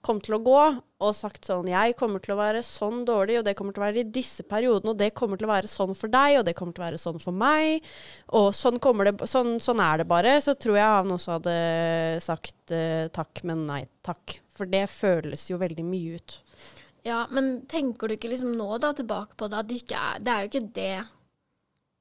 kom 0.03 0.21
til 0.23 0.37
å 0.37 0.43
gå, 0.43 0.63
og 1.03 1.15
sagt 1.17 1.47
sånn 1.49 1.69
Jeg 1.71 1.97
kommer 1.99 2.23
til 2.23 2.35
å 2.35 2.39
være 2.39 2.63
sånn 2.67 3.03
dårlig, 3.07 3.41
og 3.41 3.47
det 3.47 3.55
kommer 3.59 3.75
til 3.75 3.83
å 3.83 3.87
være 3.87 4.03
i 4.03 4.11
disse 4.15 4.45
periodene, 4.47 4.93
og 4.93 5.01
det 5.01 5.13
kommer 5.19 5.41
til 5.41 5.49
å 5.49 5.53
være 5.53 5.71
sånn 5.71 5.95
for 5.99 6.13
deg, 6.13 6.41
og 6.41 6.47
det 6.47 6.55
kommer 6.59 6.77
til 6.77 6.85
å 6.85 6.89
være 6.89 7.01
sånn 7.03 7.23
for 7.23 7.37
meg, 7.37 7.87
og 8.39 8.51
sånn, 8.57 8.79
det, 9.07 9.15
sånn, 9.31 9.57
sånn 9.63 9.83
er 9.83 10.03
det 10.03 10.09
bare, 10.11 10.37
så 10.45 10.55
tror 10.59 10.79
jeg 10.79 10.99
han 10.99 11.17
også 11.17 11.37
hadde 11.39 11.57
sagt 12.25 12.75
eh, 12.75 13.09
takk, 13.15 13.45
men 13.49 13.67
nei 13.71 13.83
takk. 14.05 14.39
For 14.53 14.69
det 14.69 14.85
føles 14.93 15.47
jo 15.49 15.57
veldig 15.63 15.85
mye 15.87 16.19
ut. 16.21 16.39
Ja, 17.07 17.25
men 17.35 17.63
tenker 17.71 18.07
du 18.07 18.15
ikke 18.15 18.31
liksom 18.31 18.53
nå 18.59 18.77
da 18.83 18.93
tilbake 18.95 19.35
på 19.39 19.49
det 19.51 19.59
at 19.59 19.71
det 19.71 19.81
er 19.97 20.21
Det 20.23 20.33
er 20.33 20.43
jo 20.45 20.51
ikke 20.51 20.67
det 20.77 20.95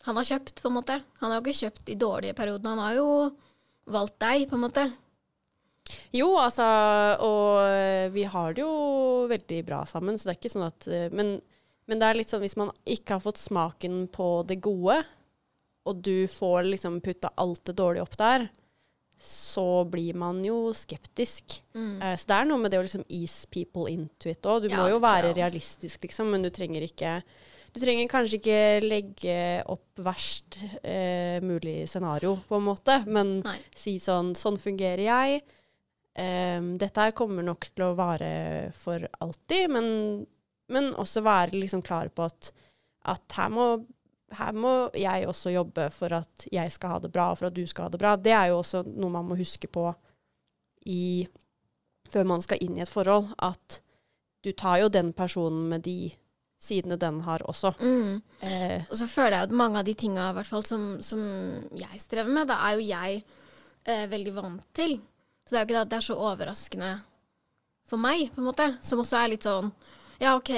han 0.06 0.18
har 0.18 0.26
kjøpt, 0.26 0.62
på 0.62 0.70
en 0.70 0.78
måte. 0.80 0.98
Han 1.22 1.30
har 1.30 1.40
jo 1.40 1.46
ikke 1.46 1.68
kjøpt 1.68 1.86
de 1.86 1.96
dårlige 2.02 2.38
periodene. 2.38 2.74
Han 2.74 2.84
har 2.86 2.96
jo 2.98 3.10
valgt 3.94 4.18
deg, 4.24 4.48
på 4.50 4.58
en 4.58 4.64
måte. 4.66 4.86
Jo, 6.16 6.30
altså, 6.40 6.68
og 7.26 8.12
vi 8.14 8.24
har 8.30 8.54
det 8.58 8.64
jo 8.64 9.28
veldig 9.32 9.62
bra 9.68 9.82
sammen, 9.90 10.18
så 10.18 10.30
det 10.30 10.36
er 10.36 10.40
ikke 10.42 10.54
sånn 10.54 10.68
at 10.68 10.88
eh, 10.88 11.10
Men, 11.16 11.36
men 11.88 12.02
det 12.02 12.08
er 12.08 12.20
litt 12.20 12.32
sånn 12.32 12.44
hvis 12.44 12.58
man 12.60 12.72
ikke 12.86 13.18
har 13.18 13.24
fått 13.24 13.42
smaken 13.42 14.06
på 14.14 14.32
det 14.48 14.60
gode, 14.64 15.02
og 15.90 16.02
du 16.06 16.28
får 16.30 16.68
liksom 16.70 17.00
putta 17.02 17.32
alt 17.42 17.64
det 17.66 17.78
dårlige 17.80 18.06
opp 18.06 18.18
der, 18.20 18.50
så 19.22 19.84
blir 19.86 20.18
man 20.18 20.40
jo 20.46 20.72
skeptisk. 20.74 21.60
Mm. 21.78 22.02
Eh, 22.02 22.16
så 22.18 22.30
det 22.32 22.38
er 22.40 22.48
noe 22.50 22.62
med 22.64 22.74
det 22.74 22.80
å 22.82 22.86
liksom 22.86 23.06
ease 23.14 23.46
people 23.54 23.86
into 23.92 24.32
it 24.32 24.46
òg. 24.50 24.66
Du 24.66 24.72
Ja, 24.72 24.82
må 24.82 24.90
jo 24.90 25.00
være 25.02 25.34
realistisk, 25.38 26.02
liksom, 26.08 26.32
men 26.34 26.42
du 26.46 26.50
trenger 26.54 26.86
ikke 26.88 27.22
Du 27.72 27.80
trenger 27.80 28.10
kanskje 28.12 28.36
ikke 28.36 28.62
legge 28.84 29.36
opp 29.72 30.02
verst 30.04 30.58
eh, 30.84 31.38
mulig 31.40 31.86
scenario, 31.88 32.34
på 32.50 32.58
en 32.58 32.66
måte, 32.66 32.98
men 33.08 33.38
Nei. 33.46 33.60
si 33.74 33.94
sånn 34.02 34.34
Sånn 34.36 34.58
fungerer 34.60 35.06
jeg. 35.06 35.44
Em, 36.20 36.74
dette 36.78 37.00
her 37.06 37.14
kommer 37.16 37.46
nok 37.46 37.70
til 37.72 37.86
å 37.86 37.96
vare 37.96 38.72
for 38.76 39.06
alltid, 39.24 39.70
men, 39.72 39.86
men 40.72 40.90
også 41.00 41.24
være 41.24 41.56
liksom 41.56 41.84
klar 41.88 42.12
på 42.12 42.26
at, 42.28 42.52
at 43.08 43.38
her, 43.38 43.52
må, 43.54 43.68
her 44.36 44.58
må 44.58 44.74
jeg 44.98 45.30
også 45.32 45.54
jobbe 45.54 45.88
for 45.96 46.18
at 46.20 46.48
jeg 46.52 46.74
skal 46.76 46.98
ha 46.98 47.04
det 47.06 47.14
bra, 47.14 47.30
og 47.32 47.40
for 47.40 47.48
at 47.48 47.56
du 47.56 47.64
skal 47.70 47.88
ha 47.88 47.94
det 47.94 48.02
bra. 48.02 48.16
Det 48.20 48.36
er 48.36 48.52
jo 48.52 48.60
også 48.60 48.84
noe 48.90 49.14
man 49.14 49.30
må 49.30 49.40
huske 49.40 49.72
på 49.72 49.88
i, 50.92 51.24
før 52.12 52.28
man 52.34 52.44
skal 52.44 52.60
inn 52.66 52.76
i 52.76 52.84
et 52.84 52.92
forhold, 52.92 53.32
at 53.40 53.80
du 54.44 54.52
tar 54.58 54.82
jo 54.82 54.90
den 54.92 55.14
personen 55.14 55.70
med 55.72 55.86
de 55.86 56.12
sidene 56.62 56.98
den 57.00 57.22
har 57.26 57.42
også. 57.50 57.72
Mm. 57.82 58.22
Eh, 58.46 58.84
Og 58.90 58.98
så 58.98 59.08
føler 59.10 59.38
jeg 59.38 59.48
at 59.48 59.56
mange 59.58 59.80
av 59.80 59.86
de 59.88 59.96
tinga 59.98 60.28
som, 60.66 61.00
som 61.02 61.22
jeg 61.78 62.02
strever 62.02 62.30
med, 62.30 62.50
da 62.52 62.60
er 62.68 62.78
jo 62.78 62.86
jeg 62.86 63.24
eh, 63.86 64.06
veldig 64.10 64.34
vant 64.36 64.68
til. 64.74 65.00
Så 65.46 65.54
det 65.54 65.58
er 65.58 65.64
jo 65.64 65.68
ikke 65.70 65.78
det 65.78 65.86
at 65.86 65.94
det 65.94 66.00
er 66.00 66.08
så 66.08 66.18
overraskende 66.18 66.92
for 67.92 68.00
meg, 68.00 68.30
på 68.32 68.42
en 68.42 68.48
måte. 68.48 68.68
Som 68.86 69.04
også 69.04 69.20
er 69.20 69.34
litt 69.34 69.48
sånn 69.48 69.72
Ja, 70.22 70.36
OK, 70.38 70.52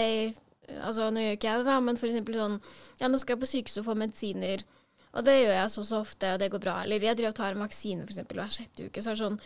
altså 0.83 1.09
nå 1.09 1.23
gjør 1.23 1.37
ikke 1.37 1.49
jeg 1.49 1.61
det, 1.61 1.67
da, 1.69 1.79
men 1.81 1.99
for 1.99 2.09
eksempel 2.09 2.37
sånn 2.37 2.57
Ja, 2.99 3.09
nå 3.09 3.19
skal 3.21 3.35
jeg 3.35 3.43
på 3.43 3.51
sykehuset 3.51 3.81
og 3.81 3.89
få 3.89 3.97
medisiner. 3.99 4.65
Og 5.13 5.25
det 5.27 5.35
gjør 5.39 5.55
jeg 5.55 5.71
så 5.73 5.83
så 5.85 6.01
ofte, 6.01 6.33
og 6.33 6.41
det 6.41 6.49
går 6.53 6.61
bra. 6.63 6.79
Eller 6.83 7.03
jeg 7.05 7.19
driver 7.19 7.33
og 7.33 7.37
tar 7.37 7.53
en 7.53 7.63
vaksine 7.63 8.05
for 8.05 8.13
eksempel 8.15 8.41
hver 8.41 8.53
sjette 8.53 8.87
uke. 8.87 9.01
Så 9.01 9.11
er 9.11 9.17
det 9.17 9.25
sånn 9.25 9.39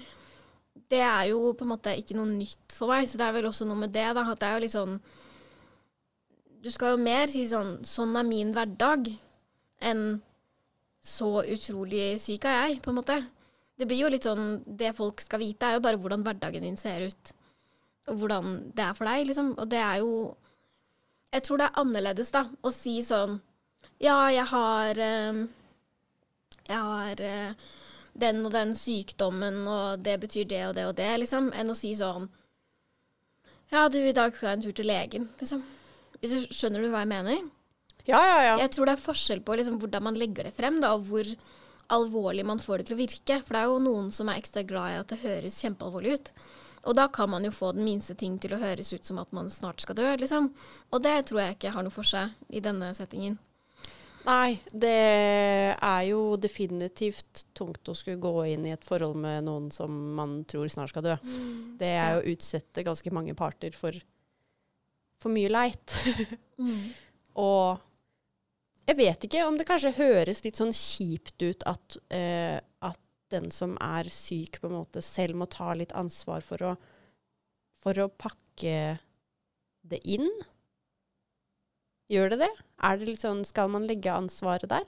Det 0.88 1.02
er 1.04 1.24
jo 1.32 1.54
på 1.58 1.66
en 1.66 1.74
måte 1.74 1.96
ikke 2.00 2.16
noe 2.16 2.30
nytt 2.32 2.76
for 2.76 2.94
meg, 2.94 3.10
så 3.10 3.20
det 3.20 3.26
er 3.28 3.36
vel 3.36 3.50
også 3.50 3.68
noe 3.68 3.82
med 3.82 3.96
det, 3.96 4.08
da. 4.16 4.24
At 4.32 4.40
det 4.42 4.48
er 4.50 4.58
jo 4.58 4.66
litt 4.66 4.76
sånn 4.76 5.00
Du 6.64 6.70
skal 6.74 6.96
jo 6.96 7.04
mer 7.04 7.32
si 7.32 7.44
sånn 7.50 7.78
Sånn 7.88 8.16
er 8.20 8.28
min 8.28 8.54
hverdag 8.56 9.12
enn 9.88 10.06
så 11.08 11.44
utrolig 11.46 12.18
syk 12.20 12.44
er 12.50 12.56
jeg, 12.66 12.80
på 12.84 12.92
en 12.92 12.98
måte. 12.98 13.16
Det 13.78 13.86
blir 13.86 14.02
jo 14.02 14.10
litt 14.10 14.26
sånn 14.26 14.64
Det 14.66 14.96
folk 14.98 15.22
skal 15.22 15.42
vite, 15.44 15.68
er 15.68 15.78
jo 15.78 15.84
bare 15.86 16.00
hvordan 16.02 16.24
hverdagen 16.26 16.66
din 16.66 16.80
ser 16.80 17.08
ut. 17.12 17.34
Og 18.08 18.22
hvordan 18.22 18.72
det 18.76 18.86
er 18.86 18.96
for 18.98 19.10
deg, 19.10 19.28
liksom. 19.30 19.54
Og 19.60 19.70
det 19.70 19.82
er 19.84 20.02
jo 20.04 20.14
Jeg 21.34 21.44
tror 21.44 21.62
det 21.62 21.68
er 21.68 21.82
annerledes, 21.82 22.32
da, 22.34 22.46
å 22.64 22.74
si 22.74 23.00
sånn 23.06 23.40
Ja, 24.04 24.18
jeg 24.34 24.48
har 24.54 25.02
eh, 25.10 25.44
Jeg 26.68 26.80
har 26.90 27.22
eh, 27.22 27.68
den 28.18 28.42
og 28.48 28.54
den 28.54 28.74
sykdommen, 28.74 29.62
og 29.70 30.02
det 30.02 30.18
betyr 30.24 30.48
det 30.50 30.64
og 30.70 30.74
det 30.78 30.88
og 30.90 30.96
det, 30.98 31.12
liksom, 31.22 31.52
enn 31.54 31.70
å 31.70 31.78
si 31.78 31.94
sånn 31.98 32.26
Ja, 33.74 33.88
du, 33.92 34.00
i 34.02 34.16
dag 34.16 34.34
skal 34.34 34.50
jeg 34.50 34.58
en 34.58 34.66
tur 34.66 34.78
til 34.80 34.90
legen, 34.90 35.30
liksom. 35.42 35.62
Skjønner 36.24 36.82
du 36.82 36.90
hva 36.90 37.04
jeg 37.04 37.12
mener? 37.14 37.46
ja, 38.08 38.20
ja, 38.24 38.38
ja. 38.46 38.56
Jeg 38.64 38.72
tror 38.74 38.88
det 38.88 38.96
er 38.96 39.04
forskjell 39.04 39.42
på 39.46 39.58
liksom, 39.60 39.78
hvordan 39.82 40.06
man 40.08 40.18
legger 40.18 40.48
det 40.48 40.56
frem, 40.56 40.80
da, 40.82 40.94
og 40.96 41.06
hvor 41.10 41.28
alvorlig 41.94 42.46
man 42.46 42.60
får 42.60 42.82
det 42.82 42.90
til 42.90 42.98
å 42.98 43.02
virke. 43.02 43.42
For 43.46 43.56
det 43.56 43.64
er 43.64 43.72
jo 43.72 43.82
noen 43.84 44.14
som 44.16 44.30
er 44.30 44.40
ekstra 44.42 44.64
glad 44.68 44.94
i 44.94 45.02
at 45.02 45.12
det 45.14 45.22
høres 45.24 45.60
kjempealvorlig 45.64 46.18
ut. 46.18 46.32
Og 46.88 46.96
da 46.96 47.08
kan 47.12 47.30
man 47.30 47.44
jo 47.44 47.52
få 47.52 47.74
den 47.76 47.84
minste 47.84 48.16
ting 48.16 48.38
til 48.40 48.56
å 48.56 48.62
høres 48.62 48.94
ut 48.94 49.08
som 49.08 49.20
at 49.20 49.34
man 49.36 49.50
snart 49.52 49.84
skal 49.84 49.98
dø, 49.98 50.08
liksom. 50.22 50.54
Og 50.96 51.04
det 51.04 51.18
tror 51.28 51.42
jeg 51.44 51.58
ikke 51.58 51.74
har 51.76 51.84
noe 51.84 51.94
for 51.94 52.08
seg 52.08 52.32
i 52.48 52.64
denne 52.64 52.94
settingen. 52.96 53.36
Nei, 54.28 54.58
det 54.72 54.94
er 55.80 56.02
jo 56.10 56.36
definitivt 56.40 57.46
tungt 57.56 57.88
å 57.88 57.96
skulle 57.96 58.20
gå 58.20 58.44
inn 58.52 58.66
i 58.68 58.74
et 58.76 58.88
forhold 58.88 59.16
med 59.24 59.46
noen 59.48 59.70
som 59.72 59.92
man 60.18 60.42
tror 60.48 60.68
snart 60.72 60.92
skal 60.92 61.06
dø. 61.06 61.16
Det 61.80 61.92
er 61.96 62.18
jo 62.18 62.24
å 62.24 62.34
utsette 62.34 62.84
ganske 62.88 63.14
mange 63.16 63.36
parter 63.40 63.76
for, 63.76 63.96
for 65.24 65.32
mye 65.32 65.52
leit. 65.52 65.96
Og 67.48 67.87
jeg 68.88 68.98
vet 68.98 69.26
ikke 69.28 69.44
om 69.48 69.58
det 69.60 69.68
kanskje 69.68 69.96
høres 69.98 70.44
litt 70.46 70.60
sånn 70.60 70.72
kjipt 70.76 71.44
ut 71.44 71.66
at, 71.68 71.98
eh, 72.14 72.60
at 72.80 73.02
den 73.34 73.50
som 73.52 73.76
er 73.84 74.08
syk, 74.14 74.62
på 74.62 74.70
en 74.70 74.78
måte 74.80 75.04
selv 75.04 75.36
må 75.36 75.48
ta 75.52 75.74
litt 75.76 75.92
ansvar 75.98 76.46
for 76.46 76.64
å, 76.64 76.76
for 77.84 78.00
å 78.00 78.08
pakke 78.08 78.98
det 79.88 80.00
inn. 80.08 80.30
Gjør 82.12 82.32
det 82.32 82.40
det? 82.46 82.54
Er 82.88 82.98
det 82.98 83.10
litt 83.10 83.26
sånn, 83.26 83.44
Skal 83.48 83.68
man 83.74 83.88
legge 83.90 84.14
ansvaret 84.14 84.70
der? 84.72 84.88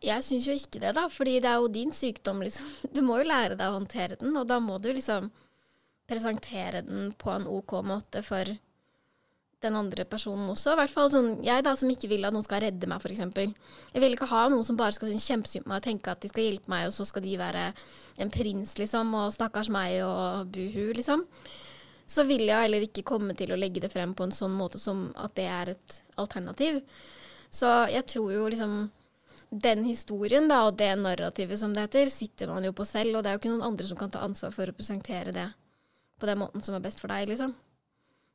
Jeg 0.00 0.24
syns 0.24 0.46
jo 0.46 0.54
ikke 0.56 0.80
det, 0.80 0.94
da, 0.96 1.08
fordi 1.12 1.40
det 1.42 1.50
er 1.50 1.58
jo 1.60 1.72
din 1.74 1.90
sykdom, 1.92 2.44
liksom. 2.46 2.70
Du 2.94 3.02
må 3.04 3.18
jo 3.20 3.28
lære 3.28 3.58
deg 3.58 3.66
å 3.66 3.80
håndtere 3.80 4.20
den, 4.22 4.36
og 4.38 4.46
da 4.48 4.60
må 4.62 4.78
du 4.78 4.92
liksom 4.94 5.28
presentere 6.10 6.82
den 6.86 7.10
på 7.18 7.34
en 7.34 7.46
OK 7.50 7.76
måte 7.86 8.22
for 8.26 8.48
den 9.60 9.76
andre 9.76 10.04
personen 10.08 10.48
også. 10.52 10.72
I 10.72 10.78
hvert 10.80 10.92
fall 10.92 11.10
sånn, 11.12 11.30
jeg 11.44 11.64
da 11.64 11.74
som 11.76 11.90
ikke 11.92 12.08
vil 12.10 12.24
at 12.24 12.34
noen 12.34 12.46
skal 12.46 12.62
redde 12.64 12.88
meg, 12.88 13.02
f.eks. 13.02 13.20
Jeg 13.92 14.02
vil 14.04 14.16
ikke 14.16 14.28
ha 14.30 14.46
noen 14.52 14.64
som 14.66 14.78
bare 14.80 14.96
skal 14.96 15.10
synes 15.10 15.26
kjempesynd 15.28 15.66
på 15.66 15.72
meg 15.72 15.82
og 15.82 15.88
tenke 15.88 16.12
at 16.12 16.22
de 16.22 16.30
skal 16.32 16.46
hjelpe 16.46 16.72
meg, 16.72 16.86
og 16.88 16.94
så 16.96 17.06
skal 17.08 17.24
de 17.26 17.34
være 17.40 17.64
en 18.24 18.32
prins, 18.32 18.76
liksom, 18.80 19.12
og 19.20 19.34
stakkars 19.36 19.68
meg 19.72 19.98
og 20.06 20.48
buhu, 20.54 20.94
liksom. 20.96 21.26
Så 22.10 22.24
vil 22.26 22.46
jeg 22.48 22.66
heller 22.66 22.86
ikke 22.86 23.06
komme 23.06 23.36
til 23.38 23.52
å 23.52 23.58
legge 23.60 23.82
det 23.84 23.92
frem 23.92 24.16
på 24.18 24.26
en 24.26 24.34
sånn 24.34 24.56
måte 24.56 24.80
som 24.82 25.10
at 25.20 25.36
det 25.38 25.46
er 25.46 25.74
et 25.76 26.00
alternativ. 26.18 26.80
Så 27.52 27.68
jeg 27.92 28.06
tror 28.10 28.32
jo 28.34 28.48
liksom 28.50 28.80
den 29.50 29.84
historien 29.84 30.48
da, 30.50 30.64
og 30.68 30.76
det 30.78 30.90
narrativet 30.98 31.58
som 31.58 31.74
det 31.74 31.88
heter, 31.88 32.10
sitter 32.10 32.50
man 32.50 32.64
jo 32.64 32.72
på 32.74 32.86
selv, 32.86 33.18
og 33.18 33.24
det 33.24 33.30
er 33.30 33.36
jo 33.36 33.42
ikke 33.42 33.52
noen 33.52 33.72
andre 33.72 33.86
som 33.86 33.98
kan 33.98 34.12
ta 34.14 34.22
ansvar 34.24 34.54
for 34.54 34.70
å 34.70 34.74
presentere 34.74 35.34
det 35.34 35.48
på 36.20 36.28
den 36.28 36.38
måten 36.40 36.62
som 36.62 36.76
er 36.76 36.84
best 36.84 37.02
for 37.02 37.10
deg, 37.10 37.28
liksom. 37.30 37.54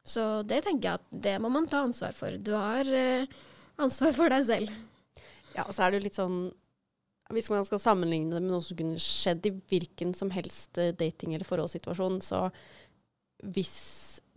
Så 0.06 0.44
det 0.46 0.62
tenker 0.66 0.88
jeg 0.92 1.02
at 1.02 1.24
det 1.26 1.36
må 1.42 1.50
man 1.50 1.66
ta 1.70 1.82
ansvar 1.86 2.14
for. 2.14 2.36
Du 2.38 2.54
har 2.54 2.86
eh, 2.94 3.26
ansvar 3.82 4.14
for 4.16 4.32
deg 4.32 4.46
selv. 4.48 4.76
Ja, 5.56 5.66
så 5.72 5.86
er 5.86 5.92
det 5.92 6.00
jo 6.02 6.06
litt 6.06 6.18
sånn 6.18 6.40
Hvis 7.34 7.48
man 7.50 7.64
skal 7.66 7.80
sammenligne 7.82 8.36
det 8.36 8.42
med 8.44 8.52
noe 8.52 8.62
som 8.62 8.78
kunne 8.78 9.00
skjedd 9.02 9.48
i 9.50 9.54
hvilken 9.72 10.12
som 10.18 10.30
helst 10.36 10.78
eh, 10.78 10.92
dating- 10.94 11.34
eller 11.34 11.48
forholdssituasjon, 11.48 12.20
så 12.22 12.50
hvis 13.56 13.76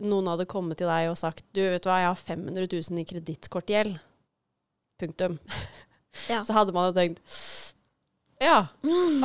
noen 0.01 0.29
hadde 0.31 0.47
kommet 0.49 0.79
til 0.79 0.89
deg 0.89 1.09
og 1.11 1.17
sagt 1.19 1.45
Du, 1.53 1.61
vet 1.61 1.83
du 1.83 1.89
hva, 1.89 1.99
jeg 2.01 2.09
har 2.11 2.23
500 2.23 2.69
000 2.71 3.01
i 3.01 3.05
kredittkortgjeld. 3.09 3.99
Punktum. 4.99 5.37
Ja. 6.27 6.41
Så 6.47 6.55
hadde 6.57 6.73
man 6.75 6.89
jo 6.89 6.95
tenkt 6.97 7.21
Ja, 8.41 8.65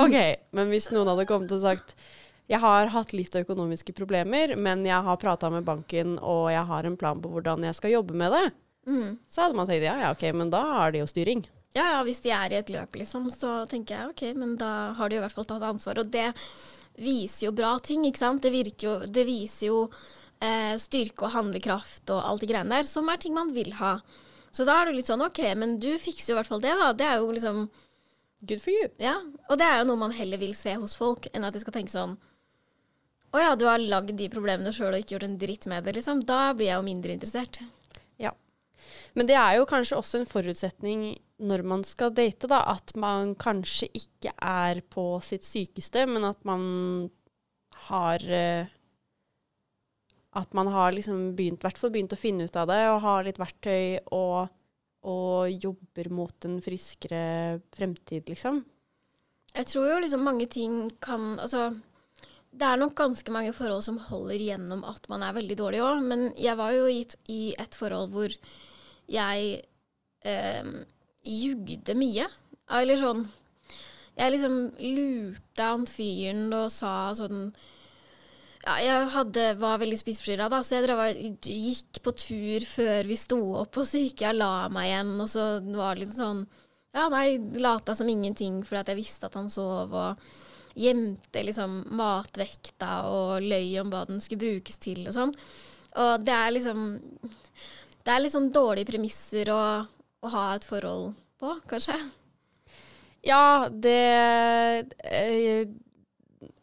OK. 0.02 0.18
Men 0.54 0.70
hvis 0.70 0.90
noen 0.92 1.08
hadde 1.10 1.26
kommet 1.30 1.54
og 1.54 1.62
sagt 1.62 1.96
jeg 2.50 2.60
har 2.60 2.90
hatt 2.92 3.14
litt 3.16 3.34
økonomiske 3.40 3.94
problemer, 3.96 4.52
men 4.56 4.84
jeg 4.84 5.00
har 5.06 5.20
prata 5.20 5.48
med 5.52 5.64
banken, 5.64 6.18
og 6.20 6.50
jeg 6.52 6.64
har 6.68 6.84
en 6.84 6.98
plan 7.00 7.20
på 7.22 7.30
hvordan 7.32 7.64
jeg 7.64 7.76
skal 7.78 7.94
jobbe 7.94 8.16
med 8.20 8.34
det. 8.36 8.46
Mm. 8.84 9.14
Så 9.28 9.44
hadde 9.44 9.56
man 9.56 9.68
tenkt 9.68 9.86
ja, 9.86 9.96
ja, 10.02 10.10
OK, 10.12 10.26
men 10.36 10.50
da 10.52 10.60
har 10.74 10.92
de 10.92 11.00
jo 11.00 11.08
styring. 11.08 11.46
Ja, 11.74 11.86
ja, 11.96 12.02
hvis 12.06 12.20
de 12.22 12.30
er 12.30 12.52
i 12.52 12.58
et 12.60 12.70
løp, 12.70 12.98
liksom, 13.00 13.30
så 13.32 13.64
tenker 13.70 13.96
jeg 13.96 14.10
ok, 14.12 14.24
men 14.38 14.58
da 14.60 14.92
har 14.98 15.10
de 15.10 15.16
i 15.16 15.22
hvert 15.24 15.34
fall 15.34 15.48
tatt 15.48 15.64
ansvar. 15.66 16.02
Og 16.04 16.12
det 16.12 16.28
viser 17.00 17.48
jo 17.48 17.54
bra 17.56 17.72
ting, 17.82 18.04
ikke 18.06 18.20
sant. 18.20 18.44
Det, 18.44 18.76
jo, 18.84 18.98
det 19.10 19.24
viser 19.26 19.72
jo 19.72 19.80
eh, 20.44 20.76
styrke 20.78 21.26
og 21.26 21.34
handlekraft 21.34 22.12
og 22.14 22.20
alt 22.28 22.44
de 22.44 22.50
greiene 22.52 22.76
der, 22.76 22.86
som 22.86 23.08
er 23.10 23.18
ting 23.24 23.34
man 23.34 23.50
vil 23.56 23.72
ha. 23.80 23.96
Så 24.54 24.68
da 24.68 24.76
er 24.78 24.90
det 24.90 25.00
litt 25.00 25.10
sånn 25.10 25.24
ok, 25.24 25.40
men 25.58 25.80
du 25.82 25.90
fikser 25.98 26.30
jo 26.30 26.36
i 26.36 26.38
hvert 26.42 26.52
fall 26.52 26.62
det, 26.62 26.76
da. 26.78 26.92
Det 26.94 27.08
er 27.08 27.24
jo 27.24 27.32
liksom 27.32 27.64
Good 28.44 28.60
for 28.60 28.76
you. 28.76 28.90
Ja. 29.00 29.14
Og 29.48 29.56
det 29.56 29.64
er 29.64 29.78
jo 29.80 29.86
noe 29.88 30.02
man 30.02 30.12
heller 30.12 30.36
vil 30.36 30.52
se 30.52 30.74
hos 30.76 30.98
folk, 31.00 31.30
enn 31.32 31.46
at 31.48 31.56
de 31.56 31.62
skal 31.62 31.72
tenke 31.78 31.94
sånn 31.94 32.18
Å 33.34 33.40
ja, 33.42 33.54
du 33.58 33.64
har 33.66 33.82
lagd 33.82 34.14
de 34.14 34.28
problemene 34.30 34.70
sjøl 34.70 34.92
og 34.92 35.00
ikke 35.02 35.16
gjort 35.16 35.26
en 35.26 35.38
dritt 35.40 35.66
med 35.70 35.82
det, 35.86 35.96
liksom. 35.96 36.22
Da 36.26 36.52
blir 36.54 36.68
jeg 36.70 36.78
jo 36.78 36.86
mindre 36.86 37.14
interessert. 37.16 37.58
Ja. 38.22 38.30
Men 39.18 39.26
det 39.26 39.34
er 39.40 39.56
jo 39.58 39.66
kanskje 39.66 39.98
også 39.98 40.20
en 40.20 40.30
forutsetning 40.30 41.02
når 41.42 41.64
man 41.66 41.82
skal 41.86 42.12
date, 42.14 42.46
da, 42.50 42.60
at 42.70 42.94
man 42.94 43.34
kanskje 43.34 43.88
ikke 43.98 44.30
er 44.38 44.84
på 44.86 45.18
sitt 45.26 45.42
sykeste, 45.46 46.04
men 46.06 46.26
at 46.28 46.38
man 46.46 46.64
har 47.88 48.22
eh, 48.22 48.70
At 50.34 50.54
man 50.54 50.66
har 50.66 50.90
liksom 50.94 51.34
begynt, 51.38 51.62
hvert 51.62 51.78
fall 51.78 51.92
begynt 51.94 52.14
å 52.14 52.18
finne 52.18 52.46
ut 52.46 52.56
av 52.58 52.66
det, 52.66 52.80
og 52.90 53.02
har 53.04 53.26
litt 53.26 53.38
verktøy 53.38 54.00
og, 54.14 54.48
og 55.06 55.50
jobber 55.62 56.10
mot 56.10 56.46
en 56.46 56.56
friskere 56.62 57.60
fremtid, 57.74 58.30
liksom. 58.30 58.62
Jeg 59.54 59.68
tror 59.70 59.90
jo 59.92 59.98
liksom 60.02 60.24
mange 60.26 60.48
ting 60.50 60.88
kan 60.98 61.36
Altså, 61.38 61.68
det 62.54 62.66
er 62.66 62.80
nok 62.80 62.94
ganske 62.98 63.34
mange 63.34 63.52
forhold 63.56 63.82
som 63.86 64.00
holder 64.08 64.38
gjennom 64.38 64.84
at 64.86 65.08
man 65.10 65.24
er 65.26 65.34
veldig 65.36 65.56
dårlig 65.58 65.82
òg, 65.82 66.02
men 66.06 66.28
jeg 66.38 66.58
var 66.58 66.74
jo 66.76 66.86
i, 66.90 67.00
i 67.30 67.40
et 67.58 67.74
forhold 67.78 68.12
hvor 68.14 68.34
jeg 69.10 69.62
eh, 70.24 70.74
jugde 71.24 71.96
mye. 71.98 72.28
Eller 72.72 72.96
sånn 73.00 73.26
Jeg 74.14 74.30
liksom 74.30 74.54
lurte 74.78 75.64
han 75.66 75.88
fyren 75.90 76.46
og 76.54 76.70
sa 76.72 77.10
sånn 77.18 77.48
ja, 78.64 78.78
jeg 78.80 79.08
hadde, 79.12 79.42
var 79.60 79.80
veldig 79.82 79.98
spiseforstyrra, 80.00 80.62
så 80.64 80.78
jeg 80.78 80.86
drev, 80.86 81.00
gikk 81.44 81.98
på 82.00 82.14
tur 82.16 82.64
før 82.64 83.10
vi 83.10 83.18
sto 83.20 83.36
opp, 83.60 83.76
og 83.76 83.84
så 83.84 84.00
gikk 84.00 84.22
jeg 84.24 84.32
og 84.32 84.38
la 84.40 84.52
meg 84.72 84.88
igjen, 84.88 85.10
og 85.20 85.28
så 85.28 85.44
var 85.74 85.92
det 85.98 86.06
litt 86.06 86.14
sånn 86.16 86.46
Ja, 86.94 87.10
nei, 87.12 87.36
lata 87.60 87.92
som 87.98 88.08
ingenting 88.08 88.62
fordi 88.64 88.80
at 88.80 88.92
jeg 88.92 89.00
visste 89.02 89.28
at 89.28 89.36
han 89.36 89.50
sov, 89.52 89.92
og 89.92 90.24
gjemte 90.74 91.44
liksom 91.46 91.80
matvekta 91.94 93.04
og 93.10 93.44
løy 93.44 93.78
om 93.82 93.92
hva 93.92 94.04
den 94.08 94.22
skulle 94.22 94.42
brukes 94.42 94.80
til 94.82 95.04
og 95.06 95.14
sånn. 95.16 95.34
Og 95.94 96.26
det 96.26 96.34
er 96.34 96.50
liksom 96.50 96.80
Det 98.04 98.10
er 98.12 98.20
litt 98.20 98.34
sånn 98.34 98.50
dårlige 98.52 98.90
premisser 98.90 99.48
å, 99.54 99.62
å 99.86 100.32
ha 100.34 100.44
et 100.56 100.66
forhold 100.68 101.14
på, 101.40 101.54
kanskje. 101.70 101.96
Ja, 103.24 103.70
det 103.70 103.94
jeg, 103.96 105.70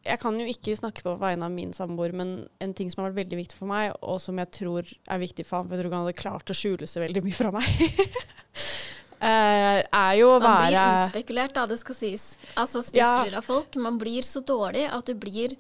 Jeg 0.05 0.19
kan 0.21 0.37
jo 0.37 0.45
ikke 0.49 0.75
snakke 0.77 1.01
på 1.05 1.15
vegne 1.21 1.47
av 1.47 1.55
min 1.55 1.73
samboer, 1.73 2.13
men 2.13 2.35
en 2.61 2.75
ting 2.77 2.91
som 2.91 3.01
har 3.01 3.09
vært 3.09 3.23
veldig 3.23 3.39
viktig 3.41 3.57
for 3.57 3.71
meg, 3.71 3.95
og 4.01 4.21
som 4.21 4.37
jeg 4.41 4.53
tror 4.59 4.85
er 4.85 5.21
viktig 5.21 5.47
for 5.47 5.61
ham, 5.61 5.69
for 5.69 5.77
jeg 5.77 5.85
tror 5.85 5.95
han 5.95 6.05
hadde 6.05 6.21
klart 6.21 6.53
å 6.53 6.57
skjule 6.57 6.89
seg 6.89 7.05
veldig 7.07 7.25
mye 7.25 7.37
fra 7.37 7.53
meg, 7.53 7.69
eh, 7.87 8.21
er 9.21 10.13
jo 10.17 10.31
å 10.33 10.39
være 10.39 10.45
Man 10.47 10.67
blir 10.67 11.03
utspekulert, 11.05 11.53
da, 11.55 11.65
det 11.69 11.77
skal 11.81 11.97
sies. 11.97 12.25
Altså 12.55 12.81
spiseforstyrra 12.85 13.41
folk. 13.45 13.75
Man 13.81 13.99
blir 14.01 14.25
så 14.25 14.41
dårlig 14.45 14.87
at 14.89 15.09
du 15.09 15.13
blir 15.19 15.55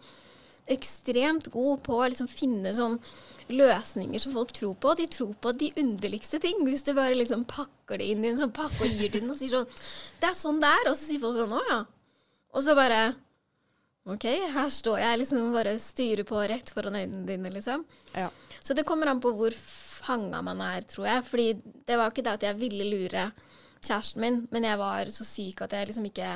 ekstremt 0.71 1.51
god 1.53 1.83
på 1.85 1.99
å 1.99 2.07
liksom 2.09 2.29
finne 2.31 2.73
sånn 2.73 2.97
løsninger 3.51 4.21
som 4.23 4.33
folk 4.35 4.53
tror 4.55 4.75
på. 4.81 4.93
De 4.97 5.07
tror 5.11 5.33
på 5.43 5.51
de 5.57 5.71
underligste 5.81 6.39
ting. 6.41 6.61
Hvis 6.65 6.85
du 6.87 6.93
bare 6.97 7.17
liksom 7.17 7.43
pakker 7.49 7.99
det 8.01 8.11
inn 8.13 8.23
i 8.25 8.31
en 8.31 8.39
sånn 8.39 8.53
pakke 8.55 8.85
og 8.85 8.93
gir 8.93 9.11
det 9.11 9.21
inn 9.21 9.33
og 9.33 9.37
sier 9.37 9.59
sånn 9.59 9.81
Det 10.21 10.29
er 10.29 10.37
sånn 10.37 10.61
det 10.61 10.71
er. 10.71 10.87
Og 10.91 10.95
så 10.95 11.09
sier 11.09 11.23
folk 11.23 11.41
sånn 11.41 11.57
Å 11.57 11.65
ja. 11.69 11.81
Og 12.51 12.65
så 12.65 12.75
bare 12.77 13.01
OK, 14.09 14.25
her 14.25 14.69
står 14.73 14.97
jeg 14.97 15.19
liksom 15.21 15.51
bare 15.53 15.75
styrer 15.77 16.25
på 16.25 16.39
rett 16.49 16.71
foran 16.73 16.95
øynene 16.97 17.21
dine, 17.27 17.51
liksom. 17.53 17.83
Ja. 18.17 18.31
Så 18.65 18.73
det 18.73 18.81
kommer 18.89 19.11
an 19.11 19.21
på 19.21 19.29
hvor 19.37 19.53
fanga 19.53 20.39
man 20.41 20.63
er, 20.65 20.81
tror 20.89 21.05
jeg. 21.05 21.25
Fordi 21.27 21.45
det 21.85 21.99
var 21.99 22.09
ikke 22.09 22.23
det 22.25 22.33
at 22.39 22.45
jeg 22.47 22.57
ville 22.63 22.87
lure 22.89 23.27
kjæresten 23.81 24.21
min, 24.21 24.47
men 24.51 24.63
jeg 24.67 24.77
var 24.77 25.05
så 25.13 25.25
syk 25.25 25.61
at 25.65 25.71
jeg 25.73 25.87
liksom 25.89 26.05
ikke 26.09 26.35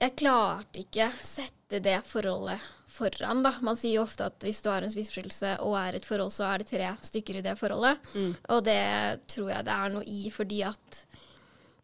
Jeg 0.00 0.14
klarte 0.16 0.80
ikke 0.80 1.10
sette 1.26 1.80
det 1.84 1.98
forholdet 2.08 2.60
foran, 2.90 3.42
da. 3.44 3.50
Man 3.62 3.76
sier 3.76 3.98
jo 3.98 4.02
ofte 4.06 4.24
at 4.30 4.38
hvis 4.42 4.62
du 4.64 4.68
har 4.72 4.82
en 4.82 4.90
spiseforstyrrelse 4.90 5.50
og 5.62 5.74
er 5.78 5.94
et 5.98 6.06
forhold, 6.08 6.32
så 6.34 6.44
er 6.48 6.56
det 6.62 6.70
tre 6.72 6.88
stykker 7.04 7.36
i 7.38 7.42
det 7.44 7.52
forholdet. 7.60 8.00
Mm. 8.16 8.32
Og 8.50 8.64
det 8.66 8.80
tror 9.30 9.50
jeg 9.52 9.66
det 9.68 9.74
er 9.76 9.92
noe 9.94 10.06
i, 10.08 10.22
fordi 10.34 10.62
at 10.66 11.02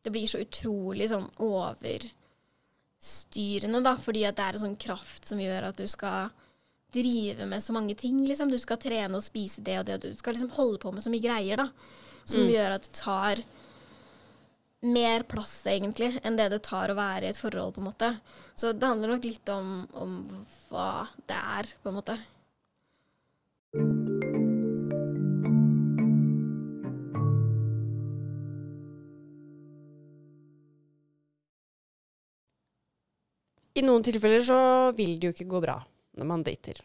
det 0.03 0.13
blir 0.15 0.27
så 0.31 0.41
utrolig 0.43 1.07
sånn 1.13 1.29
overstyrende, 1.45 3.83
da. 3.85 3.93
Fordi 4.01 4.25
at 4.29 4.37
det 4.39 4.45
er 4.49 4.55
en 4.59 4.65
sånn 4.65 4.81
kraft 4.81 5.29
som 5.29 5.39
gjør 5.43 5.69
at 5.71 5.79
du 5.79 5.87
skal 5.91 6.31
drive 6.97 7.47
med 7.51 7.61
så 7.63 7.73
mange 7.77 7.95
ting, 7.99 8.23
liksom. 8.27 8.51
Du 8.51 8.59
skal 8.59 8.81
trene 8.83 9.15
og 9.21 9.25
spise 9.27 9.61
det 9.67 9.77
og 9.83 9.87
det, 9.89 9.95
og 10.01 10.09
du 10.09 10.17
skal 10.19 10.35
liksom 10.39 10.55
holde 10.57 10.81
på 10.83 10.93
med 10.95 11.05
så 11.05 11.13
mye 11.13 11.27
greier, 11.29 11.57
da. 11.61 11.69
Som 12.25 12.41
Mm. 12.47 12.51
gjør 12.55 12.71
at 12.81 12.89
det 12.89 12.97
tar 12.99 13.37
mer 14.85 15.23
plass, 15.29 15.59
egentlig, 15.67 16.13
enn 16.25 16.37
det 16.37 16.51
det 16.53 16.63
tar 16.67 16.93
å 16.93 16.99
være 16.99 17.27
i 17.27 17.33
et 17.33 17.41
forhold, 17.41 17.75
på 17.75 17.83
en 17.83 17.89
måte. 17.91 18.13
Så 18.55 18.73
det 18.73 18.87
handler 18.87 19.15
nok 19.15 19.25
litt 19.27 19.53
om, 19.53 19.77
om 19.97 20.17
hva 20.71 21.07
det 21.27 21.37
er, 21.37 21.71
på 21.83 21.93
en 21.93 22.01
måte. 22.01 22.19
I 33.77 33.83
noen 33.85 34.05
tilfeller 34.05 34.41
så 34.41 34.59
vil 34.97 35.19
det 35.21 35.29
jo 35.29 35.35
ikke 35.35 35.51
gå 35.51 35.59
bra 35.61 35.77
når 36.17 36.29
man 36.29 36.45
dater. 36.45 36.79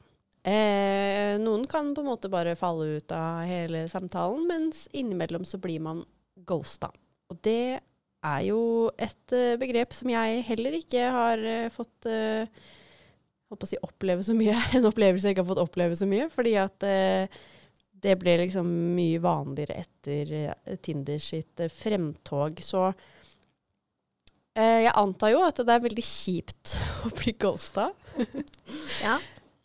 Eh, 0.43 1.37
noen 1.39 1.63
kan 1.69 1.93
på 1.95 2.01
en 2.03 2.09
måte 2.09 2.31
bare 2.33 2.57
falle 2.59 2.97
ut 2.97 3.13
av 3.15 3.45
hele 3.47 3.85
samtalen, 3.87 4.43
mens 4.49 4.87
innimellom 4.91 5.45
så 5.47 5.61
blir 5.61 5.79
man 5.79 6.01
ghosta. 6.35 6.89
Og 7.31 7.39
det 7.45 7.79
er 8.21 8.43
jo 8.45 8.89
et 9.01 9.33
eh, 9.35 9.57
begrep 9.59 9.95
som 9.95 10.11
jeg 10.11 10.43
heller 10.45 10.77
ikke 10.77 11.07
har 11.15 11.41
eh, 11.41 11.71
fått 11.73 12.09
eh, 12.09 12.45
si 13.67 13.79
oppleve 13.83 14.23
så 14.25 14.35
mye. 14.37 14.55
En 14.77 14.89
opplevelse 14.89 15.27
jeg 15.27 15.35
ikke 15.35 15.45
har 15.45 15.53
fått 15.53 15.65
oppleve 15.65 15.97
så 15.97 16.07
mye. 16.09 16.29
Fordi 16.31 16.55
at 16.61 16.85
det 18.01 18.13
ble 18.17 18.37
liksom 18.45 18.69
mye 18.95 19.19
vanligere 19.21 19.83
etter 19.83 20.77
Tinder 20.81 21.19
sitt 21.21 21.61
fremtog. 21.75 22.61
Så 22.63 22.87
jeg 24.55 24.91
antar 24.99 25.31
jo 25.31 25.43
at 25.45 25.59
det 25.63 25.75
er 25.75 25.83
veldig 25.83 26.03
kjipt 26.03 26.73
å 27.07 27.13
bli 27.19 27.35
ghosta. 27.39 27.91
Ja. 29.01 29.19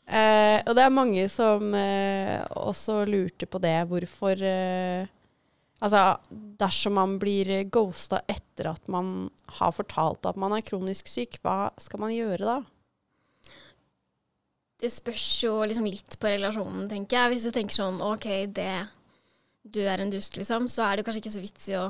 Og 0.06 0.70
det 0.78 0.82
er 0.84 0.92
mange 0.94 1.24
som 1.30 1.72
også 1.74 3.00
lurte 3.10 3.48
på 3.50 3.58
det. 3.58 3.74
Hvorfor 3.90 4.38
Altså, 5.76 6.16
dersom 6.56 6.96
man 6.96 7.18
blir 7.20 7.66
ghosta 7.68 8.22
etter 8.32 8.70
at 8.70 8.86
man 8.88 9.28
har 9.58 9.74
fortalt 9.76 10.24
at 10.28 10.38
man 10.40 10.54
er 10.56 10.64
kronisk 10.64 11.10
syk, 11.10 11.36
hva 11.44 11.68
skal 11.80 12.00
man 12.00 12.14
gjøre 12.14 12.48
da? 12.48 12.56
Det 14.80 14.88
spørs 14.92 15.26
jo 15.44 15.52
liksom 15.64 15.88
litt 15.88 16.16
på 16.20 16.30
relasjonen, 16.32 16.88
tenker 16.88 17.16
jeg. 17.16 17.32
Hvis 17.32 17.46
du 17.48 17.52
tenker 17.52 17.76
sånn 17.76 18.00
OK, 18.04 18.28
det 18.56 18.86
Du 19.66 19.80
er 19.82 19.98
en 19.98 20.12
dust, 20.12 20.36
liksom, 20.38 20.68
så 20.70 20.84
er 20.86 20.96
det 20.96 21.04
kanskje 21.06 21.24
ikke 21.24 21.34
så 21.34 21.42
vits 21.42 21.68
i 21.72 21.78
å 21.80 21.86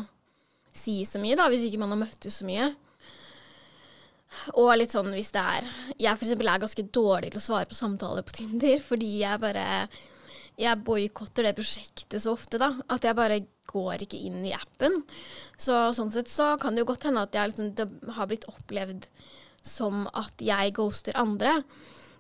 si 0.77 1.01
så 1.05 1.21
mye, 1.21 1.37
da, 1.37 1.49
hvis 1.53 1.67
ikke 1.67 1.81
man 1.83 1.93
har 1.93 2.01
møttes 2.07 2.39
så 2.41 2.47
mye. 2.49 2.71
Og 4.57 4.71
litt 4.77 4.93
sånn 4.93 5.13
hvis 5.15 5.31
det 5.33 5.43
er 5.43 5.67
Jeg 6.03 6.19
for 6.19 6.27
eksempel 6.27 6.49
er 6.51 6.63
ganske 6.63 6.85
dårlig 6.93 7.31
til 7.33 7.41
å 7.41 7.45
svare 7.45 7.69
på 7.71 7.77
samtaler 7.79 8.25
på 8.27 8.35
Tinder, 8.41 8.81
fordi 8.83 9.11
jeg 9.23 9.43
bare 9.43 9.67
Jeg 10.59 10.83
boikotter 10.85 11.47
det 11.47 11.55
prosjektet 11.57 12.23
så 12.23 12.35
ofte, 12.35 12.59
da. 12.61 12.73
At 12.93 13.05
jeg 13.05 13.17
bare 13.17 13.43
går 13.71 14.07
ikke 14.07 14.21
inn 14.29 14.45
i 14.47 14.55
appen. 14.57 15.03
Så 15.59 15.77
sånn 15.97 16.13
sett 16.15 16.31
så 16.33 16.55
kan 16.61 16.75
det 16.75 16.85
jo 16.85 16.91
godt 16.93 17.09
hende 17.09 17.27
at 17.27 17.37
liksom, 17.37 17.75
det 17.79 17.89
har 18.17 18.31
blitt 18.31 18.49
opplevd 18.51 19.09
som 19.67 20.07
at 20.15 20.43
jeg 20.43 20.75
ghoster 20.77 21.17
andre. 21.19 21.59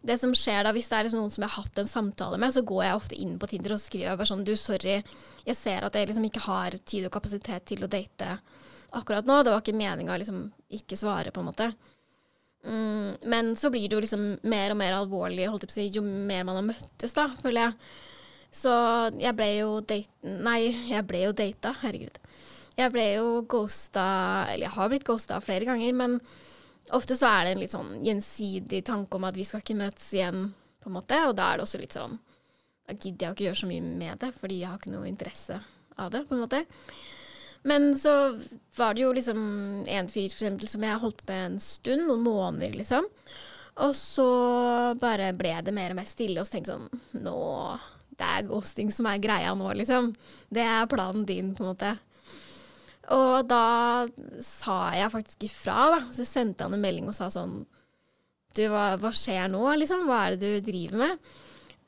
Det 0.06 0.18
som 0.20 0.34
skjer 0.36 0.62
da, 0.62 0.72
Hvis 0.74 0.88
det 0.90 0.98
er 0.98 1.06
liksom 1.06 1.22
noen 1.22 1.32
som 1.34 1.42
jeg 1.42 1.50
har 1.50 1.64
hatt 1.64 1.80
en 1.82 1.90
samtale 1.90 2.38
med, 2.38 2.52
så 2.54 2.62
går 2.66 2.82
jeg 2.84 2.98
ofte 2.98 3.18
inn 3.18 3.34
på 3.42 3.48
Tinder 3.50 3.74
og 3.74 3.82
skriver 3.82 4.18
bare 4.18 4.28
sånn 4.28 4.44
Du, 4.46 4.54
sorry, 4.58 5.00
jeg 5.46 5.58
ser 5.58 5.86
at 5.86 5.98
jeg 5.98 6.10
liksom 6.10 6.28
ikke 6.28 6.44
har 6.46 6.78
tid 6.84 7.08
og 7.08 7.14
kapasitet 7.16 7.66
til 7.66 7.82
å 7.82 7.90
date 7.90 8.36
akkurat 8.96 9.26
nå. 9.26 9.40
Det 9.42 9.54
var 9.54 9.64
ikke 9.64 9.76
meninga 9.76 10.14
å 10.14 10.20
liksom 10.20 10.44
ikke 10.78 10.98
svare, 10.98 11.32
på 11.34 11.42
en 11.42 11.48
måte. 11.50 11.70
Mm, 12.66 13.16
men 13.30 13.54
så 13.58 13.70
blir 13.70 13.88
det 13.88 13.96
jo 13.96 14.02
liksom 14.02 14.26
mer 14.50 14.74
og 14.74 14.78
mer 14.80 14.96
alvorlig 14.96 15.46
holdt 15.46 15.66
jeg 15.66 15.70
på 15.70 15.74
å 15.74 15.78
si, 15.78 15.88
jo 15.94 16.02
mer 16.02 16.46
man 16.46 16.60
har 16.60 16.66
møttes, 16.66 17.14
da, 17.14 17.28
føler 17.42 17.66
jeg. 17.66 17.76
Så 18.50 18.72
jeg 19.20 19.36
ble 19.36 19.48
jo 19.58 19.80
date... 19.80 20.12
Nei, 20.22 20.60
jeg 20.90 21.06
ble 21.08 21.24
jo 21.26 21.32
data, 21.36 21.74
herregud. 21.82 22.20
Jeg 22.76 22.92
ble 22.92 23.06
jo 23.14 23.28
ghosta 23.48 24.04
Eller 24.52 24.66
jeg 24.66 24.74
har 24.74 24.90
blitt 24.92 25.06
ghosta 25.08 25.40
flere 25.40 25.68
ganger, 25.68 25.96
men 25.96 26.18
ofte 26.94 27.16
så 27.18 27.30
er 27.30 27.44
det 27.46 27.54
en 27.54 27.62
litt 27.64 27.74
sånn 27.74 27.92
gjensidig 28.06 28.82
tanke 28.86 29.18
om 29.18 29.26
at 29.26 29.36
vi 29.36 29.46
skal 29.48 29.62
ikke 29.62 29.78
møtes 29.78 30.12
igjen, 30.14 30.50
på 30.82 30.90
en 30.90 30.98
måte. 30.98 31.18
Og 31.26 31.34
da 31.38 31.50
er 31.50 31.58
det 31.58 31.66
også 31.66 31.82
litt 31.82 31.96
sånn 31.96 32.18
Da 32.86 32.94
gidder 32.94 33.26
jeg 33.26 33.34
ikke 33.34 33.46
gjøre 33.48 33.60
så 33.62 33.70
mye 33.70 33.86
med 33.86 34.20
det, 34.22 34.32
fordi 34.36 34.60
jeg 34.60 34.70
har 34.70 34.78
ikke 34.78 34.94
noe 34.94 35.08
interesse 35.10 35.58
av 35.96 36.12
det, 36.12 36.22
på 36.28 36.36
en 36.36 36.44
måte. 36.44 36.60
Men 37.66 37.88
så 37.98 38.12
var 38.76 38.94
det 38.94 39.02
jo 39.02 39.10
liksom 39.16 39.40
en 39.90 40.08
fyr 40.12 40.28
for 40.30 40.44
eksempel, 40.44 40.68
som 40.70 40.84
jeg 40.86 41.02
holdt 41.02 41.24
med 41.26 41.46
en 41.48 41.56
stund, 41.64 42.04
noen 42.06 42.22
måneder, 42.22 42.76
liksom. 42.78 43.08
Og 43.82 43.96
så 43.96 44.28
bare 45.00 45.32
ble 45.36 45.56
det 45.66 45.74
mer 45.74 45.90
og 45.92 45.98
mer 45.98 46.06
stille, 46.06 46.38
og 46.38 46.46
så 46.46 46.56
tenkte 46.56 46.76
jeg 46.76 46.84
sånn 46.84 47.24
Nå 47.26 47.34
Det 48.16 48.26
er 48.26 48.46
ghosting 48.48 48.92
som 48.94 49.08
er 49.10 49.22
greia 49.22 49.54
nå, 49.56 49.68
liksom. 49.76 50.12
Det 50.52 50.64
er 50.64 50.90
planen 50.90 51.26
din, 51.28 51.54
på 51.56 51.64
en 51.64 51.72
måte. 51.72 51.94
Og 53.14 53.46
da 53.46 54.06
sa 54.42 54.78
jeg 54.96 55.12
faktisk 55.12 55.46
ifra, 55.46 55.78
da. 55.94 56.04
Så 56.14 56.26
sendte 56.26 56.66
han 56.66 56.74
en 56.74 56.82
melding 56.82 57.10
og 57.10 57.16
sa 57.16 57.28
sånn 57.32 57.60
Du, 58.56 58.64
hva, 58.72 58.94
hva 59.00 59.12
skjer 59.14 59.50
nå, 59.52 59.62
liksom? 59.82 60.06
Hva 60.08 60.24
er 60.24 60.38
det 60.40 60.54
du 60.56 60.70
driver 60.70 61.04
med? 61.04 61.28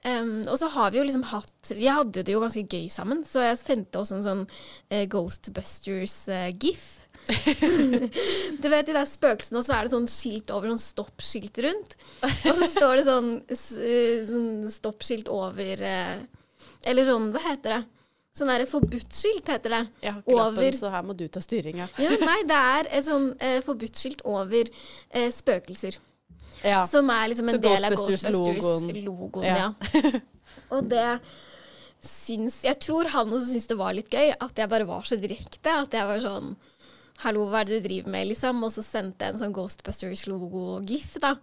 Um, 0.07 0.45
og 0.47 0.55
så 0.61 0.69
har 0.71 0.93
vi 0.95 1.01
jo 1.01 1.05
liksom 1.09 1.25
hatt 1.27 1.73
Vi 1.75 1.89
hadde 1.91 2.23
det 2.23 2.31
jo 2.31 2.39
ganske 2.39 2.63
gøy 2.71 2.85
sammen, 2.93 3.25
så 3.27 3.43
jeg 3.43 3.59
sendte 3.59 3.99
også 3.99 4.21
en 4.21 4.27
sånn 4.27 4.45
uh, 4.47 5.05
Ghostbusters-gif. 5.11 6.85
du 8.63 8.67
vet 8.73 8.89
de 8.89 8.95
der 8.97 9.05
spøkelsene, 9.09 9.61
og 9.61 9.67
så 9.67 9.77
er 9.77 9.87
det 9.87 9.93
sånn 9.93 10.09
skilt 10.11 10.51
over, 10.55 10.71
sånn 10.73 10.81
stoppskilt 10.83 11.61
rundt. 11.67 11.97
Og 12.23 12.55
så 12.57 12.69
står 12.73 13.01
det 13.01 13.05
sånn, 13.09 13.31
uh, 13.53 14.17
sånn 14.31 14.51
stoppskilt 14.73 15.31
over 15.33 15.85
uh, 15.85 16.17
Eller 16.89 17.09
sånn, 17.09 17.31
hva 17.35 17.43
heter 17.51 17.77
det? 17.77 17.83
Sånn 18.39 18.53
der 18.53 18.65
forbudt-skilt, 18.71 19.49
heter 19.51 19.73
det. 19.75 19.81
Jeg 20.05 20.15
har 20.15 20.21
ikke 20.23 20.37
Over- 20.37 20.53
lappen, 20.63 20.79
så 20.79 20.93
her 20.93 21.03
må 21.07 21.17
du 21.19 21.25
ta 21.33 21.41
styringa. 21.43 21.89
Ja, 21.99 22.11
nei, 22.23 22.39
det 22.47 22.59
er 22.59 22.91
et 23.01 23.07
sånn 23.09 23.33
eh, 23.43 23.59
forbudt-skilt 23.67 24.23
over 24.31 24.69
eh, 24.71 25.31
spøkelser. 25.35 25.99
Ja. 26.63 26.85
Som 26.87 27.11
er 27.11 27.29
liksom 27.33 27.51
en 27.51 27.59
Så 27.59 27.63
del 27.65 27.87
av. 27.87 27.97
Ghostbusters-logoen. 27.99 29.47
Ja. 29.47 29.73
Ja. 29.75 30.21
og 30.75 30.89
det 30.91 31.21
syns 31.99 32.61
Jeg 32.63 32.79
tror 32.79 33.09
han 33.11 33.31
også 33.33 33.49
syntes 33.51 33.67
det 33.71 33.77
var 33.79 33.95
litt 33.97 34.13
gøy 34.15 34.31
at 34.31 34.61
jeg 34.61 34.71
bare 34.71 34.87
var 34.87 35.07
så 35.07 35.19
direkte. 35.19 35.75
At 35.75 35.95
jeg 35.95 36.07
var 36.07 36.23
sånn 36.23 36.53
Hallo, 37.25 37.49
hva 37.51 37.65
er 37.65 37.69
det 37.69 37.81
du 37.81 37.89
driver 37.89 38.13
med, 38.15 38.29
liksom? 38.31 38.63
Og 38.63 38.71
så 38.71 38.85
sendte 38.87 39.27
jeg 39.27 39.35
en 39.35 39.43
sånn 39.43 39.55
Ghostbusters-logo-gif, 39.57 41.17
da. 41.23 41.35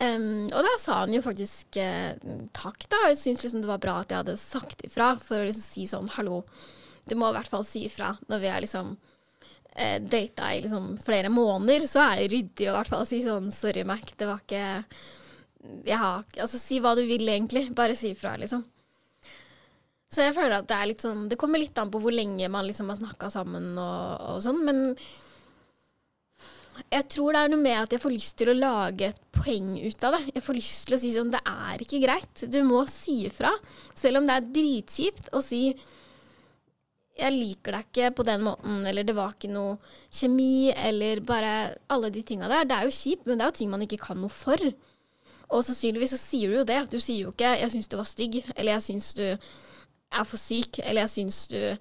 Um, 0.00 0.48
og 0.48 0.64
da 0.64 0.72
sa 0.80 1.02
han 1.02 1.12
jo 1.12 1.20
faktisk 1.22 1.76
eh, 1.78 2.16
takk, 2.56 2.86
da. 2.88 3.02
Jeg 3.10 3.20
syntes 3.20 3.44
liksom 3.44 3.62
det 3.64 3.70
var 3.70 3.82
bra 3.82 3.98
at 4.00 4.12
jeg 4.12 4.22
hadde 4.22 4.38
sagt 4.40 4.84
ifra, 4.88 5.12
for 5.20 5.42
å 5.42 5.48
liksom 5.48 5.66
si 5.66 5.84
sånn 5.90 6.08
hallo. 6.16 6.40
Du 7.04 7.18
må 7.18 7.28
i 7.28 7.36
hvert 7.36 7.50
fall 7.52 7.66
si 7.68 7.84
ifra 7.88 8.14
når 8.30 8.40
vi 8.40 8.52
har 8.54 8.64
liksom 8.64 8.94
eh, 9.76 9.98
data 10.00 10.52
i 10.54 10.62
liksom 10.64 10.94
flere 11.04 11.28
måneder, 11.32 11.84
så 11.90 12.06
er 12.06 12.22
det 12.22 12.30
ryddig 12.32 12.70
å 12.70 12.72
i 12.72 12.76
hvert 12.78 12.92
fall 12.94 13.08
si 13.10 13.20
sånn 13.26 13.52
sorry, 13.52 13.84
Mac, 13.88 14.14
det 14.16 14.30
var 14.30 14.40
ikke 14.44 14.64
jeg 15.86 15.98
Altså 16.42 16.58
si 16.58 16.80
hva 16.82 16.96
du 16.98 17.04
vil, 17.06 17.28
egentlig. 17.28 17.68
Bare 17.76 17.94
si 17.94 18.10
ifra, 18.16 18.34
liksom. 18.40 18.64
Så 20.12 20.26
jeg 20.26 20.36
føler 20.36 20.58
at 20.58 20.68
det 20.68 20.76
er 20.76 20.88
litt 20.90 21.00
sånn 21.00 21.28
Det 21.30 21.38
kommer 21.40 21.60
litt 21.60 21.78
an 21.80 21.90
på 21.92 22.00
hvor 22.02 22.12
lenge 22.12 22.48
man 22.52 22.66
liksom 22.68 22.90
har 22.92 22.98
snakka 23.00 23.30
sammen 23.32 23.70
og, 23.80 24.26
og 24.34 24.42
sånn, 24.44 24.60
men 24.66 24.82
jeg 26.92 27.06
tror 27.12 27.34
det 27.34 27.40
er 27.42 27.50
noe 27.52 27.62
med 27.62 27.78
at 27.78 27.94
jeg 27.94 28.02
får 28.02 28.14
lyst 28.14 28.36
til 28.40 28.50
å 28.52 28.58
lage 28.58 29.10
et 29.12 29.18
poeng 29.32 29.74
ut 29.76 30.04
av 30.08 30.16
det. 30.16 30.22
Jeg 30.36 30.44
får 30.44 30.56
lyst 30.56 30.86
til 30.88 30.96
å 30.96 31.00
si 31.00 31.10
sånn 31.14 31.32
Det 31.32 31.40
er 31.48 31.84
ikke 31.84 32.00
greit. 32.02 32.44
Du 32.52 32.60
må 32.64 32.82
si 32.90 33.22
ifra. 33.28 33.50
Selv 33.96 34.20
om 34.20 34.28
det 34.28 34.36
er 34.38 34.48
dritkjipt 34.56 35.32
å 35.36 35.42
si 35.44 35.66
jeg 37.12 37.34
liker 37.34 37.76
deg 37.76 37.88
ikke 37.90 38.14
på 38.16 38.24
den 38.24 38.40
måten, 38.46 38.78
eller 38.88 39.04
det 39.04 39.12
var 39.12 39.34
ikke 39.34 39.50
noe 39.52 39.74
kjemi, 40.08 40.72
eller 40.72 41.20
bare 41.28 41.50
alle 41.92 42.08
de 42.14 42.22
tinga 42.24 42.48
der. 42.48 42.64
Det 42.64 42.78
er 42.78 42.88
jo 42.88 42.94
kjipt, 42.96 43.26
men 43.26 43.36
det 43.36 43.44
er 43.44 43.52
jo 43.52 43.58
ting 43.58 43.72
man 43.72 43.84
ikke 43.84 44.00
kan 44.00 44.20
noe 44.20 44.32
for. 44.32 44.64
Og 45.52 45.66
sannsynligvis 45.66 46.14
så 46.16 46.20
sier 46.22 46.48
du 46.48 46.62
jo 46.62 46.64
det. 46.68 46.80
Du 46.88 46.96
sier 46.96 47.26
jo 47.26 47.34
ikke 47.34 47.52
'jeg 47.52 47.70
syns 47.70 47.88
du 47.88 47.96
var 48.00 48.08
stygg', 48.08 48.40
eller 48.56 48.72
'jeg 48.72 48.82
syns 48.88 49.12
du 49.14 49.38
er 50.12 50.24
for 50.28 50.36
syk', 50.40 50.80
eller 50.84 51.02
'jeg 51.02 51.10
syns 51.16 51.46
du 51.48 51.78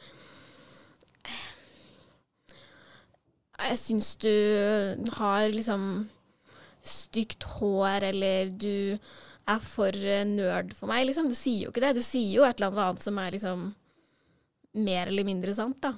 Jeg 3.62 3.78
syns 3.78 4.16
du 4.16 5.10
har 5.14 5.50
liksom 5.54 6.10
stygt 6.82 7.44
hår, 7.44 8.04
eller 8.10 8.50
du 8.50 8.98
er 9.48 9.60
for 9.60 9.92
nerd 10.26 10.74
for 10.74 10.88
meg, 10.88 11.06
liksom. 11.06 11.30
Du 11.30 11.36
sier 11.38 11.68
jo 11.68 11.70
ikke 11.70 11.84
det. 11.84 11.96
Du 12.00 12.02
sier 12.02 12.40
jo 12.40 12.44
et 12.48 12.58
eller 12.58 12.74
annet 12.74 13.04
som 13.04 13.20
er 13.22 13.36
liksom 13.36 13.76
mer 14.82 15.12
eller 15.12 15.28
mindre 15.28 15.54
sant, 15.54 15.78
da. 15.84 15.94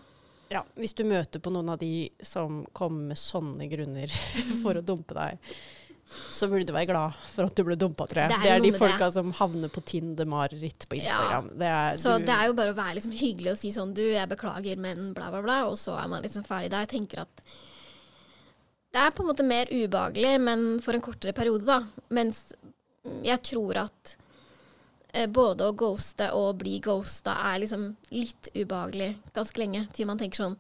Ja, 0.54 0.62
hvis 0.78 0.94
du 0.94 1.06
møter 1.08 1.42
på 1.42 1.54
noen 1.54 1.72
av 1.74 1.80
de 1.82 2.10
som 2.22 2.62
kommer 2.76 3.14
med 3.14 3.18
sånne 3.18 3.68
grunner 3.72 4.12
for 4.62 4.78
å 4.78 4.86
dumpe 4.86 5.16
deg, 5.18 5.56
så 6.14 6.48
burde 6.52 6.68
du 6.70 6.74
være 6.76 6.90
glad 6.92 7.20
for 7.34 7.48
at 7.50 7.56
du 7.58 7.64
ble 7.68 7.76
dumpa, 7.80 8.06
tror 8.10 8.24
jeg. 8.24 8.32
Det 8.34 8.38
er 8.40 8.44
Det 8.44 8.52
er, 8.54 8.64
de 8.66 8.72
folka 8.78 9.08
det. 9.08 9.14
som 9.18 9.32
havner 9.40 9.72
på 9.74 9.84
Tinder-mareritt 9.92 10.88
på 10.90 10.98
Instagram. 11.00 11.52
Det 11.60 11.70
er, 11.70 12.00
Så 12.02 12.18
du, 12.18 12.26
det 12.28 12.36
er 12.38 12.50
jo 12.50 12.58
bare 12.58 12.74
å 12.74 12.78
være 12.78 12.98
liksom 13.00 13.16
hyggelig 13.18 13.54
og 13.54 13.60
si 13.62 13.72
sånn 13.76 13.94
Du, 13.98 14.04
jeg 14.06 14.30
beklager, 14.32 14.78
men 14.78 15.14
bla, 15.18 15.30
bla, 15.34 15.42
bla. 15.46 15.60
Og 15.70 15.78
så 15.82 15.96
er 16.00 16.10
man 16.12 16.26
liksom 16.26 16.46
ferdig 16.48 16.72
da. 16.74 16.84
Jeg 16.86 16.94
tenker 16.98 17.24
at 17.26 17.46
det 18.94 19.02
er 19.02 19.14
på 19.16 19.24
en 19.24 19.32
måte 19.32 19.46
mer 19.46 19.72
ubehagelig, 19.74 20.36
men 20.42 20.68
for 20.86 20.94
en 20.94 21.02
kortere 21.02 21.34
periode, 21.34 21.66
da. 21.66 21.80
Mens 22.14 22.44
jeg 23.26 23.42
tror 23.50 23.80
at 23.88 24.12
eh, 25.14 25.26
både 25.34 25.66
å 25.66 25.74
ghoste 25.78 26.30
og 26.38 26.60
bli 26.62 26.78
ghosta 26.84 27.34
er 27.50 27.64
liksom 27.64 27.88
litt 28.14 28.52
ubehagelig 28.54 29.16
ganske 29.34 29.60
lenge. 29.64 29.88
Til 29.98 30.06
man 30.10 30.22
tenker 30.22 30.46
sånn 30.46 30.60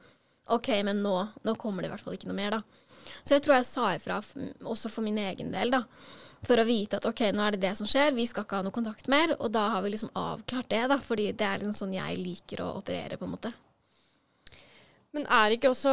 OK, 0.51 0.67
men 0.83 0.99
nå, 1.05 1.13
nå 1.45 1.53
kommer 1.61 1.85
det 1.85 1.87
i 1.87 1.93
hvert 1.93 2.03
fall 2.03 2.17
ikke 2.17 2.27
noe 2.31 2.35
mer, 2.41 2.57
da. 2.57 2.81
Så 3.23 3.37
jeg 3.37 3.43
tror 3.45 3.55
jeg 3.55 3.65
sa 3.69 3.87
ifra 3.95 4.19
også 4.67 4.89
for 4.91 5.01
min 5.05 5.17
egen 5.17 5.51
del, 5.51 5.71
da. 5.71 5.83
For 6.43 6.59
å 6.59 6.65
vite 6.67 6.97
at 6.99 7.05
OK, 7.07 7.21
nå 7.31 7.39
er 7.45 7.55
det 7.55 7.61
det 7.63 7.77
som 7.79 7.87
skjer, 7.87 8.11
vi 8.17 8.25
skal 8.27 8.43
ikke 8.43 8.57
ha 8.59 8.65
noe 8.65 8.75
kontakt 8.75 9.07
mer. 9.07 9.31
Og 9.39 9.51
da 9.55 9.69
har 9.71 9.81
vi 9.85 9.93
liksom 9.93 10.11
avklart 10.19 10.67
det, 10.73 10.81
da. 10.91 10.97
Fordi 10.99 11.29
det 11.31 11.45
er 11.47 11.61
liksom 11.61 11.77
sånn 11.77 11.93
jeg 11.95 12.19
liker 12.19 12.65
å 12.65 12.73
operere, 12.81 13.15
på 13.17 13.23
en 13.29 13.31
måte. 13.37 13.53
Men 15.13 15.27
er 15.29 15.53
ikke 15.55 15.69
også 15.73 15.91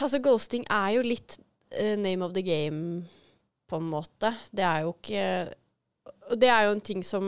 Altså, 0.00 0.20
ghosting 0.22 0.64
er 0.70 0.92
jo 0.96 1.02
litt 1.04 1.36
uh, 1.74 1.96
name 2.00 2.22
of 2.24 2.32
the 2.36 2.42
game, 2.46 3.02
på 3.70 3.76
en 3.80 3.88
måte. 3.92 4.32
Det 4.54 4.64
er 4.66 4.86
jo 4.86 4.94
ikke 4.96 5.24
Og 6.30 6.38
det 6.40 6.48
er 6.50 6.64
jo 6.68 6.72
en 6.76 6.80
ting 6.86 7.02
som 7.06 7.24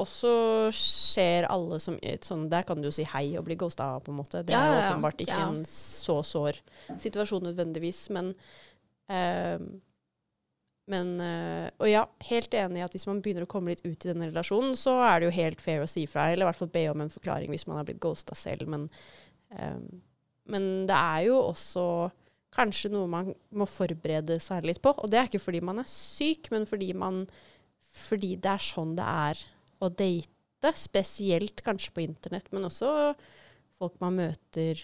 også 0.00 0.30
skjer 0.74 1.46
alle 1.52 1.78
som 1.80 1.98
sånn, 2.24 2.48
Der 2.52 2.64
kan 2.68 2.80
du 2.80 2.88
jo 2.88 2.94
si 2.96 3.04
hei 3.04 3.36
og 3.38 3.44
bli 3.46 3.54
ghosta, 3.60 3.90
på 4.00 4.10
en 4.12 4.18
måte. 4.18 4.42
Det 4.42 4.52
Ja, 4.56 4.62
er 4.64 4.72
jo 4.74 4.94
åpenbart 4.96 5.20
ikke 5.20 5.36
Ja. 5.36 5.48
en 5.52 5.62
så 5.68 6.22
sår 6.24 6.58
situasjon 6.98 7.44
nødvendigvis, 7.52 8.08
men 8.10 8.34
eh, 9.12 9.66
men 10.86 11.08
eh, 11.18 11.70
Og 11.82 11.88
ja, 11.90 12.04
helt 12.28 12.54
enig 12.54 12.78
i 12.78 12.84
at 12.86 12.94
hvis 12.94 13.08
man 13.10 13.22
begynner 13.22 13.46
å 13.46 13.50
komme 13.50 13.72
litt 13.72 13.82
ut 13.82 14.04
i 14.06 14.10
denne 14.10 14.28
relasjonen, 14.30 14.76
så 14.78 14.98
er 15.02 15.18
det 15.18 15.30
jo 15.30 15.38
helt 15.38 15.62
fair 15.62 15.82
å 15.82 15.88
si 15.90 16.04
fra, 16.10 16.28
eller 16.30 16.46
i 16.46 16.50
hvert 16.50 16.60
fall 16.60 16.74
be 16.74 16.84
om 16.92 17.02
en 17.02 17.10
forklaring 17.10 17.50
hvis 17.50 17.66
man 17.66 17.80
har 17.80 17.88
blitt 17.88 18.02
ghosta 18.02 18.36
selv, 18.38 18.68
men 18.70 18.86
um, 19.50 19.88
men 20.50 20.86
det 20.88 20.96
er 20.96 21.26
jo 21.28 21.40
også 21.50 21.84
kanskje 22.56 22.90
noe 22.92 23.10
man 23.10 23.32
må 23.56 23.66
forberede 23.68 24.38
seg 24.42 24.66
litt 24.68 24.80
på. 24.84 24.94
Og 24.94 25.10
det 25.12 25.20
er 25.20 25.30
ikke 25.30 25.42
fordi 25.42 25.62
man 25.64 25.82
er 25.82 25.90
syk, 25.90 26.50
men 26.54 26.66
fordi, 26.68 26.92
man, 26.96 27.24
fordi 28.06 28.34
det 28.40 28.52
er 28.54 28.64
sånn 28.64 28.94
det 28.98 29.06
er 29.30 29.44
å 29.82 29.90
date. 29.92 30.32
Spesielt 30.74 31.60
kanskje 31.62 31.92
på 31.94 32.02
internett, 32.02 32.48
men 32.54 32.64
også 32.66 32.88
folk 33.76 33.98
man 34.02 34.16
møter 34.18 34.80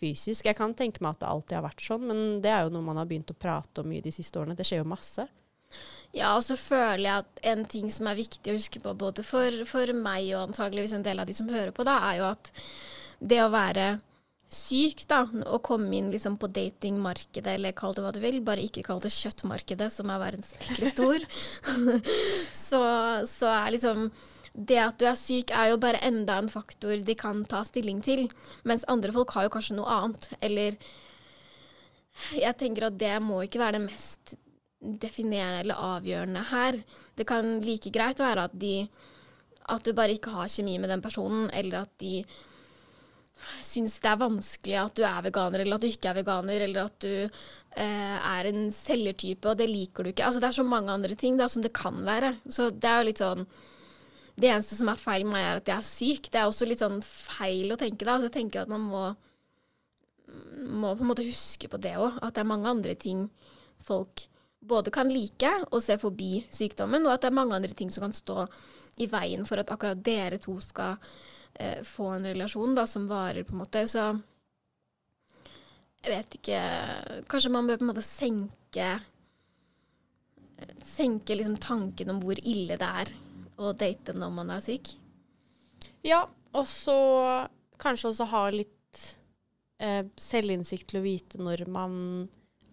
fysisk. 0.00 0.48
Jeg 0.48 0.58
kan 0.58 0.74
tenke 0.76 1.04
meg 1.04 1.16
at 1.16 1.22
det 1.22 1.30
alltid 1.30 1.58
har 1.58 1.66
vært 1.68 1.84
sånn, 1.84 2.08
men 2.08 2.24
det 2.44 2.52
er 2.52 2.64
jo 2.64 2.74
noe 2.74 2.86
man 2.88 3.00
har 3.00 3.08
begynt 3.10 3.32
å 3.32 3.38
prate 3.38 3.82
om 3.82 3.90
mye 3.90 4.04
de 4.04 4.14
siste 4.14 4.40
årene. 4.40 4.56
Det 4.58 4.66
skjer 4.66 4.82
jo 4.82 4.90
masse. 4.90 5.26
Ja, 6.16 6.32
og 6.34 6.42
så 6.42 6.56
føler 6.58 7.04
jeg 7.04 7.22
at 7.22 7.42
en 7.52 7.64
ting 7.70 7.90
som 7.94 8.08
er 8.10 8.18
viktig 8.18 8.50
å 8.50 8.58
huske 8.58 8.82
på 8.82 8.94
både 8.98 9.22
for, 9.26 9.62
for 9.68 9.92
meg 9.94 10.32
og 10.32 10.48
antageligvis 10.48 10.96
en 10.96 11.06
del 11.06 11.22
av 11.22 11.28
de 11.28 11.36
som 11.36 11.50
hører 11.50 11.70
på, 11.76 11.86
da, 11.86 12.00
er 12.10 12.18
jo 12.18 12.30
at 12.32 12.50
det 13.20 13.38
å 13.44 13.52
være 13.52 13.92
syk, 14.50 15.04
da, 15.06 15.22
å 15.46 15.60
komme 15.62 15.94
inn 15.94 16.10
liksom 16.10 16.34
på 16.42 16.50
datingmarkedet, 16.50 17.52
eller 17.54 17.76
kall 17.78 17.94
det 17.94 18.02
hva 18.02 18.10
du 18.14 18.18
vil, 18.22 18.40
bare 18.42 18.64
ikke 18.66 18.82
kall 18.88 18.98
det 19.04 19.12
kjøttmarkedet, 19.14 19.86
som 19.94 20.10
er 20.10 20.22
verdens 20.24 20.56
ekle 20.58 20.90
stor, 20.90 21.26
så, 22.66 22.82
så 23.30 23.52
er 23.54 23.76
liksom 23.76 24.08
det 24.54 24.78
at 24.82 24.98
du 24.98 25.06
er 25.06 25.18
syk, 25.18 25.52
er 25.54 25.70
jo 25.70 25.78
bare 25.82 26.02
enda 26.06 26.38
en 26.40 26.50
faktor 26.50 27.00
de 27.06 27.14
kan 27.18 27.44
ta 27.48 27.62
stilling 27.66 28.00
til. 28.02 28.26
Mens 28.66 28.86
andre 28.90 29.14
folk 29.14 29.34
har 29.36 29.46
jo 29.46 29.54
kanskje 29.54 29.78
noe 29.78 29.96
annet. 30.00 30.30
Eller 30.40 30.76
Jeg 32.34 32.56
tenker 32.58 32.88
at 32.88 32.98
det 32.98 33.14
må 33.22 33.42
ikke 33.44 33.60
være 33.62 33.78
det 33.78 33.86
mest 33.86 34.34
definerende 34.80 35.62
eller 35.62 35.84
avgjørende 35.94 36.42
her. 36.50 36.82
Det 37.16 37.26
kan 37.28 37.60
like 37.62 37.92
greit 37.94 38.18
være 38.18 38.48
at 38.48 38.58
de 38.58 38.88
At 39.70 39.84
du 39.84 39.92
bare 39.92 40.16
ikke 40.16 40.30
har 40.34 40.48
kjemi 40.48 40.78
med 40.78 40.90
den 40.90 41.00
personen, 41.00 41.50
eller 41.54 41.82
at 41.82 41.90
de 42.00 42.24
syns 43.62 44.00
det 44.02 44.08
er 44.10 44.20
vanskelig 44.20 44.76
at 44.80 44.96
du 44.96 45.04
er 45.06 45.22
veganer, 45.22 45.62
eller 45.62 45.76
at 45.76 45.84
du 45.84 45.86
ikke 45.86 46.08
er 46.10 46.16
veganer, 46.18 46.64
eller 46.64 46.88
at 46.88 46.96
du 47.04 47.12
eh, 47.76 48.16
er 48.18 48.48
en 48.50 48.70
selgertype, 48.74 49.46
og 49.48 49.60
det 49.60 49.68
liker 49.70 50.02
du 50.02 50.10
ikke. 50.10 50.26
Altså, 50.26 50.40
det 50.42 50.48
er 50.48 50.58
så 50.58 50.66
mange 50.66 50.90
andre 50.90 51.14
ting 51.14 51.38
da, 51.38 51.48
som 51.48 51.62
det 51.62 51.72
kan 51.76 52.02
være. 52.04 52.34
Så 52.48 52.70
det 52.70 52.90
er 52.90 52.98
jo 52.98 53.08
litt 53.10 53.22
sånn 53.22 53.46
Det 54.40 54.48
eneste 54.48 54.78
som 54.78 54.88
er 54.88 55.00
feil 55.00 55.26
med 55.26 55.34
meg, 55.36 55.46
er 55.46 55.60
at 55.60 55.68
jeg 55.68 55.76
er 55.76 55.86
syk. 55.86 56.30
Det 56.32 56.40
er 56.40 56.48
også 56.48 56.68
litt 56.68 56.80
sånn 56.80 57.00
feil 57.04 57.74
å 57.74 57.78
tenke 57.80 58.06
da. 58.08 58.16
Så 58.18 58.30
jeg 58.30 58.36
tenker 58.38 58.62
at 58.62 58.72
man 58.72 58.86
må, 58.88 59.02
må 60.80 60.94
på 60.96 61.04
en 61.04 61.10
måte 61.10 61.26
huske 61.26 61.68
på 61.68 61.80
det 61.82 61.96
òg. 62.00 62.20
At 62.24 62.36
det 62.36 62.44
er 62.44 62.52
mange 62.52 62.70
andre 62.72 62.96
ting 62.96 63.26
folk 63.84 64.26
både 64.60 64.92
kan 64.92 65.08
like 65.08 65.50
og 65.70 65.80
se 65.82 65.96
forbi 66.00 66.42
sykdommen, 66.52 67.06
og 67.06 67.14
at 67.14 67.24
det 67.24 67.30
er 67.30 67.38
mange 67.38 67.56
andre 67.56 67.76
ting 67.76 67.92
som 67.92 68.04
kan 68.04 68.16
stå 68.16 68.44
i 69.00 69.08
veien 69.08 69.46
for 69.48 69.60
at 69.60 69.70
akkurat 69.72 70.02
dere 70.04 70.40
to 70.42 70.58
skal 70.60 70.98
eh, 71.54 71.80
få 71.86 72.10
en 72.16 72.28
relasjon 72.28 72.76
da, 72.76 72.84
som 72.88 73.08
varer, 73.08 73.46
på 73.48 73.56
en 73.56 73.62
måte. 73.62 73.86
Så 73.88 74.04
jeg 76.00 76.12
vet 76.14 76.36
ikke 76.38 76.60
Kanskje 77.28 77.52
man 77.52 77.66
bør 77.68 77.80
på 77.80 77.84
en 77.84 77.90
måte 77.90 78.04
senke 78.04 78.86
Senke 80.84 81.36
liksom 81.36 81.58
tanken 81.60 82.12
om 82.12 82.22
hvor 82.24 82.40
ille 82.40 82.78
det 82.80 82.88
er 83.02 83.10
å 83.60 83.72
date 83.76 84.14
når 84.16 84.34
man 84.34 84.52
er 84.54 84.64
syk. 84.64 84.94
Ja, 86.06 86.24
og 86.56 86.66
så 86.68 86.96
kanskje 87.80 88.10
også 88.10 88.28
ha 88.32 88.44
litt 88.54 89.02
eh, 89.80 90.04
selvinnsikt 90.20 90.90
til 90.90 91.00
å 91.00 91.04
vite 91.04 91.40
når 91.40 91.66
man 91.70 91.94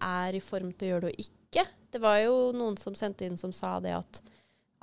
er 0.03 0.37
i 0.37 0.43
form 0.43 0.71
til 0.73 0.87
å 0.87 0.91
gjøre 0.91 1.07
det 1.07 1.13
og 1.13 1.27
ikke. 1.27 1.65
Det 1.93 2.01
var 2.03 2.21
jo 2.21 2.37
noen 2.55 2.77
som 2.79 2.95
sendte 2.97 3.27
inn 3.27 3.37
som 3.39 3.53
sa 3.55 3.77
det 3.83 3.95
at, 3.97 4.21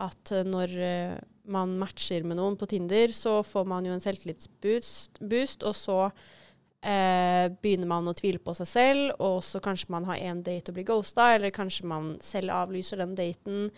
at 0.03 0.35
når 0.49 0.77
eh, 0.83 1.17
man 1.45 1.77
matcher 1.81 2.25
med 2.25 2.39
noen 2.41 2.57
på 2.61 2.69
Tinder, 2.71 3.13
så 3.13 3.43
får 3.45 3.69
man 3.69 3.87
jo 3.87 3.95
en 3.95 4.03
selvtillitsboost, 4.03 5.21
boost, 5.21 5.67
og 5.69 5.77
så 5.77 5.99
eh, 6.09 7.51
begynner 7.53 7.91
man 7.91 8.09
å 8.09 8.17
tvile 8.17 8.41
på 8.43 8.55
seg 8.57 8.71
selv, 8.71 9.15
og 9.21 9.43
så 9.45 9.61
kanskje 9.65 9.93
man 9.95 10.09
har 10.09 10.23
én 10.25 10.43
date 10.45 10.73
og 10.73 10.79
blir 10.79 10.89
ghosta, 10.89 11.35
eller 11.37 11.55
kanskje 11.55 11.89
man 11.91 12.15
selv 12.25 12.55
avlyser 12.57 13.03
den 13.05 13.17
daten. 13.19 13.69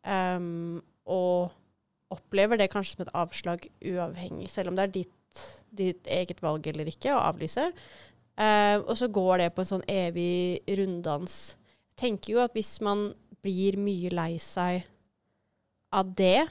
Um, 0.00 0.80
og 1.04 1.52
opplever 2.10 2.58
det 2.60 2.70
kanskje 2.72 2.96
som 2.96 3.06
et 3.06 3.16
avslag 3.16 3.66
uavhengig, 3.86 4.50
selv 4.50 4.72
om 4.72 4.78
det 4.78 4.86
er 4.86 4.94
ditt, 4.94 5.42
ditt 5.70 6.10
eget 6.10 6.42
valg 6.42 6.66
eller 6.70 6.90
ikke 6.90 7.14
å 7.14 7.22
avlyse. 7.30 7.70
Eh, 8.40 8.76
og 8.80 8.94
så 8.98 9.08
går 9.12 9.44
det 9.44 9.50
på 9.54 9.64
en 9.64 9.70
sånn 9.74 9.88
evig 9.90 10.62
runddans. 10.78 11.56
Jeg 11.92 12.00
tenker 12.06 12.34
jo 12.34 12.44
at 12.44 12.56
hvis 12.56 12.78
man 12.84 13.10
blir 13.44 13.76
mye 13.80 14.12
lei 14.12 14.32
seg 14.42 14.86
av 15.96 16.10
det 16.16 16.44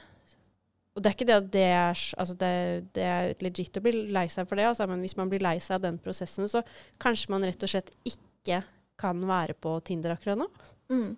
Og 0.90 1.00
det 1.00 1.08
er 1.08 1.14
ikke 1.14 1.26
det 1.28 1.36
at 1.38 1.48
det 1.54 1.66
er, 1.70 2.00
altså 2.18 2.34
det, 2.36 2.54
det 2.96 3.04
er 3.06 3.28
legit 3.44 3.78
å 3.78 3.82
bli 3.84 3.92
lei 4.10 4.24
seg 4.28 4.48
for 4.50 4.58
det, 4.58 4.66
altså, 4.66 4.88
men 4.90 5.00
hvis 5.04 5.14
man 5.16 5.30
blir 5.30 5.40
lei 5.40 5.54
seg 5.62 5.76
av 5.78 5.84
den 5.84 6.00
prosessen, 6.02 6.48
så 6.50 6.64
kanskje 7.00 7.30
man 7.30 7.46
rett 7.46 7.62
og 7.62 7.70
slett 7.70 7.92
ikke 8.04 8.58
kan 9.00 9.22
være 9.24 9.54
på 9.54 9.76
Tinder 9.86 10.16
akkurat 10.16 10.42
nå. 10.42 10.48
Mm. 10.90 11.14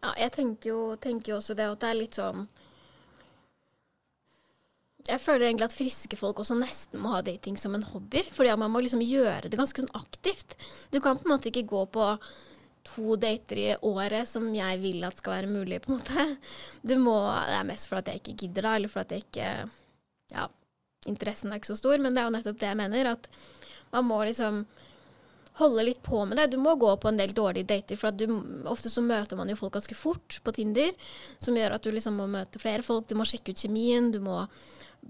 Ja, 0.00 0.14
jeg 0.24 0.32
tenker 0.34 0.70
jo, 0.70 0.78
tenker 0.96 1.34
jo 1.34 1.38
også 1.42 1.54
det 1.58 1.68
at 1.68 1.84
det 1.84 1.90
er 1.90 2.00
litt 2.00 2.18
sånn 2.18 2.46
Jeg 5.04 5.20
føler 5.20 5.50
egentlig 5.50 5.66
at 5.68 5.76
friske 5.76 6.16
folk 6.16 6.38
også 6.40 6.56
nesten 6.56 7.02
må 7.02 7.12
ha 7.12 7.20
dating 7.24 7.58
som 7.60 7.74
en 7.76 7.84
hobby. 7.90 8.22
Fordi 8.32 8.54
man 8.60 8.72
må 8.72 8.80
liksom 8.84 9.04
gjøre 9.04 9.50
det 9.50 9.60
ganske 9.60 9.84
sånn 9.84 9.96
aktivt. 9.98 10.56
Du 10.94 11.00
kan 11.04 11.18
på 11.18 11.28
en 11.28 11.34
måte 11.34 11.50
ikke 11.50 11.66
gå 11.68 11.84
på 11.92 12.08
to 12.84 13.16
dater 13.16 13.60
i 13.60 13.68
året 13.88 14.28
som 14.28 14.46
jeg 14.52 14.80
vil 14.82 15.04
at 15.08 15.20
skal 15.20 15.38
være 15.38 15.52
mulig, 15.52 15.80
på 15.84 15.92
en 15.92 16.00
måte. 16.00 16.26
Du 16.82 16.96
må 17.00 17.16
Det 17.48 17.58
er 17.58 17.68
mest 17.68 17.88
for 17.88 18.00
at 18.00 18.08
jeg 18.08 18.20
ikke 18.20 18.38
gidder, 18.44 18.68
da, 18.68 18.74
eller 18.76 18.92
for 18.92 19.04
at 19.04 19.12
jeg 19.12 19.24
ikke 19.26 19.52
Ja, 20.34 20.48
interessen 21.08 21.52
er 21.52 21.60
ikke 21.60 21.72
så 21.72 21.78
stor, 21.80 22.00
men 22.00 22.14
det 22.14 22.22
er 22.22 22.28
jo 22.28 22.34
nettopp 22.36 22.60
det 22.60 22.72
jeg 22.72 22.80
mener. 22.80 23.12
At 23.12 23.28
man 23.92 24.08
må 24.08 24.20
liksom 24.24 24.64
holde 25.60 25.84
litt 25.86 26.02
på 26.02 26.24
med 26.26 26.38
det. 26.38 26.48
Du 26.50 26.58
må 26.58 26.74
gå 26.80 26.90
på 26.98 27.08
en 27.08 27.18
del 27.20 27.34
dårlige 27.36 27.68
dater, 27.70 27.98
for 28.00 28.10
du, 28.10 28.26
ofte 28.70 28.90
så 28.90 29.04
møter 29.04 29.38
man 29.38 29.52
jo 29.52 29.58
folk 29.58 29.76
ganske 29.76 29.96
fort 29.96 30.40
på 30.42 30.54
Tinder, 30.56 30.90
som 31.38 31.56
gjør 31.56 31.76
at 31.76 31.84
du 31.84 31.92
liksom 31.94 32.18
må 32.18 32.26
møte 32.30 32.62
flere 32.62 32.82
folk. 32.82 33.06
Du 33.08 33.14
må 33.18 33.26
sjekke 33.28 33.54
ut 33.54 33.62
kjemien, 33.62 34.10
du 34.10 34.18
må 34.24 34.40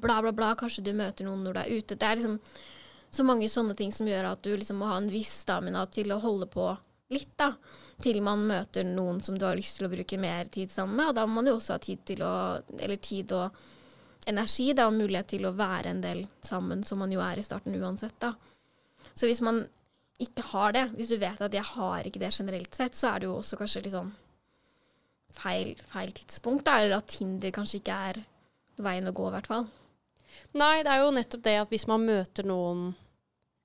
bla, 0.00 0.20
bla, 0.22 0.32
bla. 0.32 0.54
Kanskje 0.58 0.84
du 0.86 0.92
møter 0.96 1.26
noen 1.26 1.44
når 1.46 1.56
du 1.56 1.60
er 1.62 1.76
ute. 1.78 1.98
Det 1.98 2.08
er 2.08 2.18
liksom 2.20 2.38
så 3.14 3.26
mange 3.26 3.48
sånne 3.50 3.76
ting 3.78 3.92
som 3.94 4.08
gjør 4.10 4.32
at 4.32 4.42
du 4.42 4.54
liksom 4.56 4.80
må 4.82 4.90
ha 4.90 4.98
en 4.98 5.10
viss 5.12 5.30
stamina 5.44 5.84
til 5.86 6.10
å 6.10 6.20
holde 6.22 6.48
på 6.50 6.66
litt, 7.14 7.34
da. 7.38 7.52
Til 8.02 8.18
man 8.26 8.42
møter 8.48 8.86
noen 8.88 9.20
som 9.22 9.36
du 9.38 9.44
har 9.46 9.54
lyst 9.58 9.78
til 9.78 9.86
å 9.86 9.92
bruke 9.92 10.18
mer 10.18 10.50
tid 10.52 10.72
sammen 10.72 10.98
med. 10.98 11.12
Og 11.12 11.18
da 11.18 11.26
må 11.28 11.38
man 11.38 11.50
jo 11.50 11.58
også 11.60 11.76
ha 11.76 11.82
tid 11.82 12.02
til 12.06 12.24
å 12.26 12.34
Eller 12.80 12.98
tid 12.98 13.32
og 13.36 13.62
energi, 14.26 14.72
da, 14.72 14.88
og 14.88 14.96
mulighet 14.96 15.34
til 15.34 15.46
å 15.46 15.54
være 15.54 15.92
en 15.92 16.02
del 16.02 16.24
sammen, 16.42 16.82
som 16.82 16.98
man 16.98 17.12
jo 17.12 17.20
er 17.20 17.38
i 17.38 17.44
starten 17.44 17.76
uansett, 17.76 18.16
da. 18.18 18.32
Så 19.12 19.28
hvis 19.28 19.42
man 19.44 19.60
ikke 20.22 20.46
har 20.48 20.72
det, 20.72 20.84
hvis 20.96 21.10
du 21.12 21.18
vet 21.20 21.42
at 21.44 21.54
jeg 21.54 21.66
har 21.74 22.06
ikke 22.08 22.22
det 22.22 22.32
generelt 22.32 22.74
sett, 22.74 22.96
så 22.96 23.10
er 23.10 23.20
det 23.20 23.28
jo 23.28 23.36
også 23.36 23.58
kanskje 23.60 23.82
litt 23.84 23.96
sånn 23.96 24.12
feil, 25.34 25.74
feil 25.90 26.14
tidspunkt, 26.16 26.64
da. 26.66 26.78
Eller 26.80 26.96
at 26.98 27.10
Tinder 27.12 27.52
kanskje 27.54 27.82
ikke 27.82 27.98
er 28.10 28.22
veien 28.80 29.10
å 29.10 29.14
gå, 29.14 29.28
i 29.28 29.34
hvert 29.36 29.50
fall. 29.50 29.68
Nei, 30.58 30.82
det 30.84 30.92
er 30.92 31.02
jo 31.02 31.14
nettopp 31.14 31.44
det 31.46 31.56
at 31.62 31.72
hvis 31.72 31.86
man 31.90 32.04
møter 32.06 32.46
noen 32.46 32.92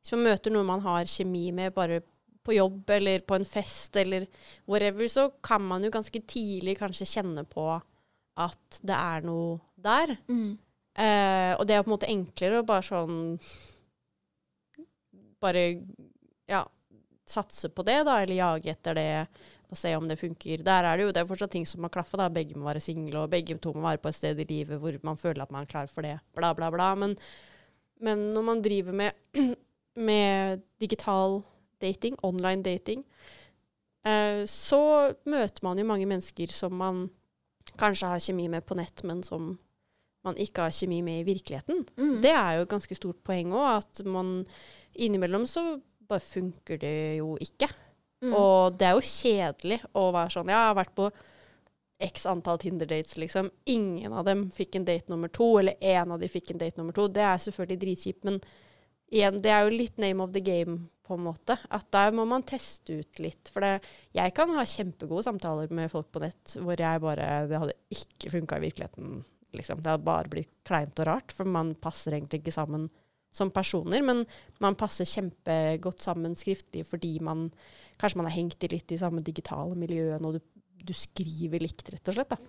Hvis 0.02 0.16
man 0.16 0.26
møter 0.30 0.54
noen 0.54 0.70
man 0.70 0.84
har 0.86 1.10
kjemi 1.10 1.50
med 1.56 1.76
bare 1.76 2.02
på 2.46 2.56
jobb 2.56 2.90
eller 2.96 3.22
på 3.28 3.36
en 3.36 3.46
fest 3.46 3.98
eller 4.00 4.26
whatever, 4.66 5.08
så 5.12 5.28
kan 5.44 5.62
man 5.62 5.84
jo 5.84 5.92
ganske 5.94 6.22
tidlig 6.24 6.78
kanskje 6.80 7.08
kjenne 7.12 7.44
på 7.46 7.66
at 8.40 8.80
det 8.82 8.96
er 8.96 9.26
noe 9.28 9.60
der. 9.76 10.16
Mm. 10.32 10.56
Eh, 10.96 11.52
og 11.60 11.68
det 11.68 11.76
er 11.76 11.84
på 11.84 11.92
en 11.92 11.96
måte 11.98 12.10
enklere 12.10 12.62
å 12.62 12.68
bare 12.68 12.86
sånn 12.88 13.20
Bare 15.40 15.62
ja, 16.50 16.66
satse 17.24 17.70
på 17.72 17.86
det, 17.88 18.02
da, 18.08 18.18
eller 18.20 18.36
jage 18.36 18.74
etter 18.74 18.98
det 18.98 19.12
og 19.70 19.78
se 19.78 19.92
om 19.98 20.08
det 20.10 20.18
funker. 20.20 20.64
Der 20.66 20.88
er 20.88 20.98
det 20.98 21.06
jo 21.06 21.12
det 21.14 21.22
er 21.22 21.30
fortsatt 21.30 21.54
ting 21.54 21.68
som 21.70 21.84
må 21.84 21.92
klaffe. 21.94 22.18
da, 22.18 22.30
Begge 22.34 22.58
må 22.58 22.66
være 22.66 22.82
single, 22.82 23.24
og 23.24 23.30
begge 23.30 23.58
to 23.62 23.74
må 23.76 23.86
være 23.86 24.02
på 24.02 24.10
et 24.10 24.18
sted 24.18 24.40
i 24.42 24.48
livet 24.50 24.82
hvor 24.82 24.98
man 25.06 25.18
føler 25.18 25.44
at 25.44 25.52
man 25.54 25.64
er 25.64 25.70
klar 25.70 25.88
for 25.92 26.06
det. 26.06 26.18
Bla, 26.36 26.54
bla, 26.58 26.72
bla. 26.74 26.94
Men, 26.96 27.16
men 28.02 28.30
når 28.34 28.48
man 28.50 28.64
driver 28.66 28.92
med, 28.92 29.12
med 30.10 30.66
digital 30.82 31.42
dating, 31.82 32.18
online 32.24 32.64
dating, 32.64 33.06
eh, 34.06 34.44
så 34.50 35.14
møter 35.26 35.64
man 35.64 35.78
jo 35.78 35.86
mange 35.86 36.10
mennesker 36.10 36.52
som 36.54 36.74
man 36.74 37.10
kanskje 37.80 38.10
har 38.10 38.24
kjemi 38.24 38.48
med 38.50 38.66
på 38.66 38.76
nett, 38.76 39.04
men 39.06 39.22
som 39.24 39.54
man 40.26 40.36
ikke 40.42 40.66
har 40.66 40.74
kjemi 40.76 41.00
med 41.06 41.22
i 41.22 41.28
virkeligheten. 41.30 41.86
Mm. 41.96 42.18
Det 42.24 42.32
er 42.34 42.58
jo 42.58 42.66
et 42.66 42.74
ganske 42.74 42.98
stort 42.98 43.22
poeng 43.24 43.54
òg, 43.56 43.84
at 43.84 44.02
man 44.06 44.42
innimellom 44.98 45.46
så 45.48 45.78
bare 46.10 46.26
funker 46.26 46.82
det 46.82 47.20
jo 47.22 47.36
ikke. 47.40 47.70
Mm. 48.24 48.34
Og 48.36 48.78
det 48.80 48.88
er 48.88 48.98
jo 48.98 49.10
kjedelig 49.10 49.80
å 49.96 50.10
være 50.12 50.34
sånn 50.34 50.52
jeg 50.52 50.60
har 50.60 50.78
vært 50.78 50.96
på 50.98 51.08
x 52.00 52.26
antall 52.32 52.60
Tinder-dates, 52.60 53.18
liksom. 53.20 53.50
Ingen 53.68 54.14
av 54.16 54.28
dem 54.28 54.46
fikk 54.56 54.78
en 54.80 54.86
date 54.88 55.12
nummer 55.12 55.32
to, 55.36 55.58
eller 55.60 55.76
én 55.84 56.12
av 56.14 56.22
de 56.22 56.30
fikk 56.32 56.54
en 56.54 56.62
date 56.62 56.80
nummer 56.80 56.96
to. 56.96 57.10
Det 57.12 57.24
er 57.26 57.42
selvfølgelig 57.44 57.82
dritkjipt, 57.82 58.24
men 58.28 58.40
igjen, 59.12 59.42
det 59.44 59.52
er 59.52 59.66
jo 59.66 59.76
litt 59.76 60.00
name 60.00 60.24
of 60.24 60.32
the 60.36 60.44
game, 60.44 60.78
på 61.10 61.18
en 61.18 61.26
måte. 61.26 61.58
At 61.74 61.88
der 61.92 62.14
må 62.14 62.24
man 62.30 62.46
teste 62.48 63.00
ut 63.02 63.20
litt. 63.24 63.50
For 63.52 63.66
det, 63.66 63.90
jeg 64.16 64.34
kan 64.38 64.54
ha 64.54 64.64
kjempegode 64.68 65.26
samtaler 65.26 65.72
med 65.74 65.90
folk 65.92 66.12
på 66.14 66.22
nett 66.22 66.54
hvor 66.62 66.78
jeg 66.78 67.02
bare 67.02 67.30
Det 67.50 67.62
hadde 67.64 67.78
ikke 67.96 68.34
funka 68.36 68.60
i 68.60 68.66
virkeligheten, 68.68 69.20
liksom. 69.58 69.82
Det 69.82 69.90
hadde 69.92 70.06
bare 70.08 70.32
blitt 70.32 70.54
kleint 70.70 71.02
og 71.02 71.10
rart, 71.10 71.34
for 71.36 71.50
man 71.50 71.74
passer 71.82 72.16
egentlig 72.16 72.44
ikke 72.44 72.56
sammen 72.56 72.88
som 73.34 73.52
personer, 73.54 74.02
men 74.06 74.24
man 74.62 74.78
passer 74.78 75.06
kjempegodt 75.06 76.02
sammen 76.02 76.38
skriftlig 76.38 76.82
fordi 76.90 77.20
man 77.22 77.50
Kanskje 78.00 78.22
man 78.22 78.30
har 78.30 78.38
hengt 78.38 78.64
i 78.64 78.72
litt 78.72 78.92
i 78.96 79.00
samme 79.00 79.24
digitale 79.26 79.76
miljøene, 79.76 80.24
og 80.24 80.38
du, 80.38 80.64
du 80.88 80.96
skriver 80.96 81.60
likt, 81.64 81.92
rett 81.92 82.12
og 82.12 82.16
slett. 82.16 82.36
da. 82.36 82.40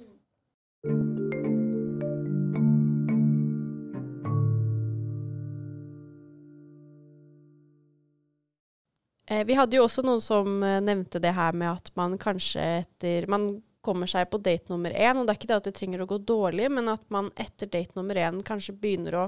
Eh, 9.30 9.44
vi 9.46 9.55
hadde 9.55 9.78
jo 9.78 9.86
også 9.86 10.03
noen 10.07 10.22
som 10.22 10.62
eh, 10.66 10.80
nevnte 10.82 11.20
det 11.22 11.34
her 11.36 11.55
med 11.55 11.70
at 11.70 11.90
man 11.98 12.16
kanskje 12.18 12.62
etter 12.80 13.28
Man 13.30 13.53
kommer 13.80 14.11
seg 14.11 14.26
på 14.28 14.40
date 14.42 14.68
nummer 14.68 14.92
én, 14.92 15.16
og 15.16 15.24
det 15.24 15.32
er 15.32 15.38
ikke 15.38 15.48
det 15.48 15.59
at 15.61 15.68
det 15.70 15.76
trenger 15.78 16.03
å 16.05 16.09
gå 16.11 16.18
dårlig, 16.28 16.66
men 16.68 16.90
at 16.92 17.05
man 17.09 17.30
etter 17.40 17.70
date 17.70 17.96
nummer 17.96 18.18
én 18.18 18.42
kanskje 18.44 18.74
begynner 18.76 19.16
å 19.16 19.26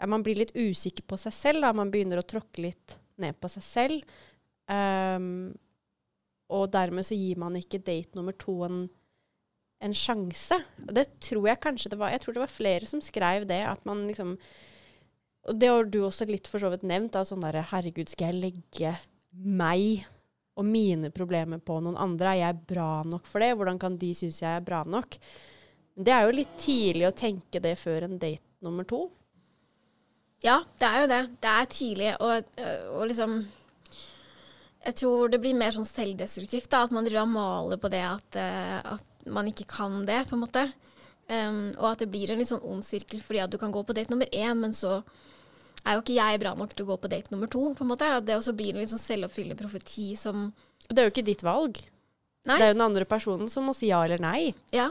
ja, 0.00 0.08
Man 0.10 0.24
blir 0.26 0.40
litt 0.40 0.56
usikker 0.56 1.04
på 1.06 1.18
seg 1.20 1.32
selv, 1.36 1.62
da. 1.62 1.70
Man 1.76 1.92
begynner 1.92 2.18
å 2.18 2.26
tråkke 2.26 2.64
litt 2.64 2.96
ned 3.22 3.36
på 3.38 3.50
seg 3.52 3.62
selv. 3.62 4.16
Um, 4.70 5.54
og 6.52 6.68
dermed 6.72 7.06
så 7.06 7.16
gir 7.16 7.40
man 7.40 7.56
ikke 7.58 7.82
date 7.84 8.16
nummer 8.16 8.36
to 8.36 8.56
en, 8.66 8.84
en 9.84 9.96
sjanse. 9.96 10.58
Og 10.86 10.92
det 10.96 11.06
tror 11.24 11.48
jeg 11.50 11.62
kanskje 11.62 11.92
det 11.94 12.00
var 12.00 12.14
Jeg 12.14 12.22
tror 12.24 12.36
det 12.36 12.44
var 12.44 12.52
flere 12.52 12.88
som 12.88 13.02
skrev 13.04 13.48
det, 13.48 13.62
at 13.68 13.84
man 13.88 14.06
liksom 14.08 14.36
Og 15.48 15.58
det 15.60 15.68
har 15.68 15.88
du 15.88 16.02
også 16.04 16.28
litt 16.28 16.48
for 16.48 16.62
så 16.62 16.70
vidt 16.72 16.86
nevnt, 16.88 17.16
sånn 17.28 17.44
derre 17.44 17.64
Herregud, 17.72 18.08
skal 18.12 18.32
jeg 18.32 18.42
legge 18.46 18.94
meg 19.34 20.04
og 20.54 20.68
mine 20.68 21.10
problemer 21.10 21.58
på 21.58 21.80
noen 21.82 21.98
andre? 21.98 22.30
Er 22.36 22.40
jeg 22.44 22.62
bra 22.70 23.02
nok 23.08 23.26
for 23.26 23.42
det? 23.42 23.56
Hvordan 23.58 23.80
kan 23.82 23.98
de 23.98 24.12
synes 24.14 24.38
jeg 24.40 24.52
er 24.52 24.64
bra 24.64 24.84
nok? 24.86 25.18
Det 25.94 26.12
er 26.14 26.24
jo 26.26 26.36
litt 26.38 26.54
tidlig 26.58 27.08
å 27.08 27.16
tenke 27.16 27.60
det 27.62 27.74
før 27.78 28.06
en 28.06 28.16
date 28.18 28.46
nummer 28.64 28.86
to. 28.86 29.08
Ja, 30.44 30.60
det 30.78 30.88
er 30.88 31.02
jo 31.02 31.10
det. 31.10 31.20
Det 31.42 31.50
er 31.50 31.68
tidlig, 31.72 32.08
å 32.20 33.06
liksom 33.08 33.36
Jeg 34.84 34.96
tror 35.00 35.32
det 35.32 35.40
blir 35.40 35.56
mer 35.56 35.72
sånn 35.74 35.88
selvdestruktivt, 35.88 36.68
da, 36.72 36.84
at 36.84 36.94
man 36.94 37.06
driver 37.06 37.24
og 37.24 37.32
maler 37.32 37.80
på 37.80 37.90
det 37.92 38.02
at, 38.04 38.40
eh, 38.40 38.80
at 38.94 39.30
man 39.32 39.48
ikke 39.48 39.66
kan 39.70 40.02
det, 40.08 40.24
på 40.28 40.36
en 40.36 40.44
måte. 40.44 40.66
Um, 41.24 41.70
og 41.78 41.86
at 41.94 42.02
det 42.02 42.10
blir 42.12 42.28
en 42.28 42.40
litt 42.40 42.50
sånn 42.50 42.66
ond 42.68 42.84
sirkel, 42.84 43.22
fordi 43.24 43.40
at 43.40 43.52
du 43.52 43.56
kan 43.56 43.72
gå 43.72 43.80
på 43.80 43.96
date 43.96 44.12
nummer 44.12 44.28
én, 44.28 44.58
men 44.60 44.76
så 44.76 44.98
er 45.84 45.96
jo 45.96 46.02
ikke 46.02 46.18
jeg 46.18 46.40
bra 46.42 46.52
nok 46.58 46.74
til 46.76 46.84
å 46.84 46.90
gå 46.92 46.98
på 47.00 47.10
date 47.12 47.32
nummer 47.32 47.48
to, 47.48 47.62
på 47.76 47.84
en 47.84 47.90
måte. 47.90 48.10
At 48.18 48.28
det 48.28 48.36
også 48.36 48.52
blir 48.56 48.74
en 48.74 48.82
litt 48.82 48.92
sånn 48.92 49.02
selvoppfyllende 49.02 49.56
profeti 49.60 50.12
som 50.20 50.50
det 50.88 51.00
er 51.00 51.08
jo 51.08 51.14
ikke 51.14 51.26
ditt 51.26 51.44
valg. 51.44 51.80
Nei. 52.44 52.58
Det 52.60 52.66
er 52.66 52.72
jo 52.72 52.76
den 52.76 52.86
andre 52.86 53.06
personen 53.08 53.48
som 53.52 53.64
må 53.68 53.74
si 53.76 53.88
ja 53.88 54.02
eller 54.04 54.20
nei. 54.20 54.52
Ja. 54.74 54.90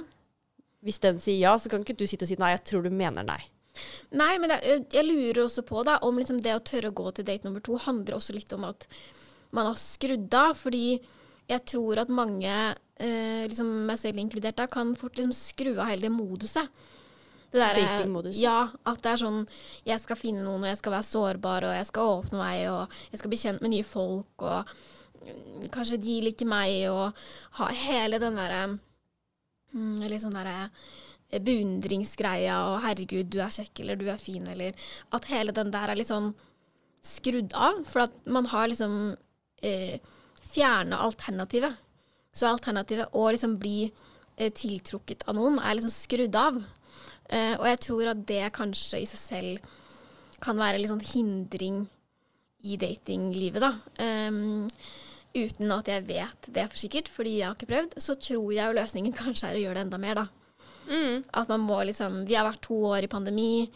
Hvis 0.83 1.01
den 1.03 1.19
sier 1.21 1.37
ja, 1.37 1.53
så 1.61 1.69
kan 1.69 1.85
ikke 1.85 1.97
du 1.97 2.07
sitte 2.09 2.25
og 2.25 2.31
si 2.31 2.37
nei, 2.41 2.53
jeg 2.55 2.63
tror 2.69 2.85
du 2.85 2.93
mener 2.93 3.25
nei. 3.27 3.41
Nei, 4.13 4.35
men 4.41 4.51
det, 4.51 4.59
jeg 4.93 5.05
lurer 5.05 5.43
også 5.45 5.63
på 5.65 5.81
da, 5.85 5.99
om 6.05 6.17
liksom 6.19 6.41
det 6.45 6.53
å 6.53 6.63
tørre 6.65 6.91
å 6.91 6.97
gå 6.97 7.13
til 7.13 7.25
date 7.29 7.47
nummer 7.47 7.61
to 7.65 7.77
handler 7.81 8.17
også 8.17 8.35
litt 8.35 8.53
om 8.53 8.65
at 8.69 8.85
man 9.53 9.69
har 9.69 9.77
skrudd 9.79 10.33
av. 10.37 10.57
Fordi 10.59 10.87
jeg 11.49 11.65
tror 11.69 12.03
at 12.03 12.11
mange, 12.13 12.55
eh, 12.97 13.43
liksom 13.49 13.69
meg 13.87 13.99
selv 14.01 14.21
inkludert, 14.21 14.57
da, 14.59 14.67
kan 14.67 14.95
fort 14.99 15.17
liksom 15.17 15.35
skru 15.35 15.75
av 15.77 15.91
hele 15.91 16.07
det 16.07 16.15
moduset. 16.15 16.83
Det 17.53 17.61
der, 17.61 17.77
Datingmodus. 17.77 18.37
Ja, 18.41 18.71
at 18.89 19.03
det 19.05 19.11
er 19.11 19.19
sånn 19.21 19.43
Jeg 19.85 20.01
skal 20.01 20.17
finne 20.17 20.41
noen, 20.41 20.63
og 20.63 20.71
jeg 20.71 20.79
skal 20.79 20.95
være 20.95 21.05
sårbar, 21.05 21.67
og 21.67 21.75
jeg 21.77 21.85
skal 21.85 22.13
åpne 22.15 22.39
meg, 22.39 22.61
og 22.71 22.95
jeg 23.11 23.21
skal 23.21 23.29
bli 23.29 23.39
kjent 23.43 23.61
med 23.61 23.73
nye 23.75 23.85
folk, 23.85 24.41
og 24.41 24.71
kanskje 25.73 25.99
de 26.01 26.15
liker 26.25 26.49
meg, 26.49 26.87
og 26.89 27.13
ha 27.59 27.67
hele 27.83 28.19
den 28.21 28.39
derre 28.39 28.63
mm, 28.73 30.01
Litt 30.01 30.23
sånn 30.23 30.35
derre 30.35 30.55
eh, 31.29 31.43
beundringsgreia, 31.43 32.57
og 32.71 32.81
'herregud, 32.83 33.29
du 33.29 33.39
er 33.45 33.53
kjekk', 33.53 33.83
eller 33.85 34.01
'du 34.01 34.09
er 34.09 34.17
fin', 34.17 34.49
eller 34.49 34.73
At 35.13 35.29
hele 35.29 35.53
den 35.53 35.71
der 35.71 35.93
er 35.93 35.99
litt 35.99 36.09
sånn 36.09 36.33
skrudd 37.03 37.53
av. 37.53 37.83
For 37.85 38.07
at 38.07 38.17
man 38.25 38.45
har 38.49 38.67
liksom 38.71 39.15
eh, 39.63 39.97
fjerna 40.43 41.01
alternativet. 41.05 41.79
Så 42.33 42.49
alternativet 42.49 43.13
å 43.13 43.27
liksom 43.31 43.57
bli 43.61 43.85
eh, 43.87 44.51
tiltrukket 44.53 45.25
av 45.29 45.37
noen 45.37 45.59
er 45.61 45.77
liksom 45.77 45.93
skrudd 45.93 46.37
av. 46.37 46.59
Eh, 47.29 47.55
og 47.57 47.65
jeg 47.69 47.81
tror 47.87 48.11
at 48.13 48.27
det 48.29 48.43
kanskje 48.55 49.03
i 49.03 49.09
seg 49.09 49.21
selv 49.21 49.73
kan 50.43 50.59
være 50.59 50.81
litt 50.81 50.91
sånn 50.91 51.05
hindring 51.13 51.83
i 52.63 52.77
datinglivet, 52.79 53.63
da. 53.63 53.73
Um, 53.99 54.69
uten 55.35 55.71
at 55.75 55.89
jeg 55.89 56.05
vet 56.07 56.47
det 56.55 56.65
for 56.69 56.79
sikkert, 56.79 57.09
fordi 57.11 57.37
jeg 57.39 57.47
har 57.47 57.57
ikke 57.57 57.71
prøvd, 57.71 57.97
så 57.99 58.15
tror 58.19 58.47
jeg 58.53 58.63
jo 58.63 58.77
løsningen 58.79 59.15
kanskje 59.21 59.49
er 59.49 59.59
å 59.59 59.63
gjøre 59.65 59.79
det 59.79 59.85
enda 59.87 59.99
mer, 60.01 60.23
da. 60.23 60.27
At 61.31 61.47
man 61.47 61.61
må 61.63 61.77
liksom 61.87 62.25
Vi 62.27 62.35
har 62.35 62.43
vært 62.43 62.65
to 62.65 62.75
år 62.89 63.05
i 63.05 63.11
pandemi. 63.11 63.69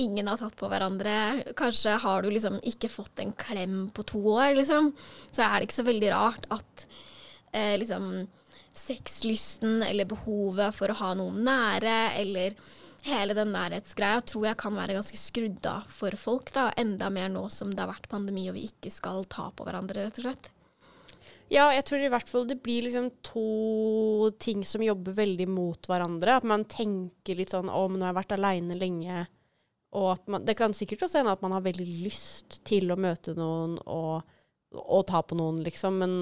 Ingen 0.00 0.28
har 0.30 0.38
tatt 0.40 0.56
på 0.56 0.68
hverandre. 0.72 1.14
Kanskje 1.56 1.98
har 2.00 2.22
du 2.22 2.30
liksom 2.32 2.56
ikke 2.64 2.88
fått 2.88 3.20
en 3.20 3.32
klem 3.36 3.90
på 3.92 4.04
to 4.08 4.22
år, 4.32 4.54
liksom. 4.56 4.92
Så 5.28 5.44
er 5.44 5.58
det 5.58 5.68
ikke 5.68 5.80
så 5.82 5.88
veldig 5.88 6.12
rart 6.14 6.46
at 6.54 6.86
eh, 7.52 7.74
liksom 7.80 8.06
sexlysten 8.72 9.82
eller 9.84 10.08
behovet 10.08 10.72
for 10.72 10.88
å 10.88 10.96
ha 10.96 11.10
noen 11.18 11.42
nære, 11.44 11.96
eller 12.22 12.56
hele 13.04 13.36
den 13.36 13.52
nærhetsgreia, 13.52 14.22
tror 14.24 14.46
jeg 14.48 14.60
kan 14.62 14.78
være 14.78 14.96
ganske 14.96 15.18
skrudd 15.18 15.66
av 15.68 15.84
for 15.90 16.16
folk. 16.16 16.52
da, 16.54 16.70
Enda 16.78 17.10
mer 17.12 17.28
nå 17.32 17.48
som 17.52 17.74
det 17.74 17.84
har 17.84 17.92
vært 17.92 18.08
pandemi 18.12 18.48
og 18.48 18.56
vi 18.56 18.68
ikke 18.70 18.92
skal 18.94 19.26
ta 19.28 19.50
på 19.52 19.66
hverandre, 19.66 20.06
rett 20.06 20.22
og 20.22 20.28
slett. 20.28 20.52
Ja, 21.52 21.66
jeg 21.74 21.84
tror 21.84 22.00
i 22.00 22.08
hvert 22.08 22.30
fall 22.30 22.46
det 22.48 22.62
blir 22.64 22.86
liksom 22.86 23.10
to 23.26 24.30
ting 24.40 24.62
som 24.64 24.80
jobber 24.80 25.12
veldig 25.18 25.50
mot 25.52 25.90
hverandre. 25.90 26.38
At 26.40 26.48
man 26.48 26.64
tenker 26.64 27.36
litt 27.36 27.52
sånn 27.52 27.68
om 27.68 27.98
nå 27.98 28.06
har 28.06 28.14
jeg 28.14 28.20
vært 28.22 28.36
aleine 28.38 28.78
lenge. 28.78 29.26
Og 29.92 30.22
man, 30.32 30.44
det 30.48 30.54
kan 30.56 30.72
sikkert 30.76 31.02
også 31.04 31.20
hende 31.20 31.34
at 31.36 31.42
man 31.44 31.52
har 31.52 31.64
veldig 31.66 31.84
lyst 32.04 32.60
til 32.64 32.88
å 32.92 32.96
møte 32.96 33.34
noen 33.36 33.74
og, 33.84 34.22
og 34.72 35.02
ta 35.10 35.20
på 35.20 35.36
noen, 35.36 35.58
liksom. 35.66 35.98
Men, 36.00 36.14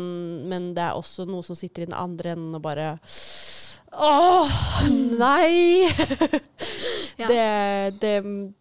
men 0.51 0.71
det 0.75 0.83
er 0.89 0.99
også 0.99 1.27
noe 1.31 1.47
som 1.47 1.55
sitter 1.59 1.85
i 1.85 1.91
den 1.91 1.95
andre 1.99 2.33
enden 2.35 2.57
og 2.59 2.65
bare 2.67 2.97
Åh, 3.91 4.51
nei! 5.19 5.87
Ja. 7.21 7.27
Det, 7.29 7.99
det, 8.01 8.13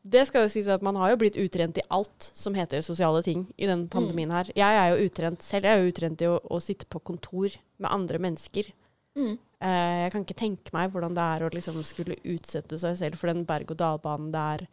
det 0.04 0.26
skal 0.28 0.44
jo 0.44 0.50
sies 0.52 0.68
at 0.68 0.82
man 0.84 0.98
har 1.00 1.14
jo 1.14 1.20
blitt 1.22 1.38
utrent 1.40 1.78
i 1.80 1.84
alt 1.96 2.26
som 2.36 2.52
heter 2.58 2.82
sosiale 2.84 3.22
ting 3.24 3.46
i 3.56 3.70
den 3.70 3.86
Mm. 3.86 3.90
pandemien 3.94 4.34
her. 4.36 4.50
Jeg 4.52 4.80
er 4.82 4.90
jo 4.92 5.06
utrent 5.08 5.46
selv. 5.46 5.64
Jeg 5.64 5.78
er 5.78 5.80
jo 5.86 5.92
utrent 5.94 6.24
i 6.26 6.28
å, 6.28 6.34
å 6.44 6.60
sitte 6.60 6.90
på 6.92 7.00
kontor 7.08 7.56
med 7.80 7.88
andre 7.88 8.20
mennesker. 8.20 8.68
Mm. 9.16 9.38
Eh, 9.64 9.96
jeg 10.04 10.12
kan 10.12 10.26
ikke 10.26 10.40
tenke 10.42 10.76
meg 10.76 10.92
hvordan 10.92 11.16
det 11.16 11.24
er 11.24 11.46
å 11.48 11.52
liksom 11.56 11.80
skulle 11.88 12.20
utsette 12.28 12.82
seg 12.84 12.98
selv 13.00 13.16
for 13.22 13.32
den 13.32 13.46
berg-og-dal-banen 13.48 14.28
det 14.36 14.44
er 14.58 14.66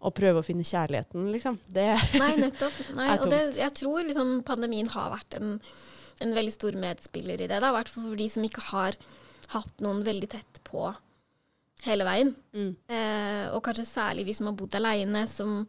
å 0.00 0.12
prøve 0.16 0.40
å 0.40 0.46
finne 0.46 0.64
kjærligheten, 0.66 1.28
liksom. 1.34 1.58
Det 1.68 1.88
Nei, 2.20 2.32
nettopp. 2.40 2.76
Nei, 2.96 3.08
er 3.12 3.20
og 3.20 3.32
det, 3.32 3.40
jeg 3.60 3.76
tror 3.76 4.06
liksom 4.08 4.38
pandemien 4.48 4.88
har 4.94 5.12
vært 5.12 5.36
en, 5.40 5.58
en 6.24 6.34
veldig 6.36 6.54
stor 6.56 6.78
medspiller 6.80 7.40
i 7.40 7.48
det. 7.50 7.60
I 7.60 7.74
hvert 7.76 7.92
fall 7.92 8.08
for 8.08 8.20
de 8.20 8.28
som 8.32 8.46
ikke 8.46 8.64
har 8.72 8.98
hatt 9.54 9.84
noen 9.84 10.04
veldig 10.06 10.30
tett 10.32 10.62
på 10.66 10.88
hele 11.86 12.06
veien. 12.06 12.32
mm. 12.54 12.72
Eh, 12.92 13.44
og 13.54 13.62
kanskje 13.64 13.88
særlig 13.88 14.26
hvis 14.28 14.40
man 14.42 14.52
har 14.52 14.60
bodd 14.60 14.76
aleine, 14.78 15.24
som 15.30 15.64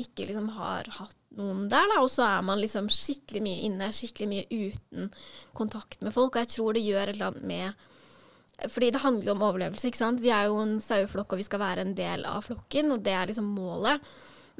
ikke 0.00 0.26
liksom 0.28 0.48
har 0.56 0.88
hatt 0.98 1.18
noen 1.36 1.66
der. 1.68 1.88
da, 1.88 2.00
Og 2.00 2.10
så 2.12 2.24
er 2.26 2.44
man 2.44 2.60
liksom 2.60 2.88
skikkelig 2.92 3.42
mye 3.44 3.64
inne, 3.68 3.90
skikkelig 3.92 4.28
mye 4.30 4.46
uten 4.68 5.10
kontakt 5.56 6.00
med 6.00 6.14
folk. 6.14 6.34
Og 6.34 6.44
jeg 6.44 6.54
tror 6.56 6.76
det 6.76 6.84
gjør 6.86 7.08
et 7.08 7.16
eller 7.16 7.32
annet 7.32 7.48
med 7.52 7.88
fordi 8.70 8.90
det 8.94 9.02
handler 9.02 9.26
jo 9.26 9.34
om 9.34 9.44
overlevelse. 9.46 9.88
ikke 9.88 10.00
sant? 10.00 10.20
Vi 10.22 10.30
er 10.30 10.46
jo 10.50 10.60
en 10.62 10.78
saueflokk, 10.82 11.34
og 11.34 11.40
vi 11.40 11.46
skal 11.46 11.62
være 11.62 11.84
en 11.86 11.94
del 11.98 12.26
av 12.28 12.44
flokken, 12.46 12.92
og 12.94 13.02
det 13.04 13.14
er 13.16 13.30
liksom 13.30 13.50
målet. 13.56 14.02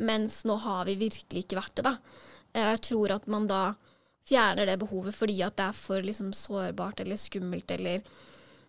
Mens 0.02 0.42
nå 0.48 0.56
har 0.64 0.86
vi 0.88 0.98
virkelig 1.00 1.44
ikke 1.44 1.58
vært 1.60 1.74
det, 1.78 1.84
da. 1.86 1.96
Eh, 2.54 2.70
Jeg 2.72 2.82
tror 2.88 3.16
at 3.16 3.26
man 3.28 3.46
da 3.46 3.74
fjerner 4.28 4.66
det 4.66 4.78
behovet 4.78 5.14
fordi 5.16 5.40
at 5.42 5.56
det 5.58 5.64
er 5.66 5.74
for 5.74 6.00
liksom 6.00 6.30
sårbart 6.32 7.00
eller 7.02 7.18
skummelt, 7.18 7.70
eller 7.74 8.02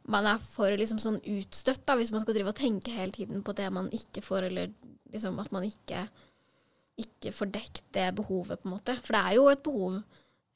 man 0.10 0.26
er 0.28 0.40
for 0.42 0.74
liksom 0.76 1.00
sånn 1.00 1.22
utstøtt, 1.22 1.86
da, 1.86 1.96
hvis 1.96 2.12
man 2.12 2.24
skal 2.24 2.36
drive 2.36 2.52
og 2.52 2.60
tenke 2.60 2.92
hele 2.92 3.14
tiden 3.16 3.44
på 3.46 3.54
det 3.56 3.70
man 3.72 3.88
ikke 3.94 4.24
får, 4.26 4.50
eller 4.50 4.74
liksom 5.14 5.38
at 5.40 5.52
man 5.56 5.64
ikke, 5.64 6.08
ikke 7.00 7.32
får 7.32 7.54
dekt 7.54 7.84
det 7.96 8.10
behovet, 8.18 8.60
på 8.60 8.68
en 8.68 8.76
måte. 8.76 8.98
For 9.00 9.16
det 9.16 9.22
er 9.22 9.38
jo 9.38 9.48
et 9.52 9.64
behov 9.64 10.02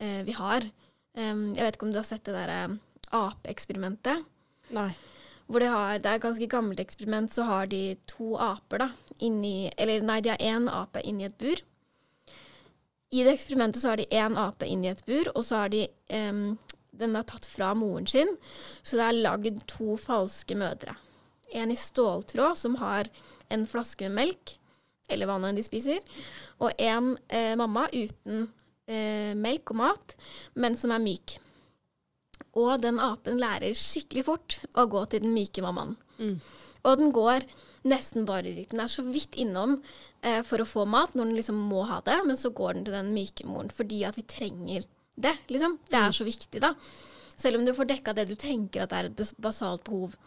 eh, 0.02 0.24
vi 0.28 0.36
har. 0.36 0.68
Um, 1.18 1.56
jeg 1.56 1.64
vet 1.64 1.78
ikke 1.78 1.88
om 1.88 1.94
du 1.94 2.02
har 2.02 2.06
sett 2.06 2.26
det 2.28 2.36
derre 2.36 2.78
apeeksperimentet? 3.16 4.26
Nei. 4.76 4.92
Hvor 5.48 5.64
de 5.64 5.70
har, 5.72 6.00
det 6.04 6.10
er 6.10 6.20
et 6.20 6.26
ganske 6.26 6.50
gammelt 6.52 6.82
eksperiment, 6.84 7.32
så 7.32 7.46
har 7.48 7.70
de 7.72 7.96
to 8.10 8.36
aper 8.42 8.84
da, 8.84 8.90
inni 9.24 9.72
Eller 9.80 10.04
nei, 10.04 10.20
de 10.22 10.34
har 10.34 10.44
én 10.44 10.68
ape 10.68 11.04
inni 11.08 11.28
et 11.28 11.38
bur. 11.40 11.62
I 13.16 13.24
det 13.24 13.38
eksperimentet 13.38 13.82
så 13.82 13.94
har 13.94 14.02
de 14.02 14.10
én 14.12 14.36
ape 14.36 14.68
inni 14.68 14.92
et 14.92 15.06
bur, 15.08 15.32
og 15.36 15.46
så 15.48 15.64
har 15.64 15.72
de 15.72 15.86
um, 16.12 16.58
Den 16.92 17.16
er 17.16 17.24
tatt 17.30 17.48
fra 17.48 17.72
moren 17.78 18.08
sin, 18.10 18.34
så 18.84 19.00
det 19.00 19.08
er 19.08 19.22
lagd 19.24 19.64
to 19.70 19.96
falske 20.02 20.58
mødre. 20.58 20.98
En 21.56 21.72
i 21.72 21.80
ståltråd 21.80 22.58
som 22.60 22.76
har 22.82 23.08
en 23.54 23.64
flaske 23.70 24.10
med 24.10 24.18
melk, 24.18 24.58
eller 25.08 25.30
hva 25.30 25.38
nå 25.40 25.48
enn 25.48 25.60
de 25.60 25.64
spiser, 25.64 26.02
og 26.60 26.74
en 26.82 27.14
eh, 27.32 27.54
mamma 27.56 27.86
uten 27.94 28.50
eh, 28.90 29.32
melk 29.38 29.72
og 29.72 29.80
mat, 29.80 30.16
men 30.60 30.76
som 30.76 30.92
er 30.92 31.04
myk. 31.06 31.38
Og 32.58 32.82
den 32.82 33.00
apen 33.04 33.40
lærer 33.42 33.78
skikkelig 33.78 34.26
fort 34.28 34.60
å 34.78 34.88
gå 34.90 35.04
til 35.12 35.24
den 35.26 35.36
myke 35.36 35.64
mammaen. 35.66 35.96
Mm. 36.18 36.38
Og 36.88 37.02
den 37.02 37.12
går 37.16 37.46
nesten 37.88 38.26
bare 38.28 38.48
dit. 38.50 38.70
Den 38.72 38.84
er 38.84 38.92
så 38.92 39.06
vidt 39.06 39.38
innom 39.40 39.78
eh, 40.22 40.42
for 40.46 40.62
å 40.62 40.68
få 40.68 40.86
mat 40.90 41.16
når 41.16 41.30
den 41.30 41.40
liksom 41.40 41.60
må 41.70 41.84
ha 41.90 42.00
det, 42.06 42.18
men 42.28 42.40
så 42.40 42.52
går 42.56 42.78
den 42.78 42.88
til 42.88 42.98
den 42.98 43.14
myke 43.16 43.48
moren 43.50 43.74
fordi 43.74 44.04
at 44.08 44.18
vi 44.18 44.26
trenger 44.28 44.88
det, 45.18 45.34
liksom. 45.50 45.80
Det 45.90 46.00
er 46.00 46.16
så 46.16 46.28
viktig, 46.28 46.62
da. 46.64 46.74
Selv 47.38 47.60
om 47.60 47.66
du 47.66 47.74
får 47.78 47.90
dekka 47.90 48.16
det 48.18 48.28
du 48.30 48.36
tenker 48.40 48.86
at 48.86 48.96
er 48.98 49.10
et 49.10 49.36
basalt 49.42 49.86
behov 49.86 50.18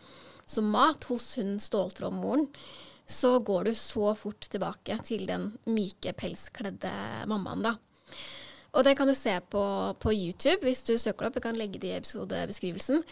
som 0.50 0.70
mat 0.70 1.04
hos 1.10 1.32
hun 1.38 1.58
ståltrådmoren, 1.62 2.48
så 3.10 3.36
går 3.42 3.66
du 3.66 3.74
så 3.74 4.12
fort 4.18 4.46
tilbake 4.50 4.96
til 5.06 5.26
den 5.26 5.50
myke, 5.70 6.14
pelskledde 6.18 6.90
mammaen, 7.30 7.66
da. 7.66 7.74
Og 8.70 8.86
det 8.86 8.94
kan 8.98 9.10
du 9.10 9.14
se 9.16 9.34
på, 9.50 9.62
på 9.98 10.12
YouTube 10.14 10.62
hvis 10.66 10.84
du 10.86 10.94
søker 10.94 11.24
det 11.24 11.30
opp. 11.30 11.38
Jeg 11.40 11.46
kan 11.48 11.58
legge 11.58 11.80
det 11.82 11.90
i 11.90 11.96
episodebeskrivelsen. 11.98 13.02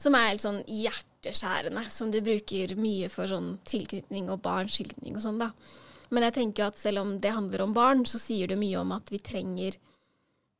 Som 0.00 0.16
er 0.16 0.30
helt 0.30 0.42
sånn 0.42 0.62
hjerteskjærende, 0.66 1.84
som 1.92 2.10
de 2.12 2.22
bruker 2.24 2.74
mye 2.80 3.10
for 3.12 3.30
sånn 3.30 3.54
tilknytning 3.68 4.30
og 4.32 4.42
barns 4.44 4.78
tilknytning 4.80 5.18
og 5.18 5.24
sånn, 5.24 5.40
da. 5.40 5.52
Men 6.10 6.26
jeg 6.26 6.36
tenker 6.36 6.64
jo 6.64 6.70
at 6.72 6.80
selv 6.80 7.04
om 7.04 7.12
det 7.22 7.32
handler 7.32 7.62
om 7.64 7.74
barn, 7.76 8.02
så 8.08 8.18
sier 8.20 8.50
det 8.50 8.58
mye 8.60 8.80
om 8.80 8.92
at 8.96 9.12
vi 9.12 9.20
trenger 9.24 9.78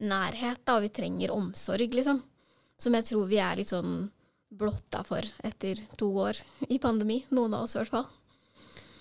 nærhet, 0.05 0.63
da, 0.65 0.79
og 0.79 0.87
vi 0.87 0.93
trenger 0.95 1.35
omsorg, 1.35 1.97
liksom. 1.99 2.23
Som 2.81 2.97
jeg 2.99 3.09
tror 3.11 3.27
vi 3.31 3.41
er 3.43 3.59
litt 3.59 3.71
sånn 3.71 4.09
blotta 4.55 5.03
for 5.07 5.27
etter 5.47 5.81
to 5.99 6.09
år 6.25 6.39
i 6.71 6.79
pandemi. 6.83 7.25
Noen 7.35 7.57
av 7.59 7.67
oss 7.67 7.75
i 7.77 7.81
hvert 7.83 7.95
fall. 7.95 8.09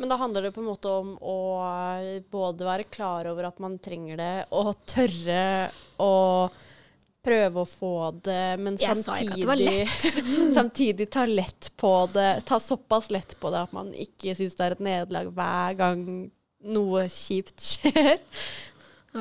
Men 0.04 0.10
da 0.12 0.16
handler 0.20 0.42
det 0.42 0.50
på 0.52 0.60
en 0.60 0.68
måte 0.68 0.90
om 0.92 1.14
å 1.24 1.38
både 2.28 2.66
være 2.68 2.84
klar 2.92 3.24
over 3.32 3.46
at 3.48 3.60
man 3.64 3.78
trenger 3.80 4.18
det, 4.20 4.32
og 4.52 4.74
tørre 4.84 5.44
å 6.04 6.10
prøve 7.24 7.62
å 7.62 7.70
få 7.70 7.92
det, 8.26 8.58
men 8.60 8.76
Jeg 8.82 8.98
sa 9.00 9.16
det 9.16 9.30
samtidig, 9.32 9.86
samtidig 10.58 11.08
ta 11.08 11.24
lett 11.24 11.70
på 11.80 11.92
det. 12.12 12.42
Ta 12.44 12.60
såpass 12.60 13.08
lett 13.16 13.38
på 13.40 13.48
det 13.54 13.62
at 13.64 13.72
man 13.72 13.94
ikke 13.96 14.36
syns 14.36 14.58
det 14.60 14.66
er 14.66 14.76
et 14.76 14.82
nederlag 14.90 15.30
hver 15.38 15.78
gang 15.80 16.02
noe 16.76 17.06
kjipt 17.08 17.64
skjer. 17.70 18.20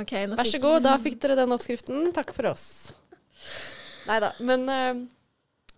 Okay, 0.03 0.27
Vær 0.35 0.51
så 0.51 0.59
god, 0.65 0.81
da 0.89 0.97
fikk 0.99 1.21
dere 1.23 1.37
den 1.45 1.55
oppskriften. 1.55 2.09
Takk 2.17 2.35
for 2.35 2.51
oss. 2.51 2.67
Nei 4.11 4.19
da. 4.27 4.33
Men 4.43 4.67
uh, 4.67 5.07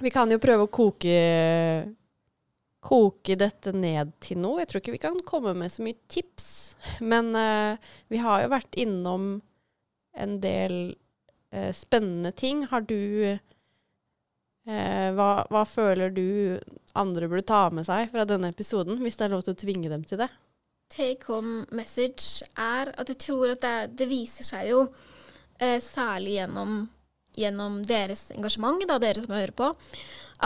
vi 0.00 0.14
kan 0.16 0.32
jo 0.32 0.40
prøve 0.40 0.64
å 0.64 0.72
koke 0.80 1.20
Koke 2.84 3.36
dette 3.40 3.72
ned 3.72 4.12
til 4.20 4.42
noe. 4.42 4.60
Jeg 4.60 4.70
tror 4.70 4.82
ikke 4.82 4.94
vi 4.98 5.02
kan 5.06 5.16
komme 5.24 5.54
med 5.56 5.72
så 5.72 5.84
mye 5.84 5.96
tips. 6.12 6.74
Men 7.00 7.32
uh, 7.32 7.80
vi 8.12 8.20
har 8.20 8.42
jo 8.44 8.52
vært 8.52 8.76
innom 8.80 9.28
en 10.14 10.36
del 10.42 10.76
uh, 10.92 11.72
spennende 11.72 12.34
ting. 12.36 12.66
Har 12.68 12.84
du 12.84 13.00
uh, 13.24 15.08
hva, 15.16 15.30
hva 15.48 15.64
føler 15.68 16.12
du 16.12 16.60
andre 16.94 17.30
burde 17.30 17.48
ta 17.48 17.66
med 17.72 17.88
seg 17.88 18.12
fra 18.12 18.26
denne 18.28 18.52
episoden, 18.52 19.00
hvis 19.00 19.16
det 19.16 19.26
er 19.26 19.34
lov 19.34 19.46
til 19.46 19.56
å 19.56 19.62
tvinge 19.64 19.92
dem 19.92 20.04
til 20.08 20.24
det? 20.24 20.30
take 20.94 21.26
home 21.26 21.64
message 21.74 22.44
er 22.60 22.90
at 23.00 23.08
jeg 23.10 23.18
tror 23.24 23.50
at 23.50 23.62
det, 23.64 23.78
det 23.98 24.06
viser 24.06 24.46
seg 24.46 24.68
jo, 24.68 24.82
særlig 25.82 26.36
gjennom, 26.36 26.76
gjennom 27.34 27.80
deres 27.88 28.28
engasjement, 28.36 28.84
da, 28.86 29.00
dere 29.02 29.24
som 29.24 29.34
hører 29.34 29.54
på, 29.58 29.72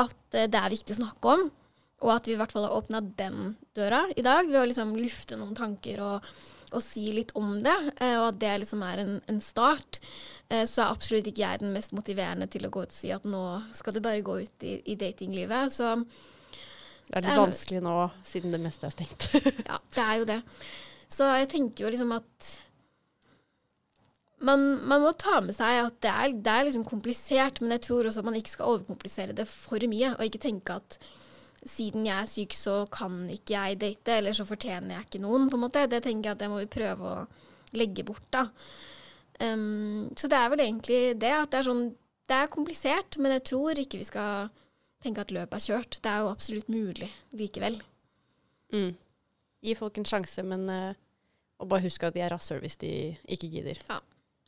at 0.00 0.38
det 0.38 0.56
er 0.56 0.72
viktig 0.72 0.94
å 0.94 1.00
snakke 1.02 1.34
om. 1.34 1.44
Og 2.04 2.12
at 2.14 2.28
vi 2.28 2.36
i 2.36 2.38
hvert 2.38 2.52
fall 2.54 2.68
har 2.68 2.76
åpna 2.78 3.00
den 3.18 3.56
døra 3.74 4.04
i 4.14 4.22
dag 4.22 4.46
ved 4.46 4.60
å 4.60 4.68
liksom 4.70 4.94
lufte 4.98 5.38
noen 5.38 5.56
tanker 5.58 5.98
og, 6.04 6.28
og 6.70 6.82
si 6.84 7.08
litt 7.16 7.32
om 7.38 7.56
det. 7.64 7.74
Eh, 7.98 8.14
og 8.20 8.28
at 8.30 8.40
det 8.42 8.52
liksom 8.62 8.84
er 8.86 9.02
en, 9.02 9.16
en 9.26 9.40
start. 9.42 9.98
Eh, 10.46 10.62
så 10.62 10.84
er 10.84 10.92
absolutt 10.94 11.30
ikke 11.30 11.42
jeg 11.42 11.62
den 11.64 11.74
mest 11.74 11.96
motiverende 11.96 12.46
til 12.50 12.68
å 12.68 12.72
gå 12.74 12.86
ut 12.86 12.94
og 12.94 12.98
si 12.98 13.10
at 13.14 13.26
nå 13.26 13.42
skal 13.74 13.96
du 13.96 14.02
bare 14.04 14.22
gå 14.26 14.38
ut 14.44 14.68
i, 14.68 14.78
i 14.92 14.98
datinglivet. 15.00 15.74
Så 15.74 15.96
Det 15.98 17.18
er 17.18 17.24
Det 17.24 17.26
litt 17.26 17.34
eh, 17.34 17.42
vanskelig 17.42 17.82
nå, 17.88 17.96
siden 18.30 18.54
det 18.54 18.62
meste 18.62 18.86
er 18.86 18.94
stengt. 18.94 19.28
Ja, 19.70 19.82
det 19.98 20.06
er 20.06 20.22
jo 20.22 20.30
det. 20.30 20.40
Så 21.10 21.26
jeg 21.40 21.50
tenker 21.50 21.86
jo 21.86 21.92
liksom 21.92 22.14
at 22.14 22.54
man, 24.46 24.60
man 24.86 25.02
må 25.02 25.12
ta 25.18 25.40
med 25.42 25.56
seg 25.56 25.80
at 25.82 25.96
det 26.04 26.10
er, 26.12 26.34
det 26.46 26.52
er 26.52 26.68
liksom 26.68 26.84
komplisert, 26.86 27.58
men 27.58 27.74
jeg 27.74 27.88
tror 27.88 28.06
også 28.06 28.22
at 28.22 28.28
man 28.28 28.36
ikke 28.38 28.54
skal 28.54 28.74
overkomplisere 28.74 29.34
det 29.34 29.48
for 29.50 29.82
mye, 29.90 30.12
og 30.14 30.28
ikke 30.28 30.46
tenke 30.46 30.76
at 30.78 30.98
siden 31.66 32.06
jeg 32.06 32.16
er 32.22 32.30
syk, 32.30 32.54
så 32.56 32.76
kan 32.92 33.24
ikke 33.32 33.56
jeg 33.56 33.80
date, 33.80 34.18
eller 34.20 34.36
så 34.36 34.46
fortjener 34.48 34.96
jeg 34.96 35.08
ikke 35.08 35.22
noen, 35.24 35.48
på 35.50 35.58
en 35.58 35.64
måte. 35.64 35.86
Det 35.90 36.02
tenker 36.04 36.30
jeg 36.30 36.36
at 36.36 36.44
det 36.44 36.50
må 36.52 36.60
vi 36.62 36.70
prøve 36.70 37.12
å 37.14 37.24
legge 37.78 38.04
bort, 38.06 38.26
da. 38.34 38.46
Um, 39.38 40.08
så 40.18 40.30
det 40.30 40.38
er 40.38 40.52
vel 40.52 40.62
egentlig 40.64 41.00
det, 41.22 41.30
at 41.30 41.50
det 41.52 41.60
er 41.60 41.66
sånn 41.68 41.84
Det 42.28 42.36
er 42.36 42.50
komplisert, 42.52 43.16
men 43.22 43.32
jeg 43.36 43.44
tror 43.48 43.78
ikke 43.80 44.00
vi 44.02 44.04
skal 44.04 44.50
tenke 45.00 45.22
at 45.22 45.30
løpet 45.32 45.54
er 45.56 45.64
kjørt. 45.64 45.96
Det 46.04 46.10
er 46.10 46.18
jo 46.20 46.32
absolutt 46.32 46.66
mulig 46.68 47.08
likevel. 47.32 47.78
Mm. 48.74 48.90
Gi 49.64 49.76
folk 49.78 49.96
en 49.96 50.08
sjanse, 50.10 50.44
men 50.44 50.66
uh, 50.68 50.90
og 51.58 51.70
bare 51.70 51.86
husk 51.86 52.04
at 52.06 52.14
de 52.14 52.22
er 52.22 52.30
rasshøl 52.32 52.60
hvis 52.62 52.78
de 52.82 52.92
ikke 53.26 53.50
gidder. 53.50 53.80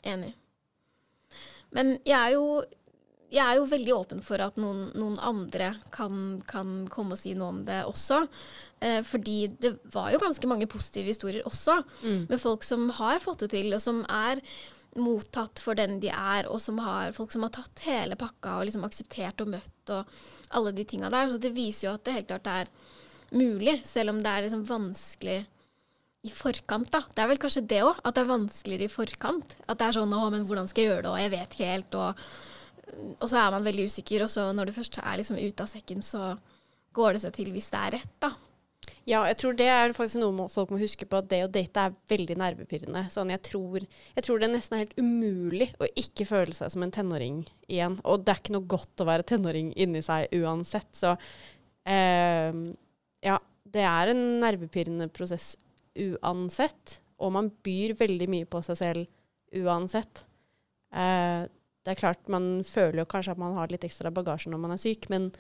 Enig. 0.07 0.35
Men 1.75 1.97
jeg 2.07 2.17
er 2.19 2.35
jo, 2.35 2.63
jeg 3.31 3.45
er 3.47 3.57
jo 3.61 3.67
veldig 3.71 3.95
åpen 3.95 4.23
for 4.27 4.43
at 4.43 4.57
noen, 4.59 4.89
noen 4.99 5.17
andre 5.23 5.77
kan, 5.95 6.43
kan 6.51 6.87
komme 6.91 7.15
og 7.15 7.19
si 7.21 7.35
noe 7.39 7.53
om 7.55 7.61
det 7.65 7.85
også. 7.87 8.25
Eh, 8.83 9.01
fordi 9.07 9.39
det 9.61 9.77
var 9.93 10.11
jo 10.13 10.19
ganske 10.23 10.49
mange 10.51 10.67
positive 10.67 11.07
historier 11.13 11.47
også, 11.47 11.79
Mm. 12.03 12.27
med 12.29 12.41
folk 12.41 12.65
som 12.67 12.89
har 12.91 13.21
fått 13.21 13.45
det 13.47 13.51
til, 13.51 13.73
og 13.75 13.81
som 13.81 14.03
er 14.09 14.41
mottatt 14.97 15.61
for 15.63 15.75
den 15.79 16.01
de 16.03 16.09
er, 16.11 16.49
og 16.51 16.59
som 16.61 16.79
har, 16.83 17.13
folk 17.13 17.31
som 17.31 17.43
har 17.47 17.51
tatt 17.55 17.85
hele 17.87 18.17
pakka 18.19 18.59
og 18.59 18.67
liksom 18.67 18.83
akseptert 18.89 19.41
og 19.41 19.53
møtt 19.55 19.91
og 19.95 20.07
alle 20.51 20.73
de 20.75 20.85
tinga 20.85 21.11
der. 21.11 21.29
Så 21.31 21.39
det 21.39 21.55
viser 21.55 21.89
jo 21.89 21.95
at 21.95 22.05
det 22.05 22.15
helt 22.15 22.29
klart 22.33 22.47
er 22.51 22.67
mulig, 23.31 23.77
selv 23.87 24.11
om 24.11 24.19
det 24.19 24.27
er 24.27 24.43
liksom 24.49 24.67
vanskelig 24.67 25.47
i 26.27 26.29
forkant, 26.35 26.91
da. 26.91 27.05
Det 27.15 27.23
er 27.23 27.29
vel 27.31 27.39
kanskje 27.41 27.67
det 27.71 27.79
òg, 27.87 28.01
at 28.05 28.15
det 28.17 28.25
er 28.25 28.33
vanskeligere 28.35 28.89
i 28.91 28.93
forkant. 28.93 29.55
At 29.69 29.79
det 29.79 29.87
er 29.87 30.01
sånn 30.01 30.13
'Å, 30.13 30.31
men 30.31 30.45
hvordan 30.45 30.69
skal 30.69 30.85
jeg 30.85 30.91
gjøre 30.91 31.03
det?' 31.03 31.13
og 31.13 31.19
'jeg 31.19 31.31
vet 31.31 31.51
ikke 31.51 31.71
helt', 31.73 31.95
og, 31.95 32.17
og 33.19 33.27
så 33.29 33.41
er 33.41 33.55
man 33.55 33.67
veldig 33.67 33.89
usikker, 33.91 34.25
og 34.27 34.31
så 34.33 34.51
når 34.57 34.71
du 34.71 34.77
først 34.77 35.01
er 35.03 35.19
liksom 35.21 35.41
ute 35.41 35.65
av 35.65 35.71
sekken, 35.71 36.05
så 36.05 36.35
går 36.97 37.17
det 37.17 37.25
seg 37.25 37.35
til 37.37 37.51
hvis 37.55 37.71
det 37.73 37.81
er 37.81 37.97
rett, 37.99 38.15
da. 38.23 38.33
Ja, 39.09 39.23
jeg 39.29 39.37
tror 39.41 39.57
det 39.57 39.67
er 39.71 39.93
faktisk 39.97 40.21
noe 40.21 40.47
folk 40.53 40.73
må 40.73 40.79
huske 40.81 41.07
på, 41.09 41.21
at 41.21 41.29
det 41.31 41.41
å 41.45 41.51
date 41.53 41.85
er 41.89 41.97
veldig 42.11 42.37
nervepirrende. 42.41 43.05
Sånn, 43.13 43.33
jeg, 43.33 43.43
tror, 43.47 43.85
jeg 44.17 44.27
tror 44.27 44.41
det 44.41 44.51
nesten 44.53 44.81
helt 44.81 44.97
umulig 45.01 45.71
å 45.81 45.89
ikke 45.99 46.27
føle 46.29 46.57
seg 46.57 46.73
som 46.73 46.85
en 46.85 46.95
tenåring 46.95 47.43
igjen. 47.69 47.99
Og 48.05 48.25
det 48.25 48.35
er 48.35 48.43
ikke 48.43 48.57
noe 48.57 48.71
godt 48.71 49.03
å 49.03 49.09
være 49.09 49.27
tenåring 49.33 49.73
inni 49.81 50.03
seg 50.05 50.33
uansett. 50.41 50.89
Så 50.97 51.15
eh, 51.89 52.61
ja, 53.27 53.39
det 53.77 53.87
er 53.89 54.13
en 54.13 54.25
nervepirrende 54.45 55.11
prosess 55.13 55.55
uansett. 55.99 57.01
Og 57.21 57.35
man 57.37 57.51
byr 57.65 57.97
veldig 58.01 58.31
mye 58.33 58.49
på 58.49 58.63
seg 58.65 58.81
selv 58.81 59.61
uansett. 59.61 60.25
Eh, 60.95 61.45
det 61.85 61.95
er 61.95 62.01
klart, 62.01 62.29
man 62.29 62.61
føler 62.67 63.03
jo 63.03 63.09
kanskje 63.09 63.35
at 63.35 63.41
man 63.41 63.57
har 63.57 63.73
litt 63.73 63.87
ekstra 63.87 64.13
bagasje 64.13 64.53
når 64.53 64.61
man 64.61 64.75
er 64.75 64.81
syk, 64.83 65.09
men 65.13 65.31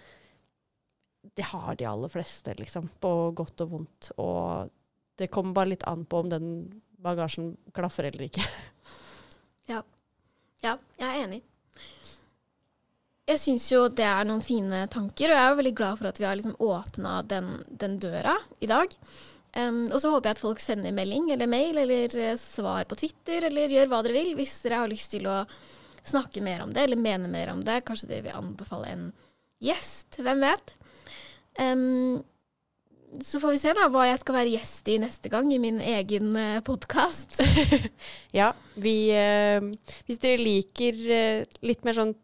det 1.36 1.44
har 1.50 1.76
de 1.76 1.88
aller 1.88 2.08
fleste, 2.08 2.54
liksom. 2.56 2.88
På 3.00 3.30
godt 3.36 3.60
og 3.66 3.74
vondt. 3.74 4.10
Og 4.16 4.70
det 5.20 5.28
kommer 5.32 5.56
bare 5.58 5.74
litt 5.74 5.84
an 5.88 6.06
på 6.08 6.22
om 6.22 6.30
den 6.32 6.46
bagasjen 7.00 7.52
klaffer 7.76 8.08
eller 8.08 8.28
ikke. 8.30 8.44
Ja, 10.60 10.74
jeg 11.00 11.06
er 11.06 11.18
enig. 11.22 11.38
Jeg 13.30 13.38
syns 13.40 13.68
jo 13.70 13.84
det 13.94 14.04
er 14.04 14.26
noen 14.26 14.42
fine 14.42 14.82
tanker, 14.90 15.30
og 15.30 15.36
jeg 15.36 15.44
er 15.44 15.52
jo 15.52 15.58
veldig 15.60 15.74
glad 15.78 16.00
for 16.00 16.10
at 16.10 16.18
vi 16.18 16.26
har 16.26 16.36
liksom 16.36 16.56
åpna 16.66 17.20
den, 17.30 17.52
den 17.80 17.94
døra 18.02 18.34
i 18.60 18.68
dag. 18.68 18.96
Um, 19.56 19.84
og 19.88 19.98
så 20.02 20.10
håper 20.12 20.30
jeg 20.30 20.36
at 20.36 20.42
folk 20.42 20.60
sender 20.62 20.94
melding 20.94 21.30
eller 21.34 21.50
mail 21.50 21.78
eller 21.82 22.12
eh, 22.22 22.36
svar 22.38 22.84
på 22.90 22.98
Twitter, 23.00 23.46
eller 23.48 23.72
gjør 23.72 23.88
hva 23.90 24.02
dere 24.06 24.18
vil 24.18 24.34
hvis 24.38 24.58
dere 24.64 24.82
har 24.82 24.90
lyst 24.90 25.14
til 25.14 25.26
å 25.30 25.38
snakke 26.06 26.42
mer 26.44 26.64
om 26.64 26.74
det, 26.74 26.84
eller 26.86 27.00
mene 27.00 27.30
mer 27.30 27.52
om 27.52 27.62
det. 27.64 27.82
Kanskje 27.88 28.10
dere 28.10 28.28
vil 28.28 28.38
anbefale 28.38 28.92
en 28.92 29.06
gjest, 29.64 30.20
hvem 30.22 30.44
vet. 30.44 30.74
Um, 31.60 32.20
så 33.22 33.40
får 33.42 33.56
vi 33.56 33.58
se 33.58 33.72
da 33.74 33.88
hva 33.90 34.04
jeg 34.06 34.20
skal 34.22 34.36
være 34.36 34.52
gjest 34.54 34.88
i 34.92 34.98
neste 35.02 35.30
gang 35.32 35.50
i 35.52 35.60
min 35.62 35.80
egen 35.82 36.32
uh, 36.38 36.62
podkast. 36.66 37.40
Ja, 38.38 38.52
vi 38.78 39.10
uh, 39.10 39.70
Hvis 40.06 40.20
dere 40.22 40.40
liker 40.40 41.00
uh, 41.10 41.60
litt 41.66 41.86
mer 41.86 41.98
sånn 41.98 42.14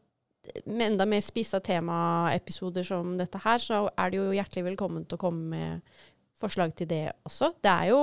med 0.71 0.93
enda 0.93 1.03
mer 1.11 1.25
spissa 1.27 1.59
temaepisoder 1.59 2.85
som 2.87 3.17
dette 3.19 3.41
her, 3.43 3.59
så 3.59 3.89
er 3.99 4.13
det 4.13 4.21
jo 4.21 4.35
hjertelig 4.37 4.63
velkommen 4.69 5.03
til 5.03 5.19
å 5.19 5.25
komme 5.25 5.49
med 5.51 5.97
forslag 6.39 6.71
til 6.79 6.87
det 6.91 7.09
også. 7.27 7.51
Det 7.59 7.73
er 7.73 7.91
jo 7.91 8.01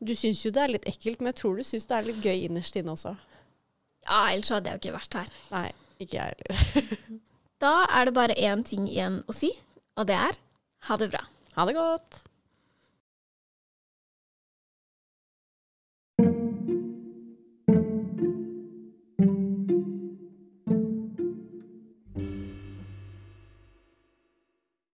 Du 0.00 0.14
syns 0.16 0.40
jo 0.46 0.50
det 0.56 0.62
er 0.62 0.72
litt 0.72 0.86
ekkelt, 0.88 1.20
men 1.20 1.34
jeg 1.34 1.42
tror 1.42 1.58
du 1.58 1.64
syns 1.68 1.84
det 1.90 1.96
er 1.98 2.06
litt 2.06 2.24
gøy 2.24 2.46
innerst 2.46 2.78
inne 2.80 2.94
også. 2.94 3.12
Ja, 4.10 4.20
ellers 4.34 4.50
hadde 4.52 4.70
jeg 4.72 4.78
jo 4.78 4.82
ikke 4.82 4.96
vært 4.98 5.18
her. 5.20 5.34
Nei, 5.54 5.66
ikke 6.02 6.18
jeg 6.18 6.34
heller. 6.34 7.20
Da 7.60 7.74
er 7.92 8.08
det 8.08 8.14
bare 8.16 8.36
én 8.40 8.62
ting 8.64 8.86
igjen 8.88 9.20
å 9.28 9.36
si, 9.36 9.50
og 10.00 10.06
det 10.08 10.16
er 10.16 10.38
ha 10.88 10.96
det 10.96 11.10
bra. 11.12 11.20
Ha 11.58 11.66
det 11.68 11.74
godt. 11.76 12.20